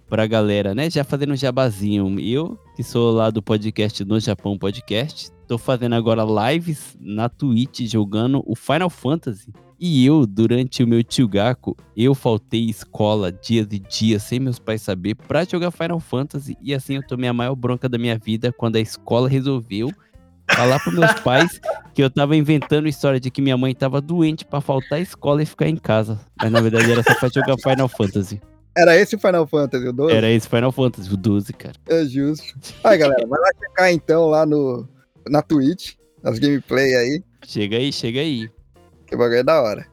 [0.10, 0.90] pra galera, né?
[0.90, 2.20] Já fazendo um jabazinho.
[2.20, 7.82] Eu, que sou lá do podcast No Japão Podcast, tô fazendo agora lives na Twitch
[7.82, 9.54] jogando o Final Fantasy.
[9.80, 14.82] E eu, durante o meu Tchugaku, eu faltei escola dias e dias sem meus pais
[14.82, 16.58] saber pra jogar Final Fantasy.
[16.62, 19.92] E assim eu tomei a maior bronca da minha vida quando a escola resolveu
[20.50, 21.60] falar pros meus pais
[21.94, 25.44] que eu tava inventando história de que minha mãe tava doente pra faltar a escola
[25.44, 26.20] e ficar em casa.
[26.42, 28.42] Mas na verdade era só pra jogar Final Fantasy.
[28.78, 30.14] Era esse o Final Fantasy, o 12?
[30.14, 31.76] Era esse Final Fantasy, o 12, cara.
[31.88, 32.46] É justo.
[32.84, 34.88] Aí, galera, vai lá checar então lá no,
[35.28, 38.50] na Twitch, as gameplay aí, Chega aí, chega aí.
[39.06, 39.88] que o bagulho é da hora.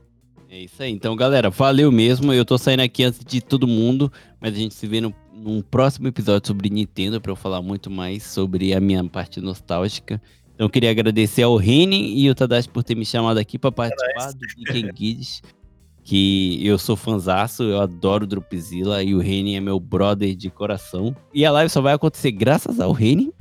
[0.51, 0.91] É isso aí.
[0.91, 2.33] Então, galera, valeu mesmo.
[2.33, 5.63] Eu tô saindo aqui antes de todo mundo, mas a gente se vê no, num
[5.63, 10.21] próximo episódio sobre Nintendo pra eu falar muito mais sobre a minha parte nostálgica.
[10.55, 13.73] Então, eu queria agradecer ao Reni e ao Tadashi por ter me chamado aqui pra
[13.73, 15.43] participar do Geek Guides,
[16.05, 21.17] que eu sou fanzaço, eu adoro Dropzilla e o Reni é meu brother de coração.
[21.33, 23.33] E a live só vai acontecer graças ao Reni.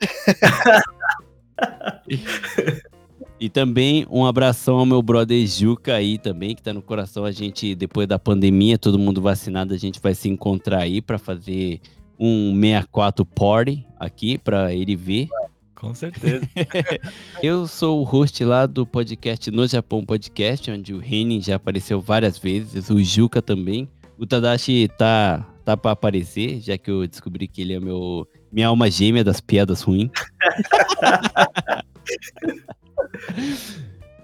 [3.40, 7.24] E também um abração ao meu brother Juca aí também, que tá no coração.
[7.24, 11.18] A gente, depois da pandemia, todo mundo vacinado, a gente vai se encontrar aí pra
[11.18, 11.80] fazer
[12.18, 15.28] um 64 party aqui pra ele ver.
[15.74, 16.48] Com certeza.
[17.42, 22.00] Eu sou o host lá do podcast No Japão Podcast, onde o Renin já apareceu
[22.00, 23.88] várias vezes, o Juca também.
[24.16, 28.68] O Tadashi tá, tá pra aparecer, já que eu descobri que ele é meu, minha
[28.68, 30.10] alma gêmea das piadas ruins.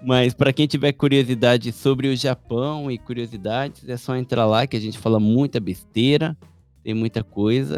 [0.03, 4.75] Mas pra quem tiver curiosidade sobre o Japão e curiosidades, é só entrar lá que
[4.75, 6.35] a gente fala muita besteira,
[6.83, 7.77] tem muita coisa.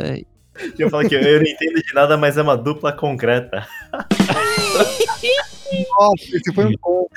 [0.77, 3.67] Eu falo que eu não entendo de nada, mas é uma dupla concreta.
[5.97, 7.09] Nossa, esse foi um ponto.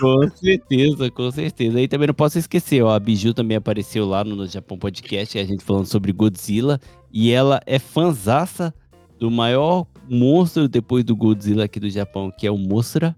[0.00, 1.78] Com certeza, com certeza.
[1.78, 5.44] Aí também não posso esquecer, ó, a Biju também apareceu lá no Japão Podcast, a
[5.44, 6.80] gente falando sobre Godzilla,
[7.12, 8.72] e ela é fanzaça
[9.18, 13.16] do maior monstro depois do Godzilla aqui do Japão, que é o Mothra,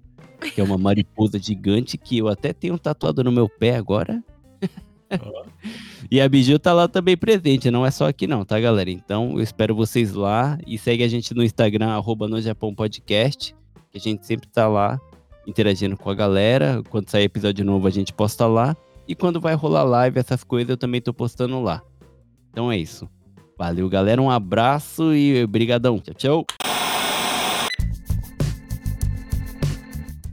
[0.54, 4.22] que é uma mariposa gigante que eu até tenho tatuado no meu pé agora.
[6.10, 8.90] E a Biju tá lá também presente, não é só aqui não, tá, galera?
[8.90, 13.54] Então eu espero vocês lá e segue a gente no Instagram, arroba no Japão Podcast,
[13.90, 15.00] que a gente sempre tá lá
[15.46, 16.82] interagindo com a galera.
[16.90, 18.76] Quando sair episódio novo, a gente posta lá.
[19.08, 21.80] E quando vai rolar live, essas coisas, eu também tô postando lá.
[22.50, 23.08] Então é isso.
[23.56, 24.20] Valeu, galera.
[24.20, 25.98] Um abraço e brigadão.
[26.00, 26.46] Tchau, tchau.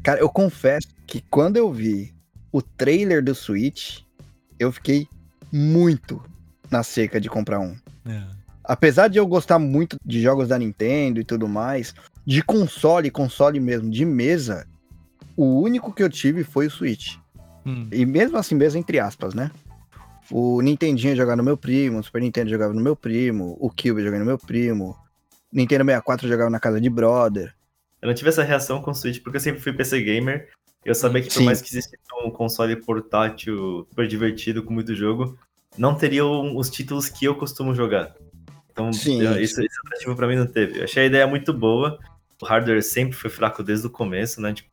[0.02, 2.14] Cara, eu confesso que quando eu vi
[2.52, 4.00] o trailer do Switch,
[4.60, 5.08] eu fiquei
[5.52, 6.22] muito
[6.70, 7.76] na seca de comprar um.
[8.06, 8.24] É.
[8.64, 11.94] Apesar de eu gostar muito de jogos da Nintendo e tudo mais,
[12.26, 14.66] de console, console mesmo, de mesa,
[15.36, 17.18] o único que eu tive foi o Switch.
[17.66, 17.88] Hum.
[17.92, 19.52] E mesmo assim, mesmo entre aspas, né?
[20.32, 24.02] O Nintendinho jogava no meu primo, o Super Nintendo jogava no meu primo, o Cube
[24.02, 24.96] jogava no meu primo,
[25.52, 27.54] Nintendo 64 jogava na casa de brother.
[28.02, 30.50] Eu não tive essa reação com o Switch porque eu sempre fui PC gamer.
[30.86, 31.46] Eu sabia que por Sim.
[31.46, 35.38] mais que existisse um console portátil super divertido com muito jogo,
[35.78, 38.16] não teriam os títulos que eu costumo jogar.
[38.72, 40.80] Então, Sim, isso, esse atrativo pra mim não teve.
[40.80, 42.00] Eu achei a ideia muito boa.
[42.42, 44.54] O hardware sempre foi fraco desde o começo, né?
[44.54, 44.70] Tipo,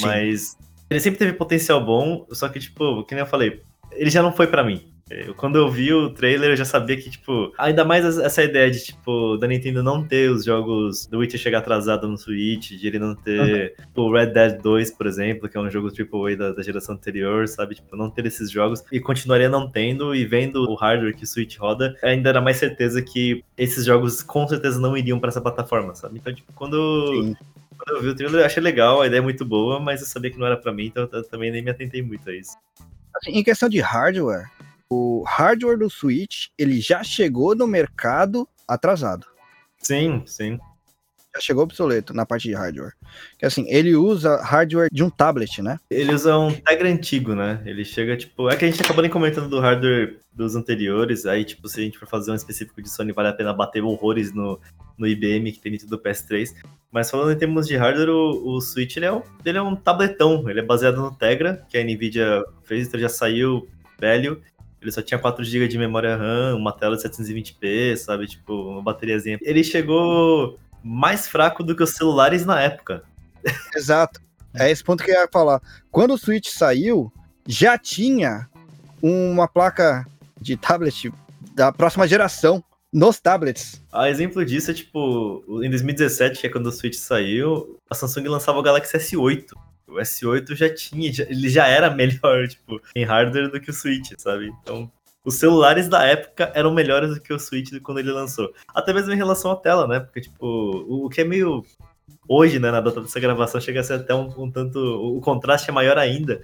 [0.00, 0.56] mas
[0.90, 4.32] ele sempre teve potencial bom, só que, tipo, que nem eu falei, ele já não
[4.32, 4.91] foi pra mim.
[5.26, 8.70] Eu- Quando eu vi o trailer, eu já sabia que, tipo, ainda mais essa- ideia
[8.70, 12.86] de, tipo, da Nintendo não ter os jogos do Witcher chegar atrasado no Switch, de
[12.86, 16.52] ele não ter o Red Dead 2, por exemplo, que é um jogo AAA da,
[16.52, 17.74] da geração anterior, sabe?
[17.74, 21.26] Tipo, não ter esses jogos e continuaria não tendo e vendo o hardware que o
[21.26, 25.40] Switch roda, ainda era mais certeza que esses jogos com certeza não iriam pra essa
[25.40, 26.18] plataforma, sabe?
[26.18, 26.76] Então, tipo, quando,
[27.24, 27.36] Sim.
[27.78, 30.06] quando eu vi o trailer, eu achei legal, a ideia é muito boa, mas eu
[30.06, 32.56] sabia que não era pra mim, então eu também nem me atentei muito a isso.
[33.16, 34.46] Assim, em questão de hardware,
[34.92, 39.26] o hardware do Switch, ele já chegou no mercado atrasado.
[39.78, 40.58] Sim, sim.
[41.34, 42.92] Já chegou obsoleto na parte de hardware.
[43.38, 45.78] Que assim, ele usa hardware de um tablet, né?
[45.90, 47.62] Ele usa um Tegra antigo, né?
[47.64, 48.50] Ele chega, tipo.
[48.50, 51.24] É que a gente acabou nem comentando do hardware dos anteriores.
[51.24, 53.82] Aí, tipo, se a gente for fazer um específico de Sony, vale a pena bater
[53.82, 54.60] horrores no,
[54.98, 56.54] no IBM que tem dentro do PS3.
[56.90, 59.74] Mas falando em termos de hardware, o, o Switch ele é, um, ele é um
[59.74, 60.48] tabletão.
[60.50, 63.66] Ele é baseado no Tegra, que a Nvidia fez, então já saiu
[63.98, 64.42] velho.
[64.82, 68.26] Ele só tinha 4 GB de memória RAM, uma tela de 720p, sabe?
[68.26, 69.38] Tipo, uma bateriazinha.
[69.40, 73.04] Ele chegou mais fraco do que os celulares na época.
[73.74, 74.20] Exato.
[74.54, 75.62] É esse ponto que eu ia falar.
[75.90, 77.12] Quando o Switch saiu,
[77.46, 78.48] já tinha
[79.00, 80.06] uma placa
[80.40, 81.12] de tablet
[81.54, 83.82] da próxima geração nos tablets.
[83.90, 88.28] A exemplo disso é tipo, em 2017, que é quando o Switch saiu, a Samsung
[88.28, 89.46] lançava o Galaxy S8.
[89.92, 93.74] O S8 já tinha, já- ele já era melhor, tipo, em hardware do que o
[93.74, 94.52] Switch, sabe?
[94.62, 94.90] Então,
[95.24, 98.52] os celulares da época eram melhores do que o Switch quando ele lançou.
[98.74, 100.00] Até mesmo em relação à tela, né?
[100.00, 101.64] Porque, tipo, o, o que é meio.
[102.28, 104.78] Hoje, né, na data dessa gravação, chega a ser até um, um tanto.
[104.78, 106.40] O contraste é maior ainda.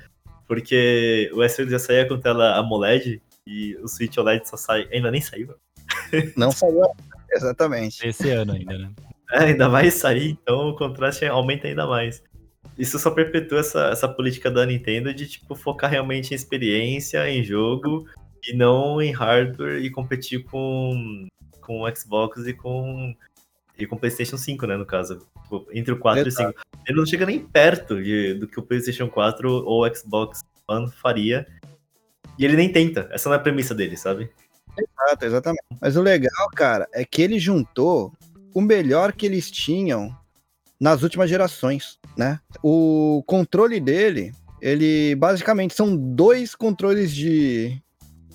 [0.47, 4.89] Porque o S8 já saía com tela AMOLED e o Switch OLED só sai.
[4.93, 5.55] Ainda nem saiu.
[6.37, 6.83] Não saiu.
[7.31, 8.07] Exatamente.
[8.07, 8.91] Esse ano ainda, né?
[9.31, 12.23] É, ainda vai sair, então o contraste aumenta ainda mais.
[12.79, 17.43] Isso só perpetua essa, essa política da Nintendo de tipo focar realmente em experiência, em
[17.43, 18.07] jogo
[18.47, 21.27] e não em hardware e competir com
[21.61, 23.15] com o Xbox e com
[23.77, 26.55] e com o PlayStation 5, né, no caso, Tipo, entre o 4 e o 5.
[26.87, 30.91] Ele não chega nem perto de, do que o PlayStation 4 ou o Xbox One
[30.93, 31.47] faria.
[32.39, 33.09] E ele nem tenta.
[33.11, 34.31] Essa não é a premissa dele, sabe?
[34.79, 35.65] Exato, exatamente.
[35.81, 38.13] Mas o legal, cara, é que ele juntou
[38.55, 40.15] o melhor que eles tinham
[40.79, 42.41] nas últimas gerações, né?
[42.63, 47.81] O controle dele, ele basicamente são dois controles de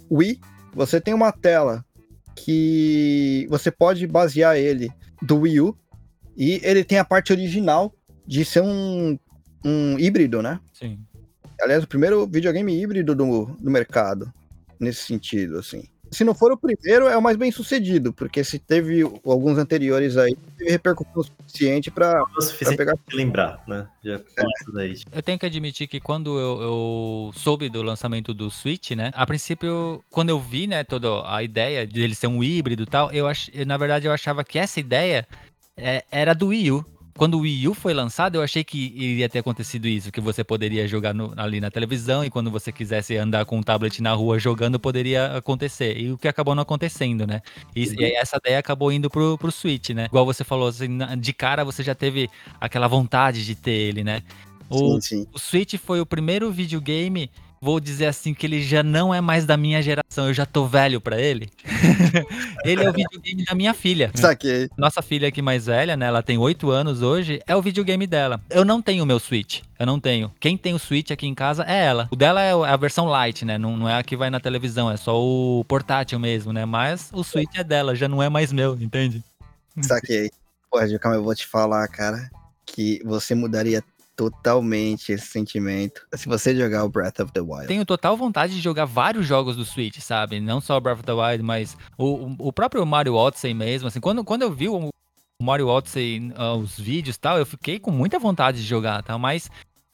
[0.10, 0.40] Wii.
[0.74, 1.86] Você tem uma tela
[2.34, 4.90] que você pode basear ele
[5.22, 5.78] do Wii U
[6.38, 7.94] e ele tem a parte original
[8.26, 9.20] de ser um,
[9.64, 10.62] um híbrido, né?
[10.72, 10.98] Sim.
[11.62, 14.34] Aliás, o primeiro videogame híbrido do, do mercado,
[14.80, 15.84] nesse sentido, assim.
[16.14, 20.16] Se não for o primeiro, é o mais bem sucedido, porque se teve alguns anteriores
[20.18, 22.96] aí, teve repercussão suficiente pra, É o pra suficiente pegar.
[23.12, 23.88] lembrar, né?
[24.04, 24.20] Já
[24.74, 24.96] daí.
[25.12, 29.12] Eu tenho que admitir que quando eu, eu soube do lançamento do Switch, né?
[29.14, 32.88] A princípio, quando eu vi, né, toda a ideia de ele ser um híbrido e
[32.88, 33.50] tal, eu ach...
[33.66, 35.28] na verdade eu achava que essa ideia
[35.76, 36.86] é, era do Wii U.
[37.16, 40.44] Quando o Wii U foi lançado, eu achei que iria ter acontecido isso, que você
[40.44, 44.14] poderia jogar no- ali na televisão e quando você quisesse andar com um tablet na
[44.14, 45.96] rua jogando, poderia acontecer.
[45.98, 47.42] E o que acabou não acontecendo, né?
[47.76, 50.06] E, e essa ideia acabou indo pro, pro Switch, né?
[50.06, 52.30] Igual você falou, assim, de cara você já teve
[52.60, 54.22] aquela vontade de ter ele, né?
[54.70, 55.28] O, Sim, sim.
[55.34, 57.30] o Switch foi o primeiro videogame,
[57.64, 60.68] vou dizer assim, que ele já não é mais da minha geração, eu já tô
[60.68, 61.50] velho pra ele.
[62.66, 64.12] ele é o videogame da minha filha.
[64.14, 64.70] Saquei.
[64.78, 66.08] Nossa filha aqui mais velha, né?
[66.08, 68.42] Ela tem 8 anos hoje, é o videogame dela.
[68.50, 69.62] Eu não tenho o meu Switch.
[69.80, 70.32] Eu não tenho.
[70.40, 72.10] Quem tem o Switch aqui em casa é ela.
[72.12, 73.58] O dela é é a versão light, né?
[73.58, 76.66] Não, não é a que vai na televisão, é só o portátil mesmo, né?
[76.66, 79.24] Mas o Switch é dela, já não é mais meu, entende?
[79.82, 80.30] Saquei.
[80.70, 82.30] Porra, Gil, calma, eu vou te falar, cara,
[82.66, 83.82] que você mudaria
[84.30, 87.68] totalmente esse sentimento se você jogar o Breath of the Wild.
[87.68, 90.40] Tenho total vontade de jogar vários jogos do Switch, sabe?
[90.40, 93.88] Não só o Breath of the Wild, mas o, o próprio Mario Odyssey mesmo.
[93.88, 94.90] Assim, quando, quando eu vi o
[95.42, 99.18] Mario Odyssey, uh, os vídeos e tal, eu fiquei com muita vontade de jogar, tá?
[99.18, 99.50] Mas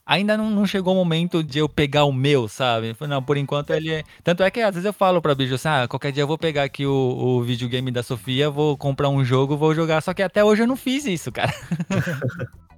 [0.05, 2.95] ainda não, não, chegou o momento de eu pegar o meu, sabe?
[3.07, 4.03] Não, por enquanto ele é...
[4.23, 6.37] Tanto é que às vezes eu falo pra bicho assim, ah, qualquer dia eu vou
[6.37, 10.01] pegar aqui o, o videogame da Sofia, vou comprar um jogo, vou jogar.
[10.01, 11.53] Só que até hoje eu não fiz isso, cara.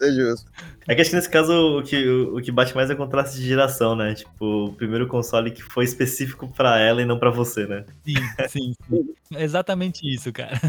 [0.00, 0.50] É justo.
[0.86, 2.96] É que acho que nesse caso o que, o, o que bate mais é o
[2.96, 4.14] contraste de geração, né?
[4.14, 7.84] Tipo, o primeiro console que foi específico pra ela e não pra você, né?
[8.04, 8.14] Sim,
[8.48, 9.14] sim, sim.
[9.36, 10.60] Exatamente isso, cara.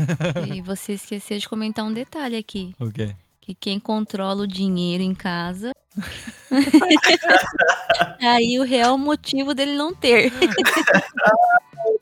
[0.53, 2.73] E você esqueceu de comentar um detalhe aqui.
[2.79, 3.15] O quê?
[3.41, 5.73] Que quem controla o dinheiro em casa.
[8.21, 10.31] Aí o real motivo dele não ter.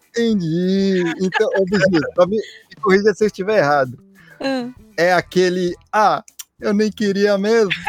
[0.10, 1.04] Entendi.
[1.22, 3.98] Então, ô, Brigitte, me, me corrija se eu estiver errado.
[4.40, 6.24] Ah, É aquele, ah,
[6.62, 7.72] eu nem queria mesmo.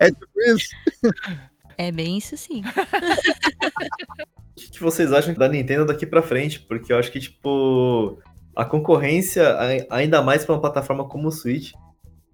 [0.00, 0.68] é tipo isso?
[1.76, 2.62] É bem isso sim.
[2.62, 2.64] O
[4.56, 6.58] que que vocês acham da Nintendo daqui pra frente?
[6.60, 8.18] Porque eu acho que, tipo,
[8.54, 11.72] a concorrência, ai- ainda mais pra uma plataforma como o Switch,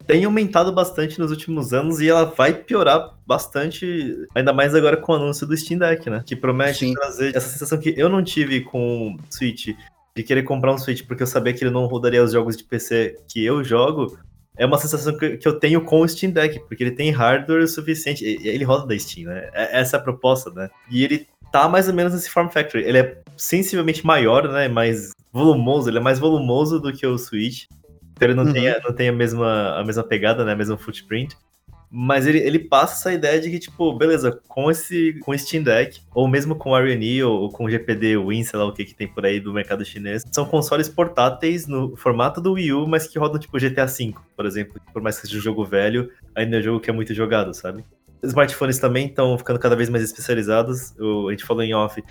[0.07, 5.13] tem aumentado bastante nos últimos anos e ela vai piorar bastante, ainda mais agora com
[5.13, 6.23] o anúncio do Steam Deck, né?
[6.27, 6.95] Que promete Sim.
[6.95, 9.69] trazer essa sensação que eu não tive com o Switch,
[10.17, 12.65] de querer comprar um Switch porque eu sabia que ele não rodaria os jogos de
[12.65, 14.19] PC que eu jogo.
[14.57, 18.25] É uma sensação que eu tenho com o Steam Deck, porque ele tem hardware suficiente.
[18.25, 19.51] Ele roda da Steam, né?
[19.53, 20.71] É- Essa é a proposta, né?
[20.89, 22.81] E ele tá mais ou menos nesse form factor.
[22.81, 24.69] Ele é sensivelmente maior, né?
[24.69, 25.91] Mais volumoso.
[25.91, 27.65] Ele é mais volumoso do que o Switch.
[28.15, 28.53] Então ele não, Uhum.
[28.53, 30.53] tem, a- não tem a mesma, a mesma pegada, né?
[30.53, 31.37] A mesma footprint.
[31.97, 35.63] Mas ele, ele passa essa ideia de que, tipo, beleza, com esse com o Steam
[35.63, 38.73] Deck, ou mesmo com o RNE, ou, ou com o GPD Win, sei lá o
[38.73, 42.73] que que tem por aí do mercado chinês, são consoles portáteis no formato do Wii
[42.73, 44.81] U, mas que rodam, tipo, GTA V, por exemplo.
[44.93, 47.55] Por mais que seja um jogo velho, ainda é um jogo que é muito jogado,
[47.55, 47.85] sabe?
[48.25, 50.93] Smartphones também estão ficando cada vez mais especializados.
[50.99, 52.03] O- a gente falou em off,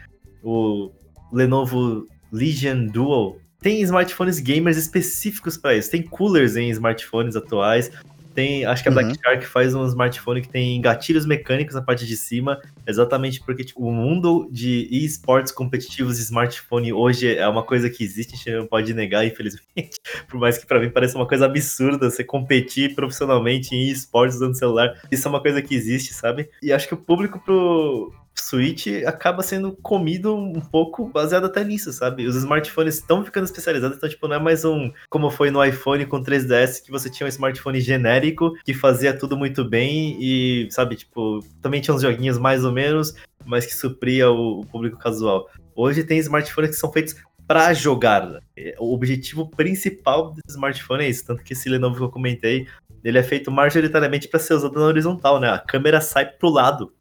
[0.42, 0.92] o
[1.32, 5.90] Lenovo Legion Dual tem smartphones gamers específicos para isso.
[5.90, 7.90] Tem coolers em smartphones atuais.
[8.36, 9.16] Tem, acho que a Black Uhum.
[9.24, 13.86] Shark faz um smartphone que tem gatilhos mecânicos na parte de cima, exatamente porque tipo,
[13.86, 18.52] o mundo de esportes competitivos de smartphone hoje é uma coisa que existe, a gente
[18.52, 20.00] não pode negar, infelizmente.
[20.28, 24.58] Por mais que para mim pareça uma coisa absurda você competir profissionalmente em esportes usando
[24.58, 25.00] celular.
[25.12, 26.50] Isso é uma coisa que existe, sabe?
[26.62, 31.92] E acho que o público pro Switch acaba sendo comido um pouco baseado até nisso,
[31.92, 32.26] sabe?
[32.26, 36.06] Os smartphones estão ficando especializados, então, tipo, não é mais um como foi no iPhone
[36.06, 40.96] com 3DS, que você tinha um smartphone genérico que fazia tudo muito bem e, sabe,
[40.96, 43.14] tipo, também tinha uns joguinhos mais ou menos,
[43.46, 45.50] mas que supria o, o público casual.
[45.76, 47.16] Hoje tem smartphones que são feitos
[47.48, 48.40] para jogar.
[48.80, 52.68] O objetivo principal desse smartphone é isso, tanto que esse Lenovo que eu comentei,
[53.04, 55.50] ele é feito majoritariamente para ser usado na horizontal, né?
[55.50, 56.94] A câmera sai pro lado,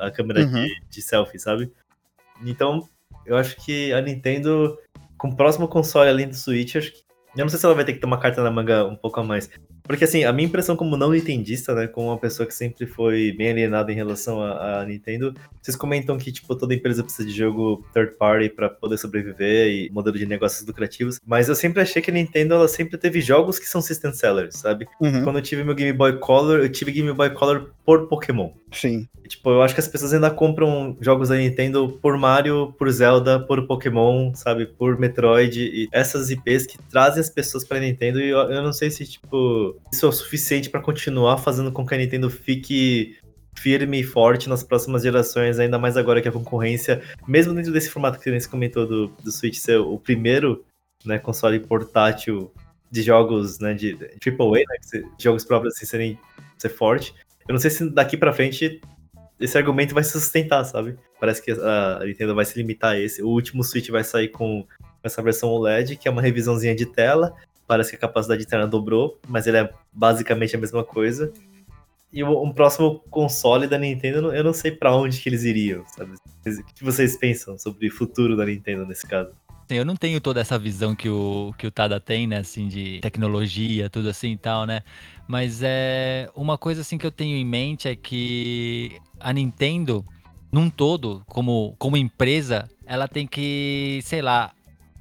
[0.00, 0.64] a câmera Uhum.
[0.64, 1.70] de, de selfie, sabe?
[2.44, 2.88] Então,
[3.26, 4.78] eu acho que a Nintendo,
[5.18, 7.00] com o próximo console além do Switch, acho que.
[7.36, 9.20] Eu não sei se ela vai ter que ter uma carta na manga um pouco
[9.20, 9.48] a mais.
[9.84, 11.86] Porque, assim, a minha impressão como não nintendista, né?
[11.86, 16.32] Como uma pessoa que sempre foi bem alienada em relação à Nintendo, vocês comentam que,
[16.32, 20.66] tipo, toda empresa precisa de jogo third party pra poder sobreviver e modelo de negócios
[20.66, 21.20] lucrativos.
[21.24, 24.56] Mas eu sempre achei que a Nintendo, ela sempre teve jogos que são system sellers,
[24.56, 24.86] sabe?
[25.00, 28.50] Uhum, Quando eu tive meu Game Boy Color, eu tive Game Boy Color por Pokémon.
[28.72, 29.08] Sim.
[29.30, 33.38] Tipo, eu acho que as pessoas ainda compram jogos da Nintendo por Mario, por Zelda,
[33.38, 34.66] por Pokémon, sabe?
[34.66, 35.60] Por Metroid.
[35.62, 38.20] E essas IPs que trazem as pessoas pra Nintendo.
[38.20, 41.86] E eu, eu não sei se, tipo, isso é o suficiente pra continuar fazendo com
[41.86, 43.16] que a Nintendo fique
[43.54, 47.88] firme e forte nas próximas gerações, ainda mais agora que a concorrência, mesmo dentro desse
[47.90, 50.64] formato que você comentou do, do Switch ser o primeiro
[51.04, 52.50] né, console portátil
[52.90, 56.18] de jogos né, de, de AAA, né, se- jogos próprios assim, serem
[56.58, 57.14] ser forte.
[57.48, 58.80] Eu não sei se daqui pra frente
[59.40, 60.96] esse argumento vai se sustentar, sabe?
[61.18, 63.22] Parece que a Nintendo vai se limitar a esse.
[63.22, 64.66] O último Switch vai sair com
[65.02, 67.34] essa versão OLED, que é uma revisãozinha de tela.
[67.66, 71.32] Parece que a capacidade interna dobrou, mas ele é basicamente a mesma coisa.
[72.12, 76.12] E um próximo console da Nintendo, eu não- sei pra onde que eles iriam, sabe?
[76.14, 79.32] O que vocês pensam sobre o futuro da Nintendo nesse caso?
[79.70, 82.66] Assim, eu não tenho toda essa visão que o, que o Tada tem, né, assim,
[82.66, 84.80] de tecnologia, tudo assim e tal, né?
[85.28, 90.04] Mas é uma coisa assim que eu tenho em mente é que a Nintendo,
[90.50, 94.50] num todo, como, como empresa, ela tem que, sei lá,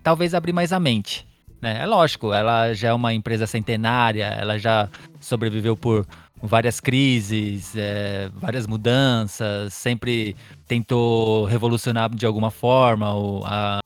[0.04, 1.26] talvez abrir mais a mente.
[1.60, 1.80] Né?
[1.82, 4.88] É lógico, ela já é uma empresa centenária, ela já
[5.20, 6.06] sobreviveu por
[6.44, 10.36] várias crises, é, várias mudanças, sempre
[10.68, 13.80] tentou revolucionar de alguma forma o- a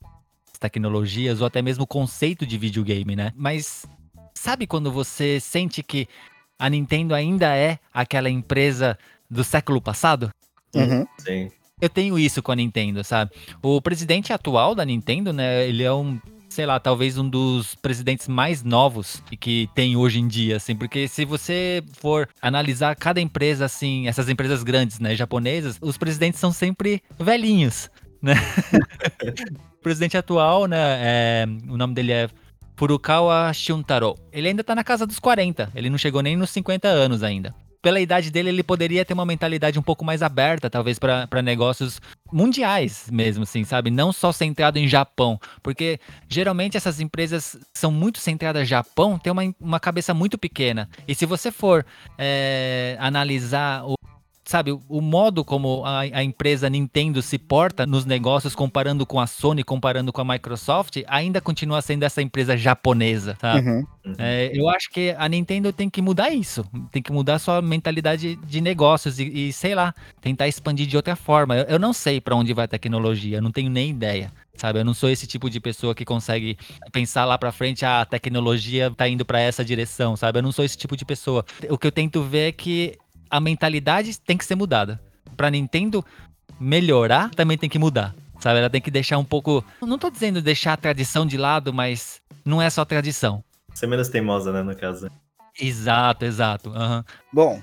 [0.64, 3.34] tecnologias ou até mesmo o conceito de videogame, né?
[3.36, 3.86] Mas
[4.34, 6.08] sabe quando você sente que
[6.58, 8.98] a Nintendo ainda é aquela empresa
[9.30, 10.32] do século passado?
[10.74, 11.06] Uhum.
[11.18, 11.52] Sim.
[11.82, 13.32] Eu tenho isso com a Nintendo, sabe?
[13.62, 16.18] O presidente atual da Nintendo, né, ele é um,
[16.48, 21.08] sei lá, talvez um dos presidentes mais novos que tem hoje em dia, assim, porque
[21.10, 26.54] se você for analisar cada empresa, assim, essas empresas grandes, né, japonesas, os presidentes são
[26.54, 27.90] sempre velhinhos,
[28.22, 28.36] né?
[29.84, 32.30] presidente atual, né, é, o nome dele é
[32.76, 34.16] Furukawa Shuntaro.
[34.32, 37.54] Ele ainda tá na casa dos 40, ele não chegou nem nos 50 anos ainda
[37.84, 42.02] pela idade dele, ele poderia ter uma mentalidade um pouco mais aberta, talvez para negócios
[42.32, 43.92] mundiais mesmo, assim, sabe?
[43.92, 45.38] Não só centrado em Japão.
[45.62, 46.00] Porque
[46.30, 50.90] geralmente essas empresas são muito centradas em Japão, tem uma, uma cabeça muito pequena.
[51.06, 51.86] E se você for
[52.18, 53.96] é, analisar o
[54.54, 59.26] sabe, o modo como a, a, empresa Nintendo se porta nos negócios, comparando com a
[59.26, 63.56] Sony, comparando com a Microsoft, ainda continua sendo essa empresa japonesa, tá?
[63.56, 63.84] Uhum.
[64.20, 68.36] É, eu acho que a Nintendo tem que mudar isso, tem que mudar sua mentalidade
[68.36, 71.58] de negócios e, e sei lá, tentar expandir de outra forma.
[71.58, 74.32] Eu, eu não sei para onde vai a tecnologia, eu não tenho nem ideia.
[74.56, 76.56] Sabe, eu não sou esse tipo de pessoa que consegue
[76.92, 80.38] pensar lá para frente, ah, a tecnologia tá indo para essa direção, sabe?
[80.38, 81.44] Eu não sou esse tipo de pessoa.
[81.70, 82.96] O que eu tento ver é que
[83.34, 85.02] a mentalidade tem que ser mudada.
[85.36, 86.06] Pra Nintendo
[86.60, 88.14] melhorar, também tem que mudar.
[88.40, 88.60] Sabe?
[88.60, 89.66] Ela tem que deixar um pouco.
[89.82, 93.44] Não tô dizendo deixar a tradição de lado, mas não é só tradição.
[93.74, 95.10] Ser menos teimosa, né, no caso.
[95.60, 96.70] Exato, exato.
[96.70, 97.04] Uhum.
[97.34, 97.60] Bom,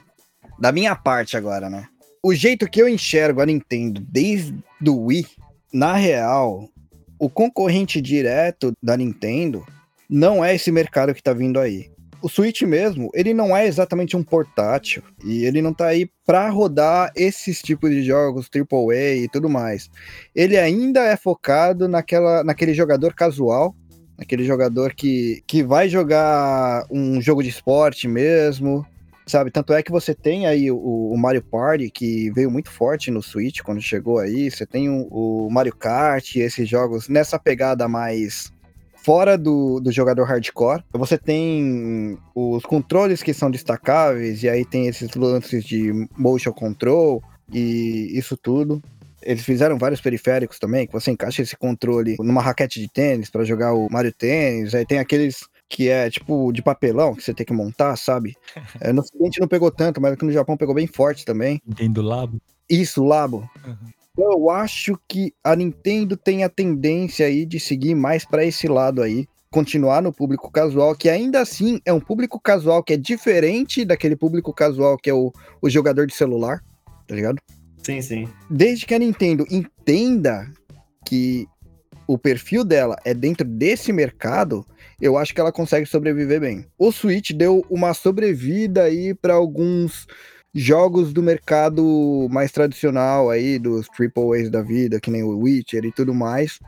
[0.58, 1.86] da minha parte agora, né?
[2.20, 5.26] O jeito que eu enxergo a Nintendo desde o Wii,
[5.72, 6.68] na real,
[7.16, 9.64] o concorrente direto da Nintendo
[10.08, 11.92] não é esse mercado que tá vindo aí
[12.22, 16.48] o Switch mesmo, ele não é exatamente um portátil e ele não tá aí para
[16.48, 19.90] rodar esses tipos de jogos AAA e tudo mais.
[20.34, 23.74] Ele ainda é focado naquela, naquele jogador casual,
[24.18, 28.86] aquele jogador que, que vai jogar um jogo de esporte mesmo,
[29.26, 29.50] sabe?
[29.50, 33.22] Tanto é que você tem aí o, o, Mario Party, que veio muito forte no
[33.22, 34.50] Switch quando chegou aí.
[34.50, 38.52] Você tem o, o Mario Kart, esses jogos nessa pegada mais
[39.02, 44.86] fora do, do jogador hardcore, você tem os controles que são destacáveis, e aí tem
[44.86, 47.22] esses lances de motion control
[47.52, 48.82] e isso tudo.
[49.22, 53.44] Eles fizeram vários periféricos também, que você encaixa esse controle numa raquete de tênis para
[53.44, 54.74] jogar o Mario Tênis.
[54.74, 58.36] Aí tem aqueles que é tipo de papelão que você tem que montar, sabe?
[58.80, 61.60] É, no Ocidente não pegou tanto, mas aqui no Japão pegou bem forte também.
[61.66, 62.40] Entendo Labo?
[62.68, 63.48] Isso, Labo.
[63.66, 63.76] Uhum.
[64.22, 69.02] Eu acho que a Nintendo tem a tendência aí de seguir mais para esse lado
[69.02, 73.84] aí, continuar no público casual, que ainda assim é um público casual que é diferente
[73.84, 75.32] daquele público casual que é o,
[75.62, 76.62] o jogador de celular,
[77.08, 77.38] tá ligado?
[77.82, 78.28] Sim, sim.
[78.50, 80.52] Desde que a Nintendo entenda
[81.06, 81.48] que
[82.06, 84.66] o perfil dela é dentro desse mercado,
[85.00, 86.66] eu acho que ela consegue sobreviver bem.
[86.78, 90.06] O Switch deu uma sobrevida aí para alguns
[90.54, 95.84] jogos do mercado mais tradicional aí, dos Triple A's da vida, que nem o Witcher
[95.84, 96.58] e tudo mais.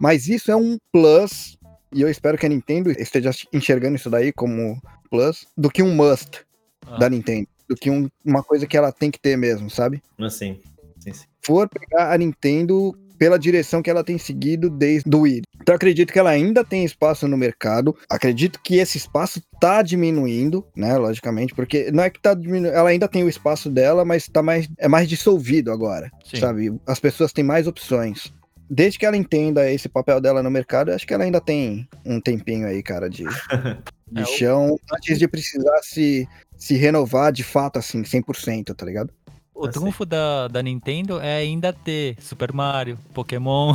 [0.00, 1.58] Mas isso é um plus,
[1.92, 4.80] e eu espero que a Nintendo esteja enxergando isso daí como
[5.10, 6.44] plus, do que um must
[6.86, 6.98] ah.
[6.98, 7.48] da Nintendo.
[7.68, 10.02] Do que um, uma coisa que ela tem que ter mesmo, sabe?
[10.18, 10.60] Assim.
[11.00, 11.26] Sim, sim.
[11.42, 15.42] For pegar a Nintendo pela direção que ela tem seguido desde o Wii.
[15.60, 17.96] Então acredito que ela ainda tem espaço no mercado.
[18.08, 22.88] Acredito que esse espaço tá diminuindo, né, logicamente, porque não é que tá diminuindo, ela
[22.88, 26.36] ainda tem o espaço dela, mas tá mais é mais dissolvido agora, Sim.
[26.36, 26.80] sabe?
[26.86, 28.32] As pessoas têm mais opções.
[28.68, 32.20] Desde que ela entenda esse papel dela no mercado, acho que ela ainda tem um
[32.20, 33.24] tempinho aí, cara, de,
[34.10, 39.12] de é, chão, antes de precisar se, se renovar de fato, assim, 100%, tá ligado?
[39.56, 39.80] O assim.
[39.80, 43.74] trunfo da, da Nintendo é ainda ter Super Mario, Pokémon.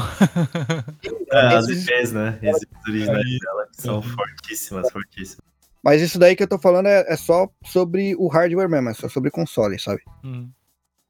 [1.32, 2.38] É, as IPs, né?
[2.44, 5.52] As IPs originais dela que são fortíssimas, fortíssimas.
[5.82, 8.94] Mas isso daí que eu tô falando é, é, só sobre o hardware mesmo, é
[8.94, 10.02] só sobre console, sabe?
[10.24, 10.50] Hum.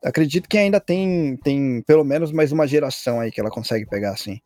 [0.04, 4.12] Acredito que ainda tem, tem pelo menos mais uma geração aí que ela consegue pegar
[4.12, 4.40] assim.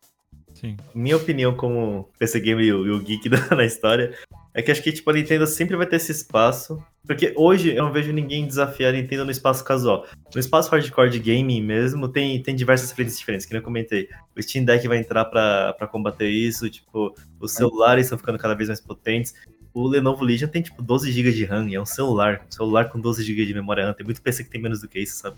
[0.54, 0.76] Sim.
[0.94, 4.16] Minha opinião como PC Game e o, e o geek da, na história
[4.56, 6.82] é que acho que tipo, a Nintendo sempre vai ter esse espaço.
[7.06, 10.06] Porque hoje eu não vejo ninguém desafiar a Nintendo no espaço casual.
[10.34, 14.08] No espaço hardcore de gaming mesmo, tem, tem diversas frentes diferentes, que eu comentei.
[14.34, 18.68] O Steam Deck vai entrar para combater isso, tipo, os celulares estão ficando cada vez
[18.70, 19.34] mais potentes.
[19.74, 22.42] O Lenovo Legion tem tipo 12 GB de RAM, é um celular.
[22.48, 23.92] Um celular com 12 GB de memória RAM.
[23.92, 25.36] Tem muito PC que tem menos do que isso, sabe?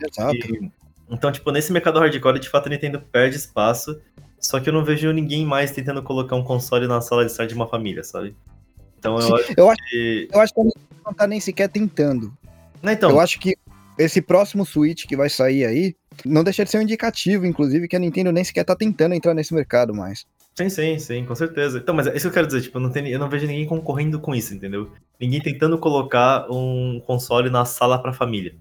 [0.00, 0.34] Exato.
[0.34, 0.72] E,
[1.10, 4.00] então, tipo, nesse mercado hardcore, de fato, a Nintendo perde espaço.
[4.38, 7.46] Só que eu não vejo ninguém mais tentando colocar um console na sala de estar
[7.46, 8.36] de uma família, sabe?
[8.98, 10.28] Então eu acho, eu acho que.
[10.32, 10.60] Eu acho que
[11.04, 12.32] não tá nem sequer tentando.
[12.82, 13.10] Não, então.
[13.10, 13.56] Eu acho que
[13.98, 15.94] esse próximo Switch que vai sair aí
[16.24, 19.34] não deixa de ser um indicativo, inclusive, que a Nintendo nem sequer tá tentando entrar
[19.34, 20.26] nesse mercado mais.
[20.54, 21.78] Sim, sim, sim, com certeza.
[21.78, 23.46] Então, mas é isso que eu quero dizer, tipo, eu não, tenho, eu não vejo
[23.46, 24.90] ninguém concorrendo com isso, entendeu?
[25.20, 28.54] Ninguém tentando colocar um console na sala pra família.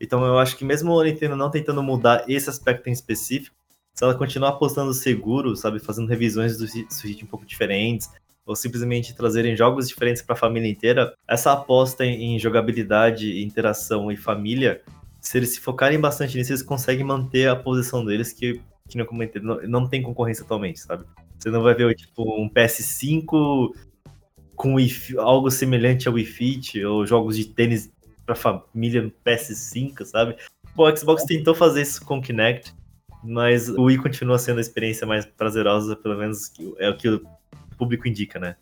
[0.00, 3.54] Então eu acho que mesmo a Nintendo não tentando mudar esse aspecto em específico,
[3.96, 8.10] se ela continuar apostando seguro, sabe, fazendo revisões do Switch um pouco diferentes,
[8.44, 14.16] ou simplesmente trazerem jogos diferentes para a família inteira, essa aposta em jogabilidade, interação e
[14.16, 14.82] família,
[15.18, 19.06] se eles se focarem bastante nisso, eles conseguem manter a posição deles, que, que não
[19.06, 21.04] comentei, não, tem concorrência atualmente, sabe?
[21.38, 23.72] Você não vai ver tipo um PS5
[24.54, 24.76] com
[25.18, 27.90] algo semelhante ao Wii Fit ou jogos de tênis
[28.26, 30.36] para família no PS5, sabe?
[30.74, 32.74] Pô, o Xbox tentou fazer isso com o Kinect,
[33.26, 37.26] mas o Wii continua sendo a experiência mais prazerosa, pelo menos é o que o
[37.76, 38.56] público indica, né?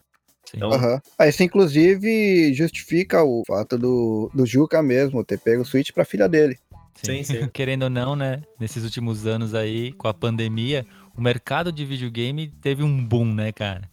[0.55, 0.71] Então...
[0.71, 1.01] Uhum.
[1.27, 6.29] Isso, inclusive, justifica o fato do, do Juca mesmo ter pego o Switch pra filha
[6.29, 6.59] dele.
[6.95, 7.41] Sim, sim.
[7.41, 7.49] sim.
[7.53, 8.43] Querendo ou não, né?
[8.59, 10.87] Nesses últimos anos aí, com a pandemia,
[11.17, 13.91] o mercado de videogame teve um boom, né, cara?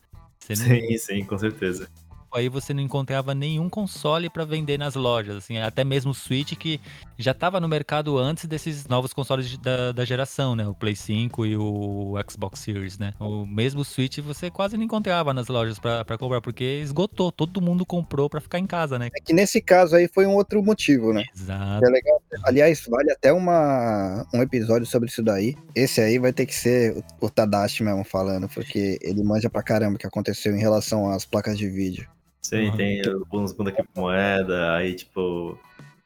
[0.50, 0.56] Não...
[0.56, 1.88] Sim, sim, com certeza
[2.34, 6.54] aí você não encontrava nenhum console para vender nas lojas, assim, até mesmo o Switch
[6.54, 6.80] que
[7.18, 10.68] já estava no mercado antes desses novos consoles da, da geração, né?
[10.68, 13.14] O Play 5 e o Xbox Series, né?
[13.20, 17.86] O mesmo Switch você quase não encontrava nas lojas para comprar, porque esgotou, todo mundo
[17.86, 19.10] comprou para ficar em casa, né?
[19.16, 21.24] É que nesse caso aí foi um outro motivo, né?
[21.36, 21.86] Exato.
[21.86, 22.02] É.
[22.44, 25.56] Aliás, vale até uma, um episódio sobre isso daí.
[25.76, 29.64] Esse aí vai ter que ser o, o Tadashi mesmo falando, porque ele manja pra
[29.64, 32.08] caramba o que aconteceu em relação às placas de vídeo.
[32.42, 32.78] Sim, uhum.
[32.78, 33.02] tem
[33.32, 35.58] uns bunda aqui moeda, aí, tipo,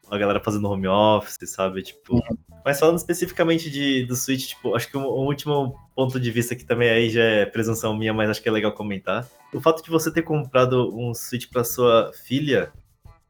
[0.10, 1.82] a galera fazendo home office, sabe?
[1.82, 2.16] Tipo.
[2.16, 2.38] Uhum.
[2.64, 6.56] Mas falando especificamente de, do Switch, tipo, acho que o, o, último ponto de vista
[6.56, 9.28] que também aí já é presunção minha, mas acho que é legal comentar.
[9.54, 12.72] O fato de você ter comprado um Switch para sua filha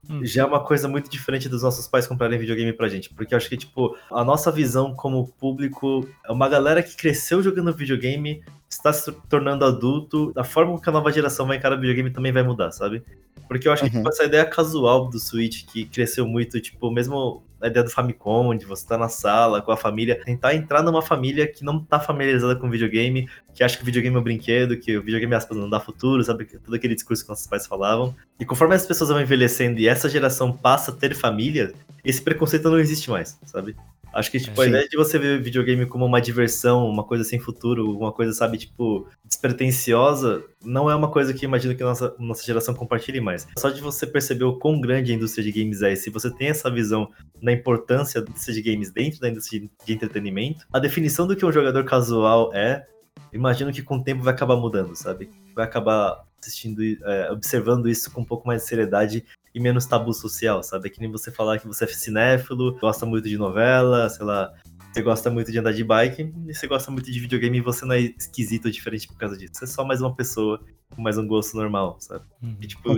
[0.10, 0.19] hum.
[0.23, 3.14] já é uma coisa muito diferente dos nossos pais comprarem videogame pra gente.
[3.14, 7.41] Porque eu acho que, tipo, a nossa visão como público é uma galera que cresceu
[7.41, 11.80] jogando videogame está se tornando adulto, a forma que a nova geração vai encarar o
[11.80, 13.03] videogame também vai mudar, sabe?
[13.48, 13.90] Porque eu acho uhum.
[13.90, 17.89] que tipo, essa ideia casual do Switch, que cresceu muito, tipo, mesmo a ideia do
[17.89, 21.83] Famicom, de você tá na sala com a família, tentar entrar numa família que não
[21.83, 25.33] tá familiarizada com videogame, que acha que o videogame é um brinquedo, que o videogame,
[25.33, 26.45] aspas, não dá futuro, sabe?
[26.45, 28.15] Todo aquele discurso que nossos pais falavam.
[28.39, 31.73] E conforme as pessoas vão envelhecendo e essa geração passa a ter família,
[32.03, 33.75] esse preconceito não existe mais, sabe?
[34.15, 37.37] Acho que, tipo, a ideia de você ver videogame como uma diversão, uma coisa sem
[37.37, 42.15] futuro, uma coisa, sabe, tipo, despretensiosa, não é uma coisa que imagino que a nossa,
[42.17, 43.45] nossa geração compartilhe mais.
[43.59, 46.31] Só de você perceber o quão grande a indústria de games é, e se você
[46.31, 47.11] tem essa visão
[47.43, 51.45] da importância da indústria de games dentro da indústria de entretenimento, a definição do que
[51.45, 52.87] um jogador casual é,
[53.33, 55.29] imagino que com o tempo vai acabar mudando, sabe?
[55.53, 59.25] Vai acabar assistindo, é, observando isso com um pouco mais de seriedade
[59.56, 60.90] e menos tabu social, sabe?
[60.90, 64.53] É que nem você falar que você é cinéfilo, gosta muito de novela, sei lá,
[64.91, 67.86] você gosta muito de andar de bike e você gosta muito de videogame e você
[67.86, 69.53] não é esquisito ou diferente por causa disso.
[69.53, 70.60] Você é só mais uma pessoa
[70.94, 72.26] com mais um gosto normal, sabe?
[72.44, 72.57] Uhum.
[72.61, 72.98] E, tipo,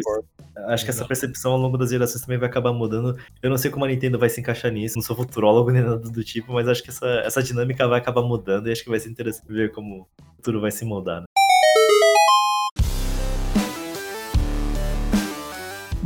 [0.68, 3.16] acho que essa percepção ao longo das gerações também vai acabar mudando.
[3.40, 5.98] Eu não sei como a Nintendo vai se encaixar nisso, não sou futurólogo nem nada
[5.98, 9.00] do tipo, mas acho que essa, essa dinâmica vai acabar mudando e acho que vai
[9.00, 11.28] ser interessante ver como o futuro vai se moldar, né?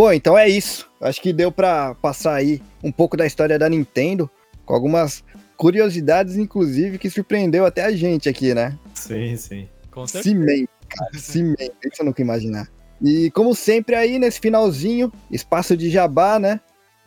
[0.01, 0.89] Bom, então é isso.
[0.99, 4.27] Acho que deu para passar aí um pouco da história da Nintendo,
[4.65, 5.23] com algumas
[5.55, 8.75] curiosidades, inclusive, que surpreendeu até a gente aqui, né?
[8.95, 9.69] Sim, sim.
[9.91, 11.75] Com cimento, cara, cimento.
[11.85, 12.67] Isso eu nunca imaginar.
[12.99, 16.59] E como sempre aí, nesse finalzinho, espaço de jabá, né?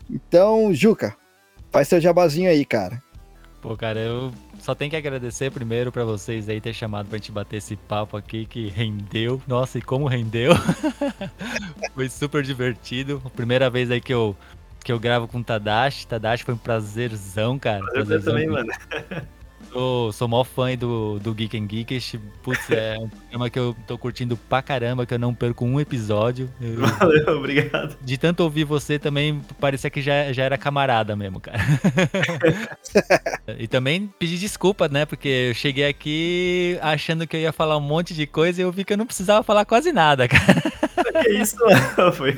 [0.09, 1.17] Então, Juca,
[1.73, 3.03] faz seu jabazinho aí, cara.
[3.61, 4.31] Pô, cara, eu
[4.65, 8.17] só tenho que agradecer primeiro para vocês aí ter chamado pra gente bater esse papo
[8.17, 9.39] aqui que rendeu.
[9.47, 10.53] Nossa, e como rendeu.
[11.93, 13.21] Foi super divertido.
[13.35, 14.35] Primeira vez aí que eu
[14.83, 16.07] que eu gravo com o Tadashi.
[16.07, 17.79] Tadashi foi um prazerzão, cara.
[17.79, 18.33] Prazer prazerzão.
[18.33, 18.71] também, mano.
[19.75, 22.17] Sou, sou maior fã do, do Geek and Geekish.
[22.41, 25.81] Putz, é um programa que eu tô curtindo pra caramba, que eu não perco um
[25.81, 26.49] episódio.
[26.61, 27.97] Eu, Valeu, obrigado.
[28.01, 31.59] De tanto ouvir você também, parecia que já, já era camarada mesmo, cara.
[33.59, 35.05] e também pedir desculpa, né?
[35.05, 38.71] Porque eu cheguei aqui achando que eu ia falar um monte de coisa e eu
[38.71, 40.71] vi que eu não precisava falar quase nada, cara.
[41.21, 41.57] Que isso,
[42.13, 42.33] foi.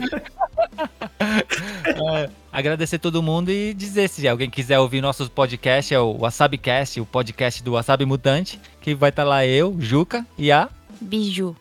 [1.87, 7.01] É, agradecer todo mundo e dizer se alguém quiser ouvir nossos podcasts, é o WasabiCast,
[7.01, 10.69] o podcast do Wasabi Mutante, que vai estar tá lá eu, Juca e a
[11.01, 11.55] Biju.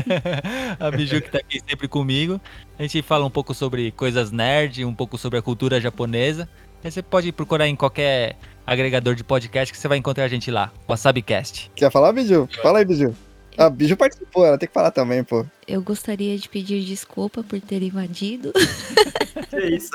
[0.78, 2.40] a Biju que tá aqui sempre comigo.
[2.78, 6.48] A gente fala um pouco sobre coisas nerd, um pouco sobre a cultura japonesa.
[6.82, 8.36] Aí você pode procurar em qualquer
[8.66, 11.70] agregador de podcast que você vai encontrar a gente lá, WasabiCast.
[11.76, 12.48] Quer falar, Biju?
[12.62, 13.14] Fala aí, Biju.
[13.60, 15.44] A ah, Biju participou, ela tem que falar também, pô.
[15.68, 18.54] Eu gostaria de pedir desculpa por ter invadido.
[19.50, 19.90] Que isso?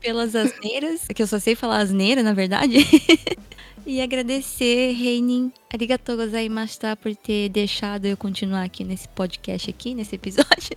[0.00, 2.78] Pelas asneiras, que eu só sei falar asneira, na verdade.
[3.86, 10.16] E agradecer, Reinin, arigatou gozaimashita por ter deixado eu continuar aqui nesse podcast aqui, nesse
[10.16, 10.76] episódio.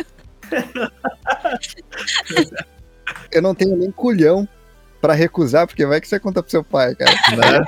[3.30, 4.48] Eu não tenho nem culhão
[5.02, 7.12] pra recusar, porque vai que você conta pro seu pai, cara.
[7.12, 7.66] Né?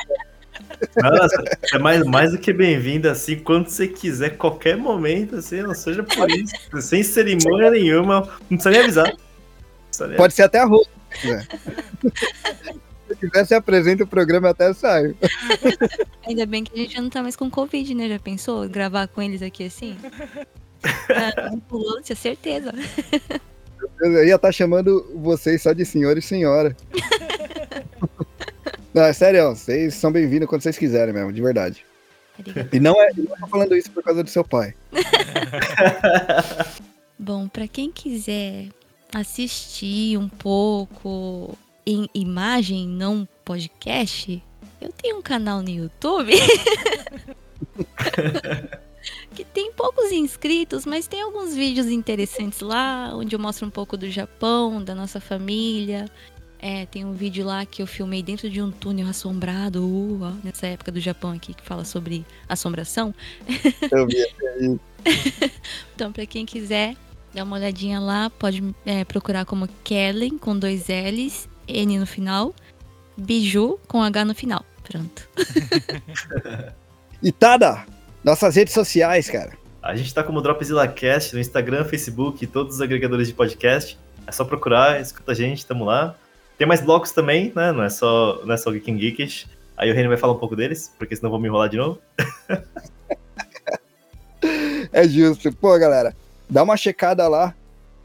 [0.97, 1.43] Nossa,
[1.73, 6.03] é mais, mais do que bem-vindo, assim, quando você quiser, qualquer momento, assim, não seja
[6.03, 9.07] por isso, sem cerimônia nenhuma, não precisa nem avisar.
[9.07, 9.18] Não
[9.88, 11.47] precisa nem Pode ser até arroz, se quiser.
[13.07, 15.15] Se quiser, você apresenta o programa até saio.
[16.27, 18.10] Ainda bem que a gente já não tá mais com Covid, né?
[18.10, 18.68] Já pensou?
[18.68, 19.95] Gravar com eles aqui assim?
[21.10, 22.72] Ah, ambulância, certeza.
[24.02, 26.76] Eu ia estar chamando vocês só de senhor e senhora.
[28.95, 31.85] Não, é sério, vocês são bem-vindos quando vocês quiserem mesmo, de verdade.
[32.72, 34.73] E não é, eu tô falando isso por causa do seu pai.
[37.19, 38.69] Bom, pra quem quiser
[39.13, 44.41] assistir um pouco em imagem, não podcast,
[44.80, 46.31] eu tenho um canal no YouTube
[49.35, 53.97] que tem poucos inscritos, mas tem alguns vídeos interessantes lá, onde eu mostro um pouco
[53.97, 56.05] do Japão, da nossa família.
[56.67, 60.31] É, tem um vídeo lá que eu filmei dentro de um túnel assombrado, uh, ó,
[60.43, 63.13] nessa época do Japão aqui, que fala sobre assombração.
[63.91, 64.79] Eu vi.
[65.93, 66.95] Então, pra quem quiser
[67.35, 72.51] dar uma olhadinha lá, pode é, procurar como Kellen, com dois L's, N no final,
[73.15, 74.65] Biju, com H no final.
[74.83, 75.29] Pronto.
[77.21, 77.85] E Tada,
[78.23, 79.55] nossas redes sociais, cara.
[79.81, 83.97] A gente tá como Dropzilla Cast no Instagram, Facebook e todos os agregadores de podcast.
[84.27, 86.15] É só procurar, escuta a gente, tamo lá.
[86.57, 87.72] Tem mais blocos também, né?
[87.72, 89.48] Não é só, não é só Geek and Geekish.
[89.77, 91.99] Aí o Reino vai falar um pouco deles, porque senão vou me enrolar de novo.
[94.91, 95.52] É justo.
[95.52, 96.15] Pô, galera,
[96.49, 97.53] dá uma checada lá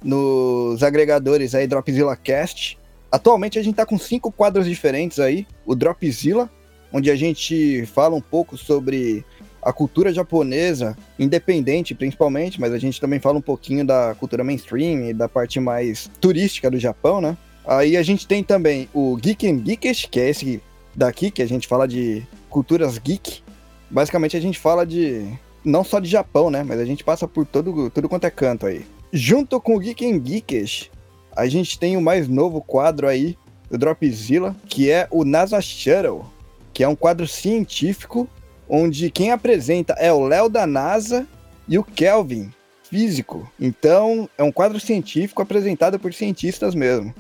[0.02, 2.76] nos agregadores aí Dropzilla Cast.
[3.12, 5.46] Atualmente a gente tá com cinco quadros diferentes aí.
[5.64, 6.50] O Dropzilla,
[6.92, 9.24] onde a gente fala um pouco sobre
[9.62, 15.10] a cultura japonesa, independente principalmente, mas a gente também fala um pouquinho da cultura mainstream
[15.10, 17.36] e da parte mais turística do Japão, né?
[17.66, 20.62] Aí a gente tem também o Geek and Geekish, que é esse
[20.94, 23.42] daqui, que a gente fala de culturas geek.
[23.90, 25.26] Basicamente a gente fala de
[25.64, 26.62] não só de Japão, né?
[26.62, 28.84] Mas a gente passa por todo, tudo quanto é canto aí.
[29.12, 30.90] Junto com o Geek and Geekish,
[31.34, 33.36] a gente tem o mais novo quadro aí
[33.70, 36.24] do Dropzilla, que é o NASA Shuttle,
[36.72, 38.28] que é um quadro científico
[38.68, 41.26] onde quem apresenta é o Léo da NASA
[41.68, 42.52] e o Kelvin,
[42.88, 43.50] físico.
[43.60, 47.12] Então, é um quadro científico apresentado por cientistas mesmo.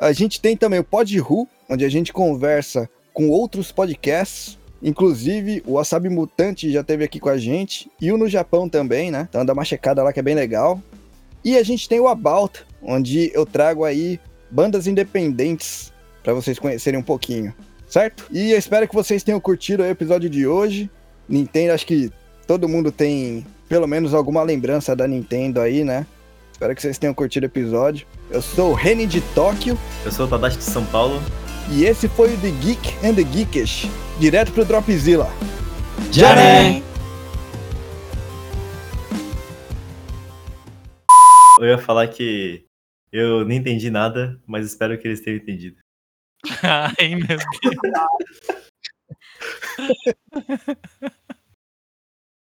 [0.00, 4.58] A gente tem também o Pod Who, onde a gente conversa com outros podcasts.
[4.82, 7.90] Inclusive, o Wasabi Mutante já esteve aqui com a gente.
[8.00, 9.26] E o No Japão também, né?
[9.28, 10.82] Então dá uma checada lá que é bem legal.
[11.44, 14.18] E a gente tem o About, onde eu trago aí
[14.50, 17.54] bandas independentes para vocês conhecerem um pouquinho,
[17.86, 18.26] certo?
[18.30, 20.90] E eu espero que vocês tenham curtido o episódio de hoje.
[21.28, 22.10] Nintendo, acho que
[22.46, 26.06] todo mundo tem pelo menos alguma lembrança da Nintendo aí, né?
[26.60, 28.06] Espero que vocês tenham curtido o episódio.
[28.28, 31.18] Eu sou o Reni de Tóquio Eu sou o Tadashi de São Paulo.
[31.72, 33.88] e esse foi o The Geek and the Geekish,
[34.18, 35.30] direto pro Dropzilla.
[36.12, 36.82] Já né?
[41.58, 42.66] Eu ia falar que
[43.10, 45.78] eu nem entendi nada, mas espero que eles tenham entendido.
[46.62, 47.48] Ai, meu Deus.